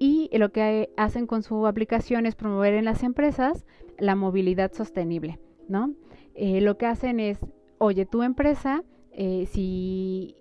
y 0.05 0.31
lo 0.33 0.51
que 0.51 0.91
hacen 0.97 1.29
con 1.29 1.45
su 1.45 1.65
aplicación 1.65 2.27
es 2.27 2.35
promover 2.35 2.75
en 2.75 2.87
las 2.87 3.05
empresas 3.05 3.65
la 3.99 4.17
movilidad 4.17 4.73
sostenible, 4.73 5.39
¿no? 5.69 5.95
Eh, 6.35 6.61
lo 6.61 6.77
que 6.77 6.87
hacen 6.87 7.21
es, 7.21 7.39
oye, 7.79 8.05
tu 8.05 8.25
empresa, 8.25 8.83
eh, 9.13 9.47
si 9.47 10.35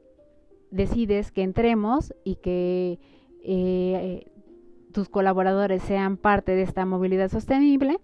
decides 0.72 1.32
que 1.32 1.44
entremos 1.44 2.14
y 2.24 2.36
que 2.38 3.00
eh, 3.44 4.32
tus 4.92 5.10
colaboradores 5.10 5.82
sean 5.84 6.18
parte 6.18 6.54
de 6.54 6.64
esta 6.64 6.86
movilidad 6.86 7.30
sostenible, 7.30 8.00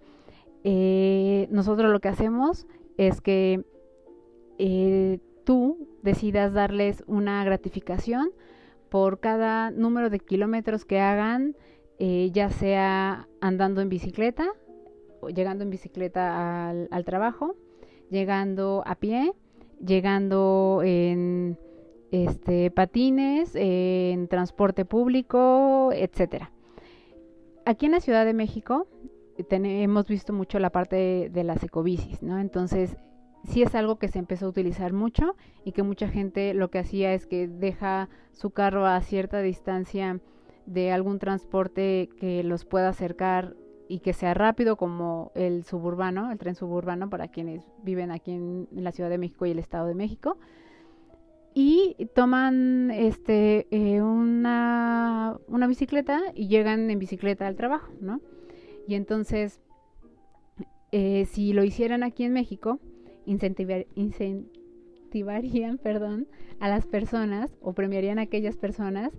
nosotros 1.50 1.92
lo 1.92 2.02
que 2.02 2.10
hacemos 2.10 2.68
es 2.98 3.22
que 3.22 3.64
tú 5.46 5.88
decidas 6.04 6.52
darles 6.52 7.06
una 7.08 7.42
gratificación 7.46 8.32
por 8.90 9.20
cada 9.20 9.72
número 9.72 10.10
de 10.10 10.20
kilómetros 10.20 10.86
que 10.86 11.00
hagan, 11.00 11.56
eh, 12.00 12.32
ya 12.34 12.50
sea 12.50 13.28
andando 13.42 13.82
en 13.82 13.90
bicicleta, 13.90 14.50
llegando 15.34 15.64
en 15.64 15.70
bicicleta 15.70 16.70
al, 16.70 17.06
trabajo, 17.06 17.56
llegando 18.10 18.84
a 18.86 18.96
pie, 18.96 19.34
llegando 19.80 20.82
en 20.84 21.58
este, 22.12 22.72
patines, 22.72 23.52
en 23.56 24.28
transporte 24.28 24.86
público, 24.86 25.92
etcétera. 25.94 26.52
Aquí 27.66 27.86
en 27.86 27.92
la 27.92 28.00
Ciudad 28.00 28.26
de 28.26 28.34
México 28.34 28.88
hemos 29.38 30.08
visto 30.08 30.34
mucho 30.34 30.58
la 30.60 30.72
parte 30.72 30.96
de, 30.96 31.30
de 31.30 31.44
las 31.44 31.64
ecobicis, 31.64 32.24
¿no? 32.24 32.40
Entonces 32.40 32.98
sí 33.44 33.62
es 33.62 33.76
algo 33.76 33.98
que 33.98 34.08
se 34.08 34.20
empezó 34.20 34.48
a 34.48 34.50
utilizar 34.50 34.94
mucho 34.94 35.36
y 35.64 35.74
que 35.74 35.84
mucha 35.84 36.08
gente 36.08 36.54
lo 36.54 36.70
que 36.70 36.80
hacía 36.80 37.14
es 37.14 37.26
que 37.26 37.48
deja 37.48 38.10
su 38.32 38.52
carro 38.52 38.86
a 38.86 39.00
cierta 39.02 39.42
distancia 39.42 40.20
de 40.66 40.92
algún 40.92 41.18
transporte 41.18 42.10
que 42.20 42.44
los 42.44 42.66
pueda 42.66 42.90
acercar 42.90 43.56
y 43.88 44.00
que 44.00 44.14
sea 44.14 44.34
rápido 44.34 44.76
como 44.76 45.32
el 45.34 45.64
suburbano, 45.64 46.32
el 46.32 46.38
tren 46.38 46.56
suburbano 46.56 47.10
para 47.10 47.30
quienes 47.30 47.64
viven 47.84 48.12
aquí 48.12 48.32
en, 48.32 48.68
la 48.72 48.92
Ciudad 48.92 49.10
de 49.10 49.18
México 49.18 49.46
y 49.46 49.52
el 49.52 49.60
Estado 49.60 49.88
de 49.88 49.96
México. 49.96 50.38
Y 51.60 51.96
toman 52.14 52.92
este 52.92 53.66
eh, 53.72 54.04
una, 54.04 55.40
una 55.48 55.66
bicicleta 55.66 56.22
y 56.36 56.50
llegan 56.50 56.92
en 56.92 57.00
bicicleta 57.00 57.48
al 57.48 57.56
trabajo, 57.56 57.92
¿no? 58.00 58.22
Y 58.88 58.94
entonces, 58.94 59.60
eh, 60.92 61.26
si 61.26 61.54
lo 61.54 61.64
hicieran 61.64 62.04
aquí 62.04 62.26
en 62.26 62.34
México, 62.34 62.80
incentivarían 63.26 65.78
perdón, 65.84 66.28
a 66.60 66.70
las 66.70 66.86
personas 66.86 67.58
o 67.60 67.74
premiarían 67.74 68.20
a 68.20 68.22
aquellas 68.22 68.56
personas 68.56 69.12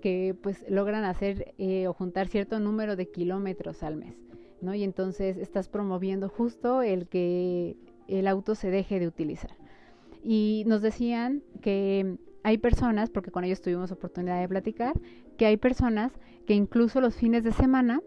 que 0.00 0.34
pues 0.42 0.64
logran 0.70 1.04
hacer 1.04 1.52
eh, 1.58 1.88
o 1.88 1.92
juntar 1.92 2.28
cierto 2.28 2.58
número 2.58 2.96
de 2.96 3.10
kilómetros 3.10 3.82
al 3.82 3.96
mes, 3.96 4.16
¿no? 4.62 4.74
Y 4.74 4.82
entonces 4.82 5.36
estás 5.36 5.68
promoviendo 5.68 6.30
justo 6.30 6.80
el 6.80 7.06
que 7.06 7.76
el 8.08 8.28
auto 8.28 8.54
se 8.54 8.70
deje 8.70 8.98
de 8.98 9.08
utilizar. 9.08 9.61
Y 10.22 10.64
nos 10.66 10.82
decían 10.82 11.42
que 11.60 12.16
hay 12.44 12.58
personas, 12.58 13.10
porque 13.10 13.30
con 13.30 13.44
ellos 13.44 13.60
tuvimos 13.60 13.92
oportunidad 13.92 14.40
de 14.40 14.48
platicar, 14.48 14.98
que 15.36 15.46
hay 15.46 15.56
personas 15.56 16.12
que 16.46 16.54
incluso 16.54 17.00
los 17.00 17.14
fines 17.14 17.44
de 17.44 17.52
semana 17.52 18.00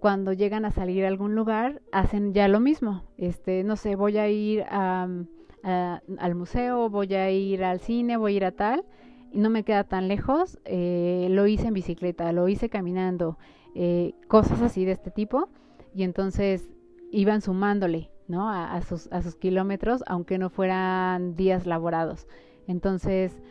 cuando 0.00 0.32
llegan 0.34 0.66
a 0.66 0.70
salir 0.70 1.04
a 1.04 1.08
algún 1.08 1.34
lugar 1.34 1.80
hacen 1.90 2.34
ya 2.34 2.46
lo 2.46 2.60
mismo. 2.60 3.04
Este, 3.16 3.64
no 3.64 3.76
sé, 3.76 3.96
voy 3.96 4.18
a 4.18 4.28
ir 4.28 4.62
al 4.70 6.34
museo, 6.34 6.90
voy 6.90 7.14
a 7.14 7.30
ir 7.30 7.64
al 7.64 7.80
cine, 7.80 8.16
voy 8.16 8.34
a 8.34 8.36
ir 8.36 8.44
a 8.44 8.52
tal, 8.52 8.84
y 9.32 9.38
no 9.38 9.48
me 9.48 9.64
queda 9.64 9.84
tan 9.84 10.08
lejos. 10.08 10.58
Eh, 10.66 11.28
lo 11.30 11.46
hice 11.46 11.68
en 11.68 11.74
bicicleta, 11.74 12.32
lo 12.32 12.48
hice 12.48 12.68
caminando, 12.68 13.38
eh, 13.74 14.12
cosas 14.28 14.60
así 14.60 14.84
de 14.84 14.92
este 14.92 15.10
tipo. 15.10 15.48
Y 15.94 16.02
entonces 16.02 16.68
iban 17.10 17.40
sumándole, 17.40 18.10
¿no? 18.28 18.50
A, 18.50 18.80
sus, 18.82 19.08
kilómetros, 19.36 20.02
aunque 20.06 20.38
no 20.38 20.50
fueran 20.50 21.36
días 21.36 21.66
laborados. 21.66 22.26
Entonces, 22.66 23.42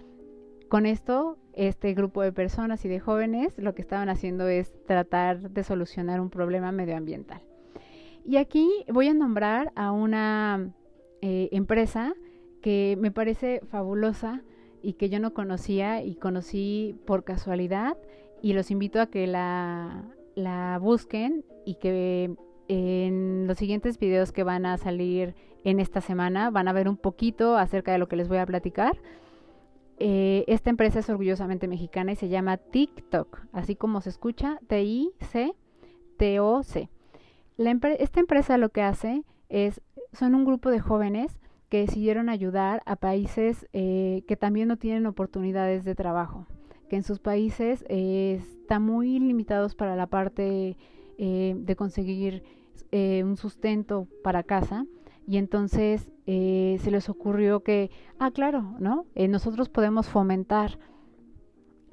con 0.69 0.85
esto 0.85 1.37
este 1.53 1.93
grupo 1.93 2.23
de 2.23 2.31
personas 2.31 2.83
y 2.83 2.89
de 2.89 2.99
jóvenes 2.99 3.53
lo 3.59 3.75
que 3.75 3.83
estaban 3.83 4.09
haciendo 4.09 4.47
es 4.47 4.73
tratar 4.87 5.51
de 5.51 5.63
solucionar 5.63 6.19
un 6.19 6.29
problema 6.29 6.71
medioambiental. 6.71 7.41
Y 8.25 8.37
aquí 8.37 8.67
voy 8.91 9.09
a 9.09 9.13
nombrar 9.13 9.71
a 9.75 9.91
una 9.91 10.73
eh, 11.21 11.49
empresa 11.51 12.13
que 12.61 12.97
me 12.99 13.11
parece 13.11 13.61
fabulosa 13.69 14.41
y 14.81 14.93
que 14.93 15.09
yo 15.09 15.19
no 15.19 15.33
conocía 15.33 16.01
y 16.01 16.15
conocí 16.15 16.95
por 17.05 17.23
casualidad 17.23 17.97
y 18.41 18.53
los 18.53 18.71
invito 18.71 18.99
a 18.99 19.07
que 19.07 19.27
la 19.27 20.79
busquen 20.81 21.45
y 21.65 21.75
que 21.75 22.35
en 22.67 23.47
los 23.47 23.57
siguientes 23.57 23.99
videos 23.99 24.31
que 24.31 24.43
van 24.43 24.65
a 24.65 24.77
salir 24.77 25.35
en 25.63 25.79
esta 25.79 26.01
semana 26.01 26.49
van 26.49 26.67
a 26.67 26.73
ver 26.73 26.89
un 26.89 26.97
poquito 26.97 27.57
acerca 27.57 27.91
de 27.91 27.97
lo 27.97 28.07
que 28.07 28.15
les 28.15 28.27
voy 28.27 28.37
a 28.37 28.45
platicar 28.45 28.97
eh, 30.05 30.43
esta 30.47 30.69
empresa 30.69 30.99
es 30.99 31.09
orgullosamente 31.09 31.67
mexicana 31.67 32.11
y 32.11 32.15
se 32.15 32.27
llama 32.27 32.57
TikTok, 32.57 33.41
así 33.51 33.75
como 33.75 34.01
se 34.01 34.09
escucha, 34.09 34.59
T-I-C-T-O-C. 34.67 35.59
esta 37.57 38.19
empresa 38.19 38.57
lo 38.57 38.69
que 38.69 38.81
hace 38.81 39.23
es, 39.49 39.81
son 40.11 40.35
un 40.35 40.45
grupo 40.45 40.71
de 40.71 40.79
jóvenes 40.79 41.39
que 41.69 41.79
decidieron 41.79 42.29
ayudar 42.29 42.81
a 42.85 42.95
países 42.95 43.67
eh, 43.73 44.23
que 44.27 44.35
también 44.35 44.67
no 44.67 44.77
tienen 44.77 45.05
oportunidades 45.05 45.83
de 45.85 45.95
trabajo, 45.95 46.47
que 46.89 46.95
en 46.95 47.03
sus 47.03 47.19
países 47.19 47.85
eh, 47.87 48.41
están 48.41 48.81
muy 48.83 49.19
limitados 49.19 49.75
para 49.75 49.95
la 49.95 50.07
parte 50.07 50.75
de 51.23 51.75
conseguir 51.75 52.43
un 52.91 53.37
sustento 53.37 54.07
para 54.23 54.43
casa 54.43 54.85
y 55.27 55.37
entonces 55.37 56.11
eh, 56.25 56.77
se 56.81 56.91
les 56.91 57.09
ocurrió 57.09 57.61
que, 57.61 57.91
ah, 58.19 58.31
claro, 58.31 58.75
¿no? 58.79 59.05
Eh, 59.15 59.27
nosotros 59.27 59.69
podemos 59.69 60.07
fomentar 60.07 60.79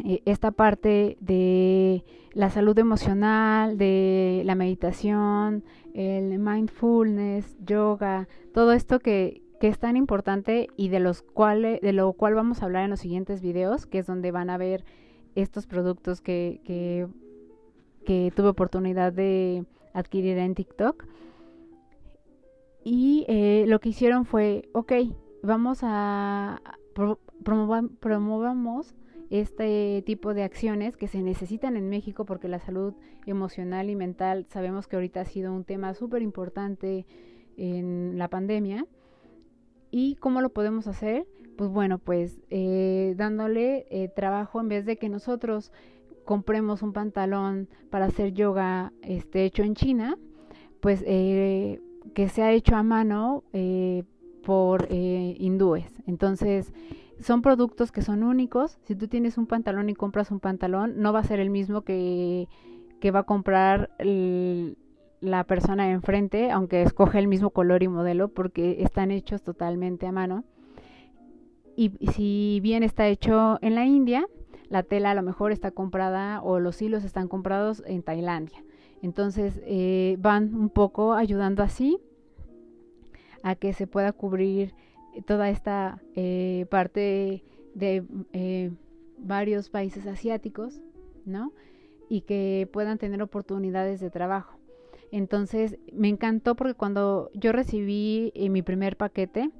eh, 0.04 0.22
esta 0.24 0.50
parte 0.50 1.16
de 1.20 2.04
la 2.32 2.50
salud 2.50 2.78
emocional, 2.78 3.76
de 3.76 4.42
la 4.44 4.54
meditación, 4.54 5.64
el 5.94 6.38
mindfulness, 6.38 7.56
yoga, 7.64 8.28
todo 8.52 8.72
esto 8.72 9.00
que, 9.00 9.42
que 9.60 9.68
es 9.68 9.78
tan 9.78 9.96
importante 9.96 10.68
y 10.76 10.88
de 10.88 11.00
los 11.00 11.22
cuales, 11.22 11.80
de 11.80 11.92
lo 11.92 12.12
cual 12.12 12.34
vamos 12.34 12.62
a 12.62 12.66
hablar 12.66 12.84
en 12.84 12.90
los 12.90 13.00
siguientes 13.00 13.40
videos, 13.40 13.86
que 13.86 13.98
es 13.98 14.06
donde 14.06 14.30
van 14.30 14.50
a 14.50 14.58
ver 14.58 14.84
estos 15.34 15.66
productos 15.66 16.20
que, 16.20 16.60
que, 16.64 17.06
que 18.10 18.32
tuve 18.34 18.48
oportunidad 18.48 19.12
de 19.12 19.64
adquirir 19.92 20.36
en 20.38 20.56
TikTok. 20.56 21.06
Y 22.82 23.24
eh, 23.28 23.66
lo 23.68 23.78
que 23.78 23.90
hicieron 23.90 24.24
fue, 24.24 24.68
ok, 24.72 24.92
vamos 25.44 25.84
a 25.84 26.60
promovamos 27.44 28.96
este 29.30 30.02
tipo 30.04 30.34
de 30.34 30.42
acciones 30.42 30.96
que 30.96 31.06
se 31.06 31.22
necesitan 31.22 31.76
en 31.76 31.88
México 31.88 32.24
porque 32.24 32.48
la 32.48 32.58
salud 32.58 32.94
emocional 33.26 33.90
y 33.90 33.94
mental 33.94 34.44
sabemos 34.48 34.88
que 34.88 34.96
ahorita 34.96 35.20
ha 35.20 35.24
sido 35.24 35.54
un 35.54 35.62
tema 35.62 35.94
súper 35.94 36.22
importante 36.22 37.06
en 37.56 38.18
la 38.18 38.26
pandemia. 38.26 38.86
¿Y 39.92 40.16
cómo 40.16 40.40
lo 40.40 40.48
podemos 40.50 40.88
hacer? 40.88 41.28
Pues 41.56 41.70
bueno, 41.70 41.98
pues 41.98 42.40
eh, 42.50 43.14
dándole 43.16 43.86
eh, 43.88 44.08
trabajo 44.08 44.60
en 44.60 44.66
vez 44.66 44.84
de 44.84 44.96
que 44.96 45.08
nosotros 45.08 45.70
compremos 46.24 46.82
un 46.82 46.92
pantalón 46.92 47.68
para 47.90 48.06
hacer 48.06 48.32
yoga 48.32 48.92
este, 49.02 49.44
hecho 49.44 49.62
en 49.62 49.74
China, 49.74 50.16
pues 50.80 51.02
eh, 51.06 51.80
que 52.14 52.28
se 52.28 52.42
ha 52.42 52.52
hecho 52.52 52.76
a 52.76 52.82
mano 52.82 53.44
eh, 53.52 54.04
por 54.44 54.86
eh, 54.90 55.36
hindúes. 55.38 55.92
Entonces, 56.06 56.72
son 57.20 57.42
productos 57.42 57.92
que 57.92 58.02
son 58.02 58.22
únicos. 58.22 58.78
Si 58.84 58.94
tú 58.94 59.08
tienes 59.08 59.38
un 59.38 59.46
pantalón 59.46 59.88
y 59.90 59.94
compras 59.94 60.30
un 60.30 60.40
pantalón, 60.40 60.94
no 61.00 61.12
va 61.12 61.20
a 61.20 61.24
ser 61.24 61.40
el 61.40 61.50
mismo 61.50 61.82
que, 61.82 62.48
que 63.00 63.10
va 63.10 63.20
a 63.20 63.24
comprar 63.24 63.90
la 65.20 65.44
persona 65.44 65.90
enfrente, 65.90 66.50
aunque 66.50 66.82
escoge 66.82 67.18
el 67.18 67.28
mismo 67.28 67.50
color 67.50 67.82
y 67.82 67.88
modelo, 67.88 68.28
porque 68.28 68.82
están 68.82 69.10
hechos 69.10 69.42
totalmente 69.42 70.06
a 70.06 70.12
mano. 70.12 70.44
Y 71.76 71.92
si 72.12 72.60
bien 72.62 72.82
está 72.82 73.06
hecho 73.08 73.58
en 73.62 73.74
la 73.74 73.84
India, 73.86 74.26
la 74.70 74.84
tela 74.84 75.10
a 75.10 75.14
lo 75.14 75.22
mejor 75.22 75.52
está 75.52 75.72
comprada 75.72 76.40
o 76.42 76.60
los 76.60 76.80
hilos 76.80 77.04
están 77.04 77.28
comprados 77.28 77.82
en 77.86 78.02
Tailandia. 78.02 78.64
Entonces 79.02 79.60
eh, 79.64 80.16
van 80.20 80.54
un 80.54 80.70
poco 80.70 81.14
ayudando 81.14 81.62
así 81.62 81.98
a 83.42 83.56
que 83.56 83.72
se 83.72 83.86
pueda 83.86 84.12
cubrir 84.12 84.74
toda 85.26 85.50
esta 85.50 86.00
eh, 86.14 86.66
parte 86.70 87.42
de 87.74 88.04
eh, 88.32 88.70
varios 89.18 89.70
países 89.70 90.06
asiáticos, 90.06 90.80
¿no? 91.24 91.52
Y 92.08 92.20
que 92.22 92.68
puedan 92.72 92.98
tener 92.98 93.22
oportunidades 93.22 93.98
de 94.00 94.10
trabajo. 94.10 94.56
Entonces 95.10 95.78
me 95.92 96.08
encantó 96.08 96.54
porque 96.54 96.74
cuando 96.74 97.30
yo 97.34 97.50
recibí 97.50 98.32
mi 98.50 98.62
primer 98.62 98.96
paquete, 98.96 99.50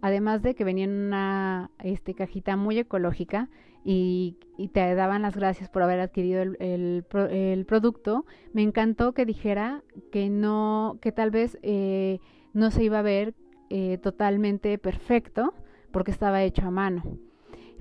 además 0.00 0.42
de 0.42 0.54
que 0.54 0.62
venía 0.62 0.84
en 0.84 0.92
una 0.92 1.70
este, 1.82 2.14
cajita 2.14 2.56
muy 2.56 2.78
ecológica 2.78 3.48
y, 3.84 4.36
te 4.72 4.94
daban 4.94 5.22
las 5.22 5.36
gracias 5.36 5.70
por 5.70 5.82
haber 5.82 6.00
adquirido 6.00 6.42
el, 6.42 6.56
el, 6.58 7.64
producto, 7.64 8.26
me 8.52 8.62
encantó 8.62 9.12
que 9.12 9.24
dijera 9.24 9.82
que 10.12 10.28
no, 10.28 10.98
que 11.00 11.12
tal 11.12 11.30
vez 11.30 11.58
eh, 11.62 12.18
no 12.52 12.70
se 12.70 12.84
iba 12.84 12.98
a 12.98 13.02
ver 13.02 13.34
eh, 13.70 13.98
totalmente 14.02 14.76
perfecto 14.78 15.54
porque 15.92 16.10
estaba 16.10 16.42
hecho 16.42 16.66
a 16.66 16.70
mano. 16.70 17.02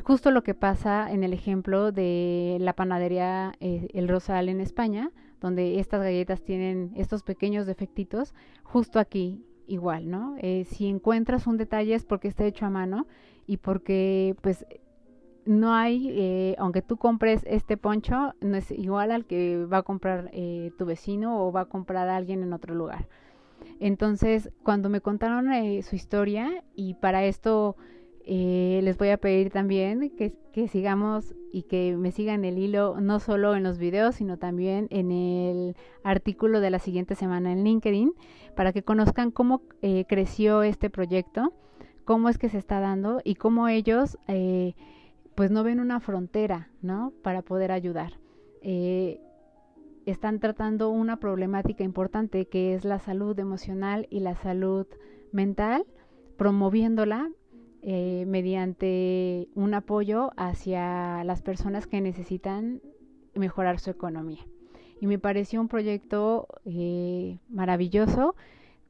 Justo 0.03 0.31
lo 0.31 0.41
que 0.41 0.55
pasa 0.55 1.11
en 1.11 1.23
el 1.23 1.33
ejemplo 1.33 1.91
de 1.91 2.57
la 2.59 2.73
panadería 2.73 3.53
eh, 3.59 3.89
El 3.93 4.07
Rosal 4.07 4.49
en 4.49 4.61
España, 4.61 5.11
donde 5.41 5.79
estas 5.79 6.01
galletas 6.01 6.41
tienen 6.43 6.91
estos 6.95 7.23
pequeños 7.23 7.65
defectitos, 7.65 8.33
justo 8.63 8.99
aquí 8.99 9.43
igual, 9.67 10.09
¿no? 10.09 10.35
Eh, 10.39 10.65
si 10.65 10.87
encuentras 10.87 11.47
un 11.47 11.57
detalle 11.57 11.93
es 11.93 12.05
porque 12.05 12.27
está 12.27 12.45
hecho 12.45 12.65
a 12.65 12.69
mano 12.69 13.07
y 13.45 13.57
porque 13.57 14.35
pues 14.41 14.65
no 15.49 15.73
hay, 15.73 16.09
eh, 16.11 16.55
aunque 16.57 16.81
tú 16.81 16.97
compres 16.97 17.41
este 17.45 17.75
poncho, 17.75 18.33
no 18.41 18.55
es 18.55 18.71
igual 18.71 19.11
al 19.11 19.25
que 19.25 19.65
va 19.65 19.77
a 19.77 19.83
comprar 19.83 20.29
eh, 20.33 20.71
tu 20.77 20.85
vecino 20.85 21.45
o 21.45 21.51
va 21.51 21.61
a 21.61 21.65
comprar 21.65 22.07
alguien 22.09 22.43
en 22.43 22.53
otro 22.53 22.75
lugar. 22.75 23.07
Entonces, 23.79 24.51
cuando 24.63 24.89
me 24.89 25.01
contaron 25.01 25.47
su 25.83 25.95
historia 25.95 26.63
y 26.75 26.93
para 26.95 27.25
esto 27.25 27.75
eh, 28.31 28.81
les 28.83 28.95
voy 28.95 29.09
a 29.09 29.17
pedir 29.17 29.49
también 29.49 30.11
que, 30.15 30.35
que, 30.53 30.67
sigamos 30.67 31.33
y 31.51 31.63
que 31.63 31.97
me 31.97 32.11
sigan 32.11 32.45
el 32.45 32.59
hilo 32.59 33.01
no 33.01 33.19
solo 33.19 33.55
en 33.55 33.63
los 33.63 33.79
videos, 33.79 34.15
sino 34.17 34.37
también 34.37 34.85
en 34.91 35.11
el 35.11 35.75
artículo 36.03 36.59
de 36.59 36.69
la 36.69 36.77
siguiente 36.77 37.15
semana 37.15 37.51
en 37.51 37.63
LinkedIn, 37.63 38.13
para 38.55 38.71
que 38.71 38.83
conozcan 38.83 39.31
cómo 39.31 39.63
eh, 39.81 40.05
creció 40.07 40.61
este 40.61 40.91
proyecto, 40.91 41.53
cómo 42.05 42.29
es 42.29 42.37
que 42.37 42.49
se 42.49 42.59
está 42.59 42.79
dando 42.79 43.19
y 43.23 43.33
cómo 43.33 43.67
ellos 43.67 44.19
eh, 44.27 44.75
pues 45.39 45.51
no 45.51 45.63
ven 45.63 45.79
una 45.79 46.01
frontera, 46.01 46.67
¿no? 46.81 47.13
Para 47.21 47.41
poder 47.43 47.71
ayudar. 47.71 48.19
están 50.05 50.41
tratando 50.41 50.89
una 50.89 51.15
problemática 51.15 51.85
importante 51.85 52.47
que 52.47 52.73
es 52.73 52.83
la 52.83 52.99
salud 52.99 53.39
emocional 53.39 54.05
y 54.09 54.19
la 54.19 54.35
salud 54.35 54.85
mental, 55.31 55.85
promoviéndola 56.35 57.31
eh, 57.83 58.25
mediante 58.27 59.47
un 59.55 59.75
apoyo 59.75 60.31
hacia 60.35 61.23
las 61.23 61.41
personas 61.41 61.87
que 61.87 62.01
necesitan 62.01 62.81
mejorar 63.33 63.79
su 63.79 63.91
economía. 63.91 64.45
Y 64.99 65.07
me 65.07 65.19
pareció 65.19 65.61
un 65.61 65.69
proyecto 65.69 66.49
eh, 66.65 67.37
maravilloso. 67.47 68.35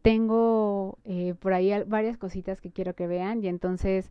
Tengo 0.02 0.98
eh, 1.04 1.36
por 1.40 1.54
ahí 1.54 1.72
varias 1.86 2.18
cositas 2.18 2.60
que 2.60 2.72
quiero 2.72 2.96
que 2.96 3.06
vean 3.06 3.44
y 3.44 3.50
entonces 3.50 4.10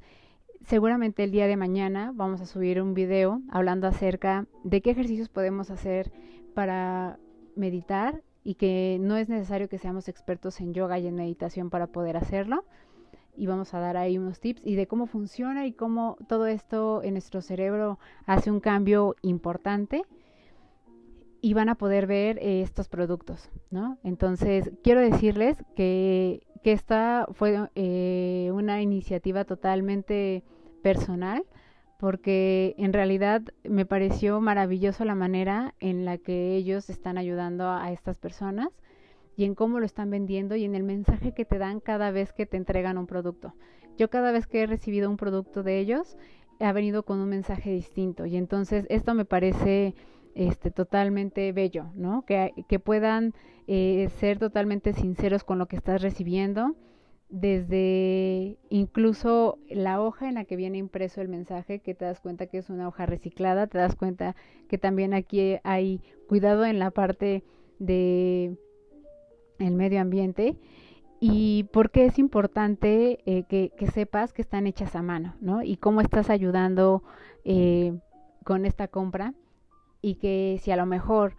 seguramente 0.64 1.24
el 1.24 1.30
día 1.30 1.46
de 1.46 1.56
mañana 1.56 2.12
vamos 2.14 2.40
a 2.40 2.46
subir 2.46 2.80
un 2.80 2.94
video 2.94 3.40
hablando 3.50 3.86
acerca 3.86 4.46
de 4.64 4.80
qué 4.80 4.90
ejercicios 4.90 5.28
podemos 5.28 5.70
hacer 5.70 6.12
para 6.54 7.18
meditar 7.56 8.22
y 8.44 8.54
que 8.54 8.98
no 9.00 9.16
es 9.16 9.28
necesario 9.28 9.68
que 9.68 9.78
seamos 9.78 10.08
expertos 10.08 10.60
en 10.60 10.74
yoga 10.74 10.98
y 10.98 11.06
en 11.06 11.14
meditación 11.14 11.70
para 11.70 11.86
poder 11.86 12.16
hacerlo 12.16 12.64
y 13.36 13.46
vamos 13.46 13.72
a 13.72 13.78
dar 13.78 13.96
ahí 13.96 14.18
unos 14.18 14.40
tips 14.40 14.60
y 14.64 14.74
de 14.74 14.86
cómo 14.86 15.06
funciona 15.06 15.66
y 15.66 15.72
cómo 15.72 16.16
todo 16.28 16.46
esto 16.46 17.02
en 17.02 17.12
nuestro 17.14 17.40
cerebro 17.40 17.98
hace 18.26 18.50
un 18.50 18.60
cambio 18.60 19.14
importante 19.22 20.02
y 21.40 21.54
van 21.54 21.68
a 21.68 21.76
poder 21.76 22.08
ver 22.08 22.38
eh, 22.38 22.62
estos 22.62 22.88
productos, 22.88 23.48
¿no? 23.70 23.98
Entonces, 24.02 24.72
quiero 24.82 25.00
decirles 25.00 25.56
que, 25.76 26.42
que 26.62 26.72
esta 26.72 27.26
fue 27.32 27.68
eh, 27.74 28.50
una 28.52 28.82
iniciativa 28.82 29.44
totalmente 29.44 30.42
personal, 30.82 31.44
porque 31.98 32.74
en 32.78 32.92
realidad 32.92 33.42
me 33.64 33.84
pareció 33.84 34.40
maravilloso 34.40 35.04
la 35.04 35.14
manera 35.14 35.74
en 35.80 36.04
la 36.04 36.18
que 36.18 36.54
ellos 36.54 36.90
están 36.90 37.18
ayudando 37.18 37.68
a 37.68 37.90
estas 37.90 38.18
personas 38.18 38.68
y 39.36 39.44
en 39.44 39.54
cómo 39.54 39.80
lo 39.80 39.86
están 39.86 40.10
vendiendo 40.10 40.56
y 40.56 40.64
en 40.64 40.74
el 40.74 40.82
mensaje 40.84 41.32
que 41.32 41.44
te 41.44 41.58
dan 41.58 41.80
cada 41.80 42.10
vez 42.10 42.32
que 42.32 42.46
te 42.46 42.56
entregan 42.56 42.98
un 42.98 43.06
producto. 43.06 43.54
Yo 43.96 44.10
cada 44.10 44.30
vez 44.30 44.46
que 44.46 44.62
he 44.62 44.66
recibido 44.66 45.10
un 45.10 45.16
producto 45.16 45.62
de 45.62 45.78
ellos, 45.78 46.16
ha 46.60 46.72
venido 46.72 47.04
con 47.04 47.18
un 47.20 47.28
mensaje 47.28 47.70
distinto 47.70 48.26
y 48.26 48.36
entonces 48.36 48.86
esto 48.88 49.14
me 49.14 49.24
parece 49.24 49.94
este, 50.38 50.70
totalmente 50.70 51.50
bello, 51.50 51.86
¿no? 51.96 52.24
Que, 52.24 52.78
puedan 52.78 53.34
eh, 53.66 54.08
ser 54.20 54.38
totalmente 54.38 54.92
sinceros 54.92 55.42
con 55.42 55.58
lo 55.58 55.66
que 55.66 55.74
estás 55.74 56.00
recibiendo, 56.00 56.76
desde 57.28 58.56
incluso 58.70 59.58
la 59.68 60.00
hoja 60.00 60.28
en 60.28 60.36
la 60.36 60.44
que 60.44 60.54
viene 60.54 60.78
impreso 60.78 61.20
el 61.20 61.28
mensaje, 61.28 61.80
que 61.80 61.96
te 61.96 62.04
das 62.04 62.20
cuenta 62.20 62.46
que 62.46 62.58
es 62.58 62.70
una 62.70 62.86
hoja 62.86 63.04
reciclada, 63.04 63.66
te 63.66 63.78
das 63.78 63.96
cuenta 63.96 64.36
que 64.68 64.78
también 64.78 65.12
aquí 65.12 65.56
hay 65.64 66.00
cuidado 66.28 66.64
en 66.64 66.78
la 66.78 66.92
parte 66.92 67.42
de 67.80 68.56
el 69.58 69.74
medio 69.74 70.00
ambiente 70.00 70.56
y 71.18 71.64
por 71.72 71.90
qué 71.90 72.06
es 72.06 72.16
importante 72.20 73.18
eh, 73.26 73.42
que, 73.48 73.72
sepas 73.92 74.32
que 74.32 74.42
están 74.42 74.68
hechas 74.68 74.94
a 74.94 75.02
mano, 75.02 75.34
¿no? 75.40 75.64
Y 75.64 75.78
cómo 75.78 76.00
estás 76.00 76.30
ayudando 76.30 77.02
eh, 77.44 77.98
con 78.44 78.66
esta 78.66 78.86
compra 78.86 79.34
y 80.02 80.16
que 80.16 80.58
si 80.62 80.70
a 80.70 80.76
lo 80.76 80.86
mejor 80.86 81.36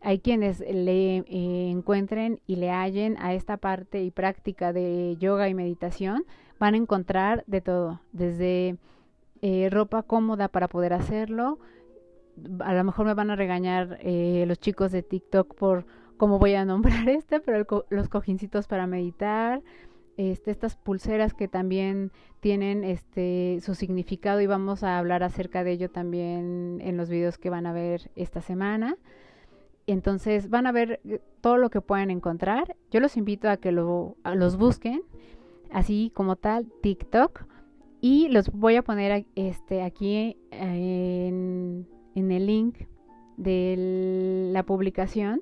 hay 0.00 0.18
quienes 0.18 0.60
le 0.60 1.18
eh, 1.18 1.70
encuentren 1.70 2.40
y 2.46 2.56
le 2.56 2.70
hallen 2.70 3.16
a 3.18 3.34
esta 3.34 3.56
parte 3.56 4.02
y 4.02 4.10
práctica 4.10 4.72
de 4.72 5.16
yoga 5.18 5.48
y 5.48 5.54
meditación, 5.54 6.24
van 6.58 6.74
a 6.74 6.78
encontrar 6.78 7.44
de 7.46 7.60
todo, 7.60 8.00
desde 8.12 8.76
ropa 9.70 10.04
cómoda 10.04 10.46
para 10.46 10.68
poder 10.68 10.92
hacerlo, 10.92 11.58
a 12.60 12.74
lo 12.74 12.84
mejor 12.84 13.06
me 13.06 13.14
van 13.14 13.30
a 13.30 13.36
regañar 13.36 13.98
los 14.04 14.60
chicos 14.60 14.92
de 14.92 15.02
TikTok 15.02 15.54
por 15.56 15.84
como 16.22 16.38
voy 16.38 16.54
a 16.54 16.64
nombrar 16.64 17.08
este, 17.08 17.40
pero 17.40 17.66
los 17.90 18.08
cojincitos 18.08 18.68
para 18.68 18.86
meditar, 18.86 19.60
este, 20.16 20.50
estas 20.50 20.76
pulseras 20.76 21.34
que 21.34 21.48
también 21.48 22.12
tienen 22.40 22.84
este 22.84 23.58
su 23.62 23.74
significado 23.74 24.40
y 24.40 24.46
vamos 24.46 24.82
a 24.82 24.98
hablar 24.98 25.22
acerca 25.22 25.64
de 25.64 25.72
ello 25.72 25.90
también 25.90 26.80
en 26.82 26.96
los 26.96 27.08
videos 27.08 27.38
que 27.38 27.50
van 27.50 27.66
a 27.66 27.72
ver 27.72 28.10
esta 28.16 28.40
semana. 28.40 28.96
Entonces 29.86 30.48
van 30.50 30.66
a 30.66 30.72
ver 30.72 31.00
eh, 31.04 31.20
todo 31.40 31.56
lo 31.56 31.70
que 31.70 31.80
pueden 31.80 32.10
encontrar. 32.10 32.76
Yo 32.90 33.00
los 33.00 33.16
invito 33.16 33.48
a 33.48 33.56
que 33.56 33.72
lo, 33.72 34.16
los 34.34 34.56
busquen, 34.56 35.02
así 35.70 36.12
como 36.14 36.36
tal, 36.36 36.66
TikTok. 36.82 37.46
Y 38.00 38.28
los 38.28 38.50
voy 38.50 38.76
a 38.76 38.82
poner 38.82 39.26
este, 39.36 39.82
aquí 39.82 40.36
en, 40.50 41.86
en 42.16 42.32
el 42.32 42.46
link 42.46 42.78
de 43.36 44.50
la 44.52 44.64
publicación 44.64 45.40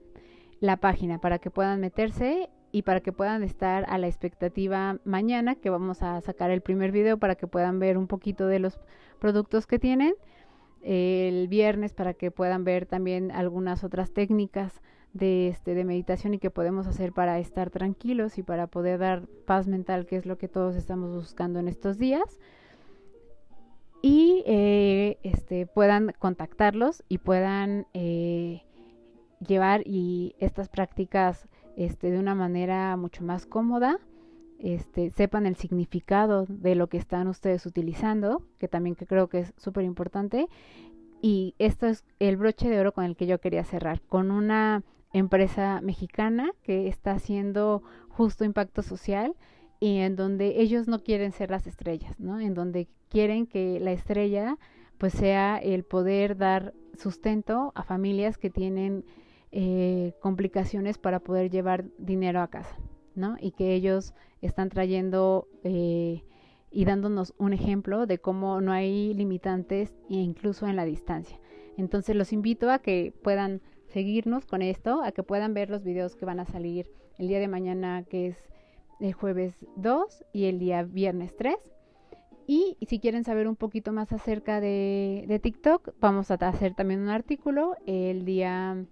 la 0.61 0.77
página 0.77 1.19
para 1.19 1.39
que 1.39 1.51
puedan 1.51 1.81
meterse 1.81 2.51
y 2.73 2.83
para 2.83 3.01
que 3.01 3.13
puedan 3.13 3.43
estar 3.43 3.85
a 3.89 3.99
la 3.99 4.07
expectativa 4.07 4.99
mañana 5.05 5.55
que 5.55 5.71
vamos 5.71 6.03
a 6.03 6.21
sacar 6.21 6.51
el 6.51 6.61
primer 6.61 6.93
video 6.93 7.19
para 7.19 7.35
que 7.35 7.47
puedan 7.47 7.79
ver 7.79 7.99
un 7.99 8.07
poquito 8.07 8.47
de 8.47 8.59
los 8.59 8.81
productos 9.19 9.67
que 9.67 9.79
tienen 9.79 10.15
el 10.83 11.49
viernes 11.49 11.93
para 11.93 12.15
que 12.15 12.31
puedan 12.31 12.65
ver 12.65 12.87
también 12.87 13.31
algunas 13.33 13.85
otras 13.85 14.13
técnicas 14.13 14.81
de 15.13 15.49
este 15.49 15.75
de 15.75 15.85
meditación 15.85 16.35
y 16.35 16.39
que 16.39 16.51
podemos 16.51 16.87
hacer 16.87 17.13
para 17.13 17.39
estar 17.39 17.71
tranquilos 17.71 18.39
y 18.39 18.43
para 18.43 18.67
poder 18.69 18.99
dar 18.99 19.27
paz 19.47 19.67
mental 19.67 20.07
que 20.07 20.17
es 20.17 20.27
lo 20.27 20.39
que 20.39 20.49
todos 20.49 20.77
estamos 20.77 21.13
buscando 21.13 21.59
en 21.59 21.69
estos 21.69 21.99
días. 21.99 22.39
Y 24.03 24.43
eh, 24.47 25.19
este 25.23 25.67
puedan 25.67 26.15
contactarlos 26.19 27.05
y 27.09 27.19
puedan 27.19 27.87
eh, 27.93 28.63
llevar 29.47 29.83
y 29.85 30.35
estas 30.39 30.69
prácticas 30.71 31.49
este, 31.85 32.11
de 32.11 32.19
una 32.19 32.35
manera 32.35 32.95
mucho 32.99 33.25
más 33.25 33.47
cómoda, 33.47 33.99
este, 34.59 35.11
sepan 35.11 35.47
el 35.47 35.57
significado 35.57 36.45
de 36.47 36.75
lo 36.75 36.89
que 36.89 36.99
están 36.99 37.27
ustedes 37.27 37.65
utilizando, 37.65 38.43
que 38.59 38.69
también 38.69 38.95
creo 38.95 39.29
que 39.29 39.41
es 39.41 39.55
súper 39.57 39.85
importante. 39.85 40.49
Y 41.23 41.55
esto 41.59 41.87
es 41.87 42.05
el 42.19 42.37
broche 42.37 42.69
de 42.69 42.79
oro 42.79 42.93
con 42.93 43.05
el 43.05 43.17
que 43.17 43.27
yo 43.27 43.41
quería 43.41 43.65
cerrar, 43.65 44.03
con 44.03 44.31
una 44.31 44.83
empresa 45.15 45.81
mexicana 45.81 46.51
que 46.63 46.87
está 46.87 47.13
haciendo 47.13 47.83
justo 48.11 48.45
impacto 48.45 48.83
social 48.83 49.35
y 49.81 50.01
en 50.01 50.17
donde 50.17 50.61
ellos 50.61 50.87
no 50.87 51.03
quieren 51.03 51.33
ser 51.33 51.51
las 51.51 51.67
estrellas, 51.67 52.21
¿no? 52.21 52.41
En 52.41 52.53
donde 52.53 52.89
quieren 53.09 53.47
que 53.47 53.81
la 53.81 53.93
estrella 53.93 54.59
pues 54.99 55.15
sea 55.15 55.57
el 55.57 55.85
poder 55.85 56.37
dar 56.37 56.75
sustento 56.93 57.73
a 57.75 57.83
familias 57.83 58.37
que 58.37 58.51
tienen 58.51 59.07
eh, 59.53 60.15
complicaciones 60.21 60.99
para 60.99 61.21
poder 61.21 61.51
llevar 61.51 61.85
dinero 61.99 62.41
a 62.41 62.49
casa, 62.49 62.77
¿no? 63.15 63.37
Y 63.41 63.53
que 63.53 63.75
ellos 63.75 64.15
están 64.41 64.69
trayendo 64.69 65.49
eh, 65.65 66.25
y 66.71 66.85
dándonos 66.85 67.35
un 67.39 67.53
ejemplo 67.53 68.07
de 68.07 68.19
cómo 68.19 68.61
no 68.61 68.73
hay 68.73 69.13
limitantes 69.15 69.93
e 70.09 70.15
incluso 70.15 70.69
en 70.69 70.77
la 70.77 70.85
distancia. 70.85 71.39
Entonces 71.77 72.17
los 72.17 72.33
invito 72.33 72.71
a 72.71 72.79
que 72.79 73.13
puedan 73.23 73.61
seguirnos 73.87 74.47
con 74.47 74.63
esto, 74.63 75.03
a 75.03 75.13
que 75.13 75.23
puedan 75.23 75.55
ver 75.55 75.71
los 75.71 75.83
videos 75.83 76.15
que 76.15 76.25
van 76.25 76.41
a 76.41 76.47
salir 76.47 76.91
el 77.19 77.29
día 77.29 77.41
de 77.41 77.49
mañana, 77.49 78.05
que 78.05 78.29
es 78.29 78.37
el 79.01 79.13
jueves 79.13 79.67
2 79.77 80.25
y 80.33 80.45
el 80.45 80.59
día 80.59 80.83
viernes 80.83 81.37
3. 81.37 81.57
Y 82.47 82.77
si 82.87 82.99
quieren 82.99 83.25
saber 83.25 83.47
un 83.47 83.57
poquito 83.57 83.93
más 83.93 84.13
acerca 84.13 84.61
de, 84.61 85.25
de 85.29 85.39
TikTok, 85.39 85.95
vamos 86.01 86.31
a 86.31 86.35
hacer 86.35 86.75
también 86.75 87.01
un 87.01 87.09
artículo 87.09 87.77
el 87.87 88.25
día, 88.25 88.85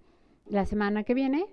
la 0.49 0.65
semana 0.65 1.03
que 1.03 1.13
viene, 1.13 1.45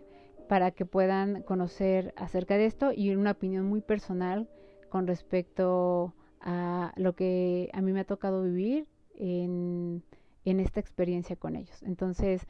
para 0.48 0.70
que 0.70 0.84
puedan 0.84 1.42
conocer 1.42 2.14
acerca 2.16 2.56
de 2.56 2.66
esto 2.66 2.92
y 2.92 3.14
una 3.14 3.32
opinión 3.32 3.66
muy 3.66 3.80
personal 3.80 4.48
con 4.88 5.06
respecto 5.06 6.14
a 6.40 6.92
lo 6.96 7.14
que 7.14 7.70
a 7.72 7.80
mí 7.80 7.92
me 7.92 8.00
ha 8.00 8.04
tocado 8.04 8.42
vivir 8.42 8.86
en, 9.16 10.04
en 10.44 10.60
esta 10.60 10.80
experiencia 10.80 11.36
con 11.36 11.56
ellos. 11.56 11.82
Entonces, 11.82 12.46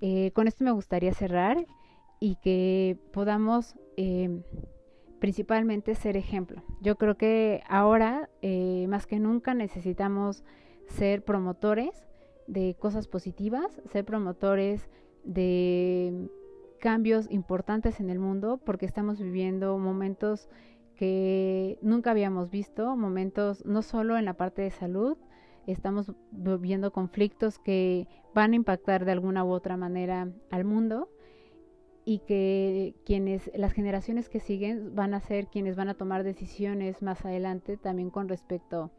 eh, 0.00 0.30
con 0.32 0.46
esto 0.48 0.64
me 0.64 0.72
gustaría 0.72 1.12
cerrar 1.14 1.66
y 2.20 2.36
que 2.36 2.98
podamos 3.12 3.76
eh, 3.96 4.42
principalmente 5.20 5.94
ser 5.94 6.16
ejemplo. 6.16 6.62
Yo 6.80 6.96
creo 6.96 7.16
que 7.16 7.62
ahora, 7.68 8.30
eh, 8.42 8.86
más 8.88 9.06
que 9.06 9.18
nunca, 9.18 9.54
necesitamos 9.54 10.44
ser 10.88 11.24
promotores 11.24 12.04
de 12.46 12.74
cosas 12.78 13.06
positivas, 13.06 13.80
ser 13.90 14.04
promotores 14.04 14.88
de 15.24 16.28
cambios 16.80 17.30
importantes 17.30 18.00
en 18.00 18.10
el 18.10 18.18
mundo, 18.18 18.58
porque 18.64 18.86
estamos 18.86 19.20
viviendo 19.20 19.78
momentos 19.78 20.48
que 20.96 21.78
nunca 21.82 22.10
habíamos 22.10 22.50
visto, 22.50 22.96
momentos 22.96 23.64
no 23.64 23.82
solo 23.82 24.18
en 24.18 24.24
la 24.24 24.34
parte 24.34 24.62
de 24.62 24.70
salud, 24.70 25.16
estamos 25.66 26.12
viviendo 26.30 26.92
conflictos 26.92 27.58
que 27.58 28.08
van 28.34 28.52
a 28.52 28.56
impactar 28.56 29.04
de 29.04 29.12
alguna 29.12 29.44
u 29.44 29.50
otra 29.50 29.76
manera 29.76 30.30
al 30.50 30.64
mundo 30.64 31.08
y 32.04 32.20
que 32.20 32.94
quienes 33.04 33.50
las 33.54 33.72
generaciones 33.72 34.28
que 34.28 34.40
siguen 34.40 34.94
van 34.94 35.14
a 35.14 35.20
ser 35.20 35.46
quienes 35.48 35.76
van 35.76 35.88
a 35.88 35.94
tomar 35.94 36.24
decisiones 36.24 37.02
más 37.02 37.24
adelante 37.24 37.76
también 37.76 38.10
con 38.10 38.28
respecto 38.28 38.90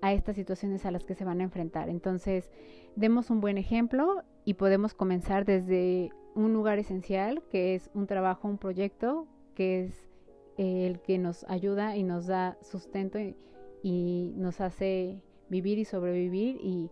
a 0.00 0.12
estas 0.12 0.36
situaciones 0.36 0.84
a 0.84 0.90
las 0.90 1.04
que 1.04 1.14
se 1.14 1.24
van 1.24 1.40
a 1.40 1.44
enfrentar. 1.44 1.88
Entonces, 1.88 2.50
demos 2.96 3.30
un 3.30 3.40
buen 3.40 3.58
ejemplo 3.58 4.24
y 4.44 4.54
podemos 4.54 4.94
comenzar 4.94 5.44
desde 5.44 6.10
un 6.34 6.52
lugar 6.52 6.78
esencial, 6.78 7.42
que 7.50 7.74
es 7.74 7.90
un 7.94 8.06
trabajo, 8.06 8.48
un 8.48 8.58
proyecto, 8.58 9.26
que 9.54 9.84
es 9.84 10.08
el 10.56 11.00
que 11.00 11.18
nos 11.18 11.44
ayuda 11.44 11.96
y 11.96 12.02
nos 12.02 12.26
da 12.26 12.56
sustento 12.62 13.18
y, 13.18 13.36
y 13.82 14.32
nos 14.36 14.60
hace 14.60 15.22
vivir 15.48 15.78
y 15.78 15.84
sobrevivir 15.84 16.56
y 16.62 16.90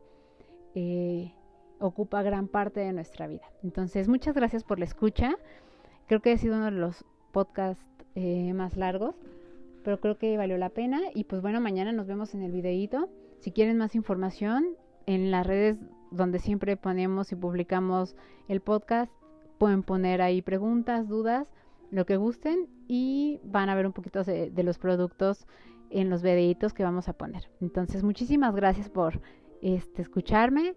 eh, 0.75 1.33
ocupa 1.79 2.23
gran 2.23 2.47
parte 2.47 2.81
de 2.81 2.93
nuestra 2.93 3.27
vida. 3.27 3.51
Entonces, 3.63 4.09
muchas 4.09 4.35
gracias 4.35 4.65
por 4.65 4.79
la 4.79 4.85
escucha. 4.85 5.35
Creo 6.07 6.21
que 6.21 6.33
ha 6.33 6.37
sido 6.37 6.57
uno 6.57 6.67
de 6.67 6.73
los 6.73 7.05
podcasts 7.33 7.85
eh, 8.15 8.53
más 8.53 8.77
largos, 8.77 9.15
pero 9.83 10.01
creo 10.01 10.19
que 10.19 10.37
valió 10.37 10.59
la 10.59 10.69
pena. 10.69 11.01
Y 11.15 11.25
pues 11.25 11.43
bueno, 11.43 11.61
mañana 11.61 11.93
nos 11.93 12.07
vemos 12.07 12.35
en 12.35 12.43
el 12.43 12.53
videíto. 12.53 13.09
Si 13.39 13.51
quieren 13.51 13.79
más 13.79 13.95
información, 13.95 14.67
en 15.07 15.31
las 15.31 15.47
redes 15.47 15.79
donde 16.11 16.39
siempre 16.39 16.77
ponemos 16.77 17.33
y 17.33 17.37
publicamos 17.37 18.17
el 18.49 18.61
podcast, 18.61 19.13
pueden 19.59 19.83
poner 19.83 20.23
ahí 20.23 20.43
preguntas, 20.43 21.09
dudas, 21.09 21.49
lo 21.91 22.07
que 22.07 22.17
gusten 22.17 22.69
y 22.89 23.41
van 23.45 23.69
a 23.69 23.75
ver 23.75 23.87
un 23.87 23.93
poquito 23.93 24.23
de, 24.25 24.51
de 24.51 24.63
los 24.63 24.79
productos 24.79 25.47
en 25.91 26.09
los 26.09 26.23
videitos 26.23 26.73
que 26.73 26.85
vamos 26.85 27.09
a 27.09 27.13
poner. 27.13 27.51
Entonces, 27.61 28.03
muchísimas 28.03 28.55
gracias 28.55 28.89
por 28.89 29.21
este, 29.61 30.03
escucharme. 30.03 30.75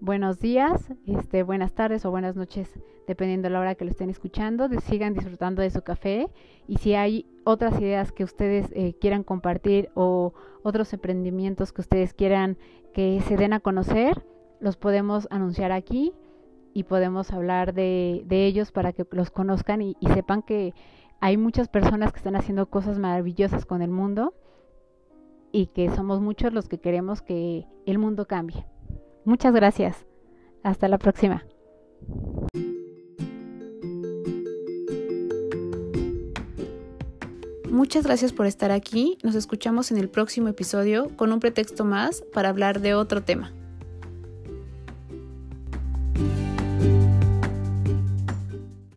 Buenos 0.00 0.38
días, 0.38 0.92
este, 1.06 1.42
buenas 1.42 1.72
tardes 1.74 2.04
o 2.04 2.10
buenas 2.10 2.36
noches, 2.36 2.78
dependiendo 3.08 3.48
de 3.48 3.52
la 3.52 3.60
hora 3.60 3.74
que 3.74 3.84
lo 3.84 3.90
estén 3.90 4.10
escuchando. 4.10 4.68
sigan 4.80 5.12
disfrutando 5.12 5.60
de 5.60 5.70
su 5.70 5.82
café 5.82 6.28
y 6.68 6.76
si 6.76 6.94
hay 6.94 7.26
otras 7.44 7.80
ideas 7.80 8.12
que 8.12 8.22
ustedes 8.22 8.70
eh, 8.72 8.94
quieran 9.00 9.24
compartir 9.24 9.90
o 9.94 10.34
otros 10.62 10.92
emprendimientos 10.92 11.72
que 11.72 11.80
ustedes 11.80 12.14
quieran 12.14 12.58
que 12.94 13.20
se 13.26 13.36
den 13.36 13.52
a 13.52 13.60
conocer, 13.60 14.24
los 14.60 14.76
podemos 14.76 15.28
anunciar 15.30 15.72
aquí 15.72 16.12
y 16.74 16.84
podemos 16.84 17.32
hablar 17.32 17.74
de, 17.74 18.24
ellos 18.30 18.72
para 18.72 18.92
que 18.92 19.06
los 19.10 19.30
conozcan 19.30 19.82
y 19.82 19.96
sepan 20.14 20.42
que 20.42 20.74
hay 21.20 21.36
muchas 21.36 21.68
personas 21.68 22.12
que 22.12 22.18
están 22.18 22.36
haciendo 22.36 22.66
cosas 22.66 22.98
maravillosas 22.98 23.66
con 23.66 23.82
el 23.82 23.90
mundo 23.90 24.34
y 25.50 25.66
que 25.66 25.90
somos 25.90 26.20
muchos 26.20 26.52
los 26.52 26.68
que 26.68 26.78
queremos 26.78 27.22
que 27.22 27.66
el 27.86 27.98
mundo 27.98 28.26
cambie. 28.26 28.66
Muchas 29.24 29.54
gracias. 29.54 30.06
Hasta 30.62 30.88
la 30.88 30.98
próxima. 30.98 31.44
Muchas 37.70 38.04
gracias 38.04 38.32
por 38.32 38.46
estar 38.46 38.70
aquí. 38.70 39.18
Nos 39.22 39.34
escuchamos 39.34 39.90
en 39.90 39.98
el 39.98 40.08
próximo 40.08 40.48
episodio 40.48 41.08
con 41.16 41.32
un 41.32 41.40
pretexto 41.40 41.84
más 41.84 42.22
para 42.32 42.48
hablar 42.48 42.80
de 42.80 42.94
otro 42.94 43.22
tema. 43.22 43.52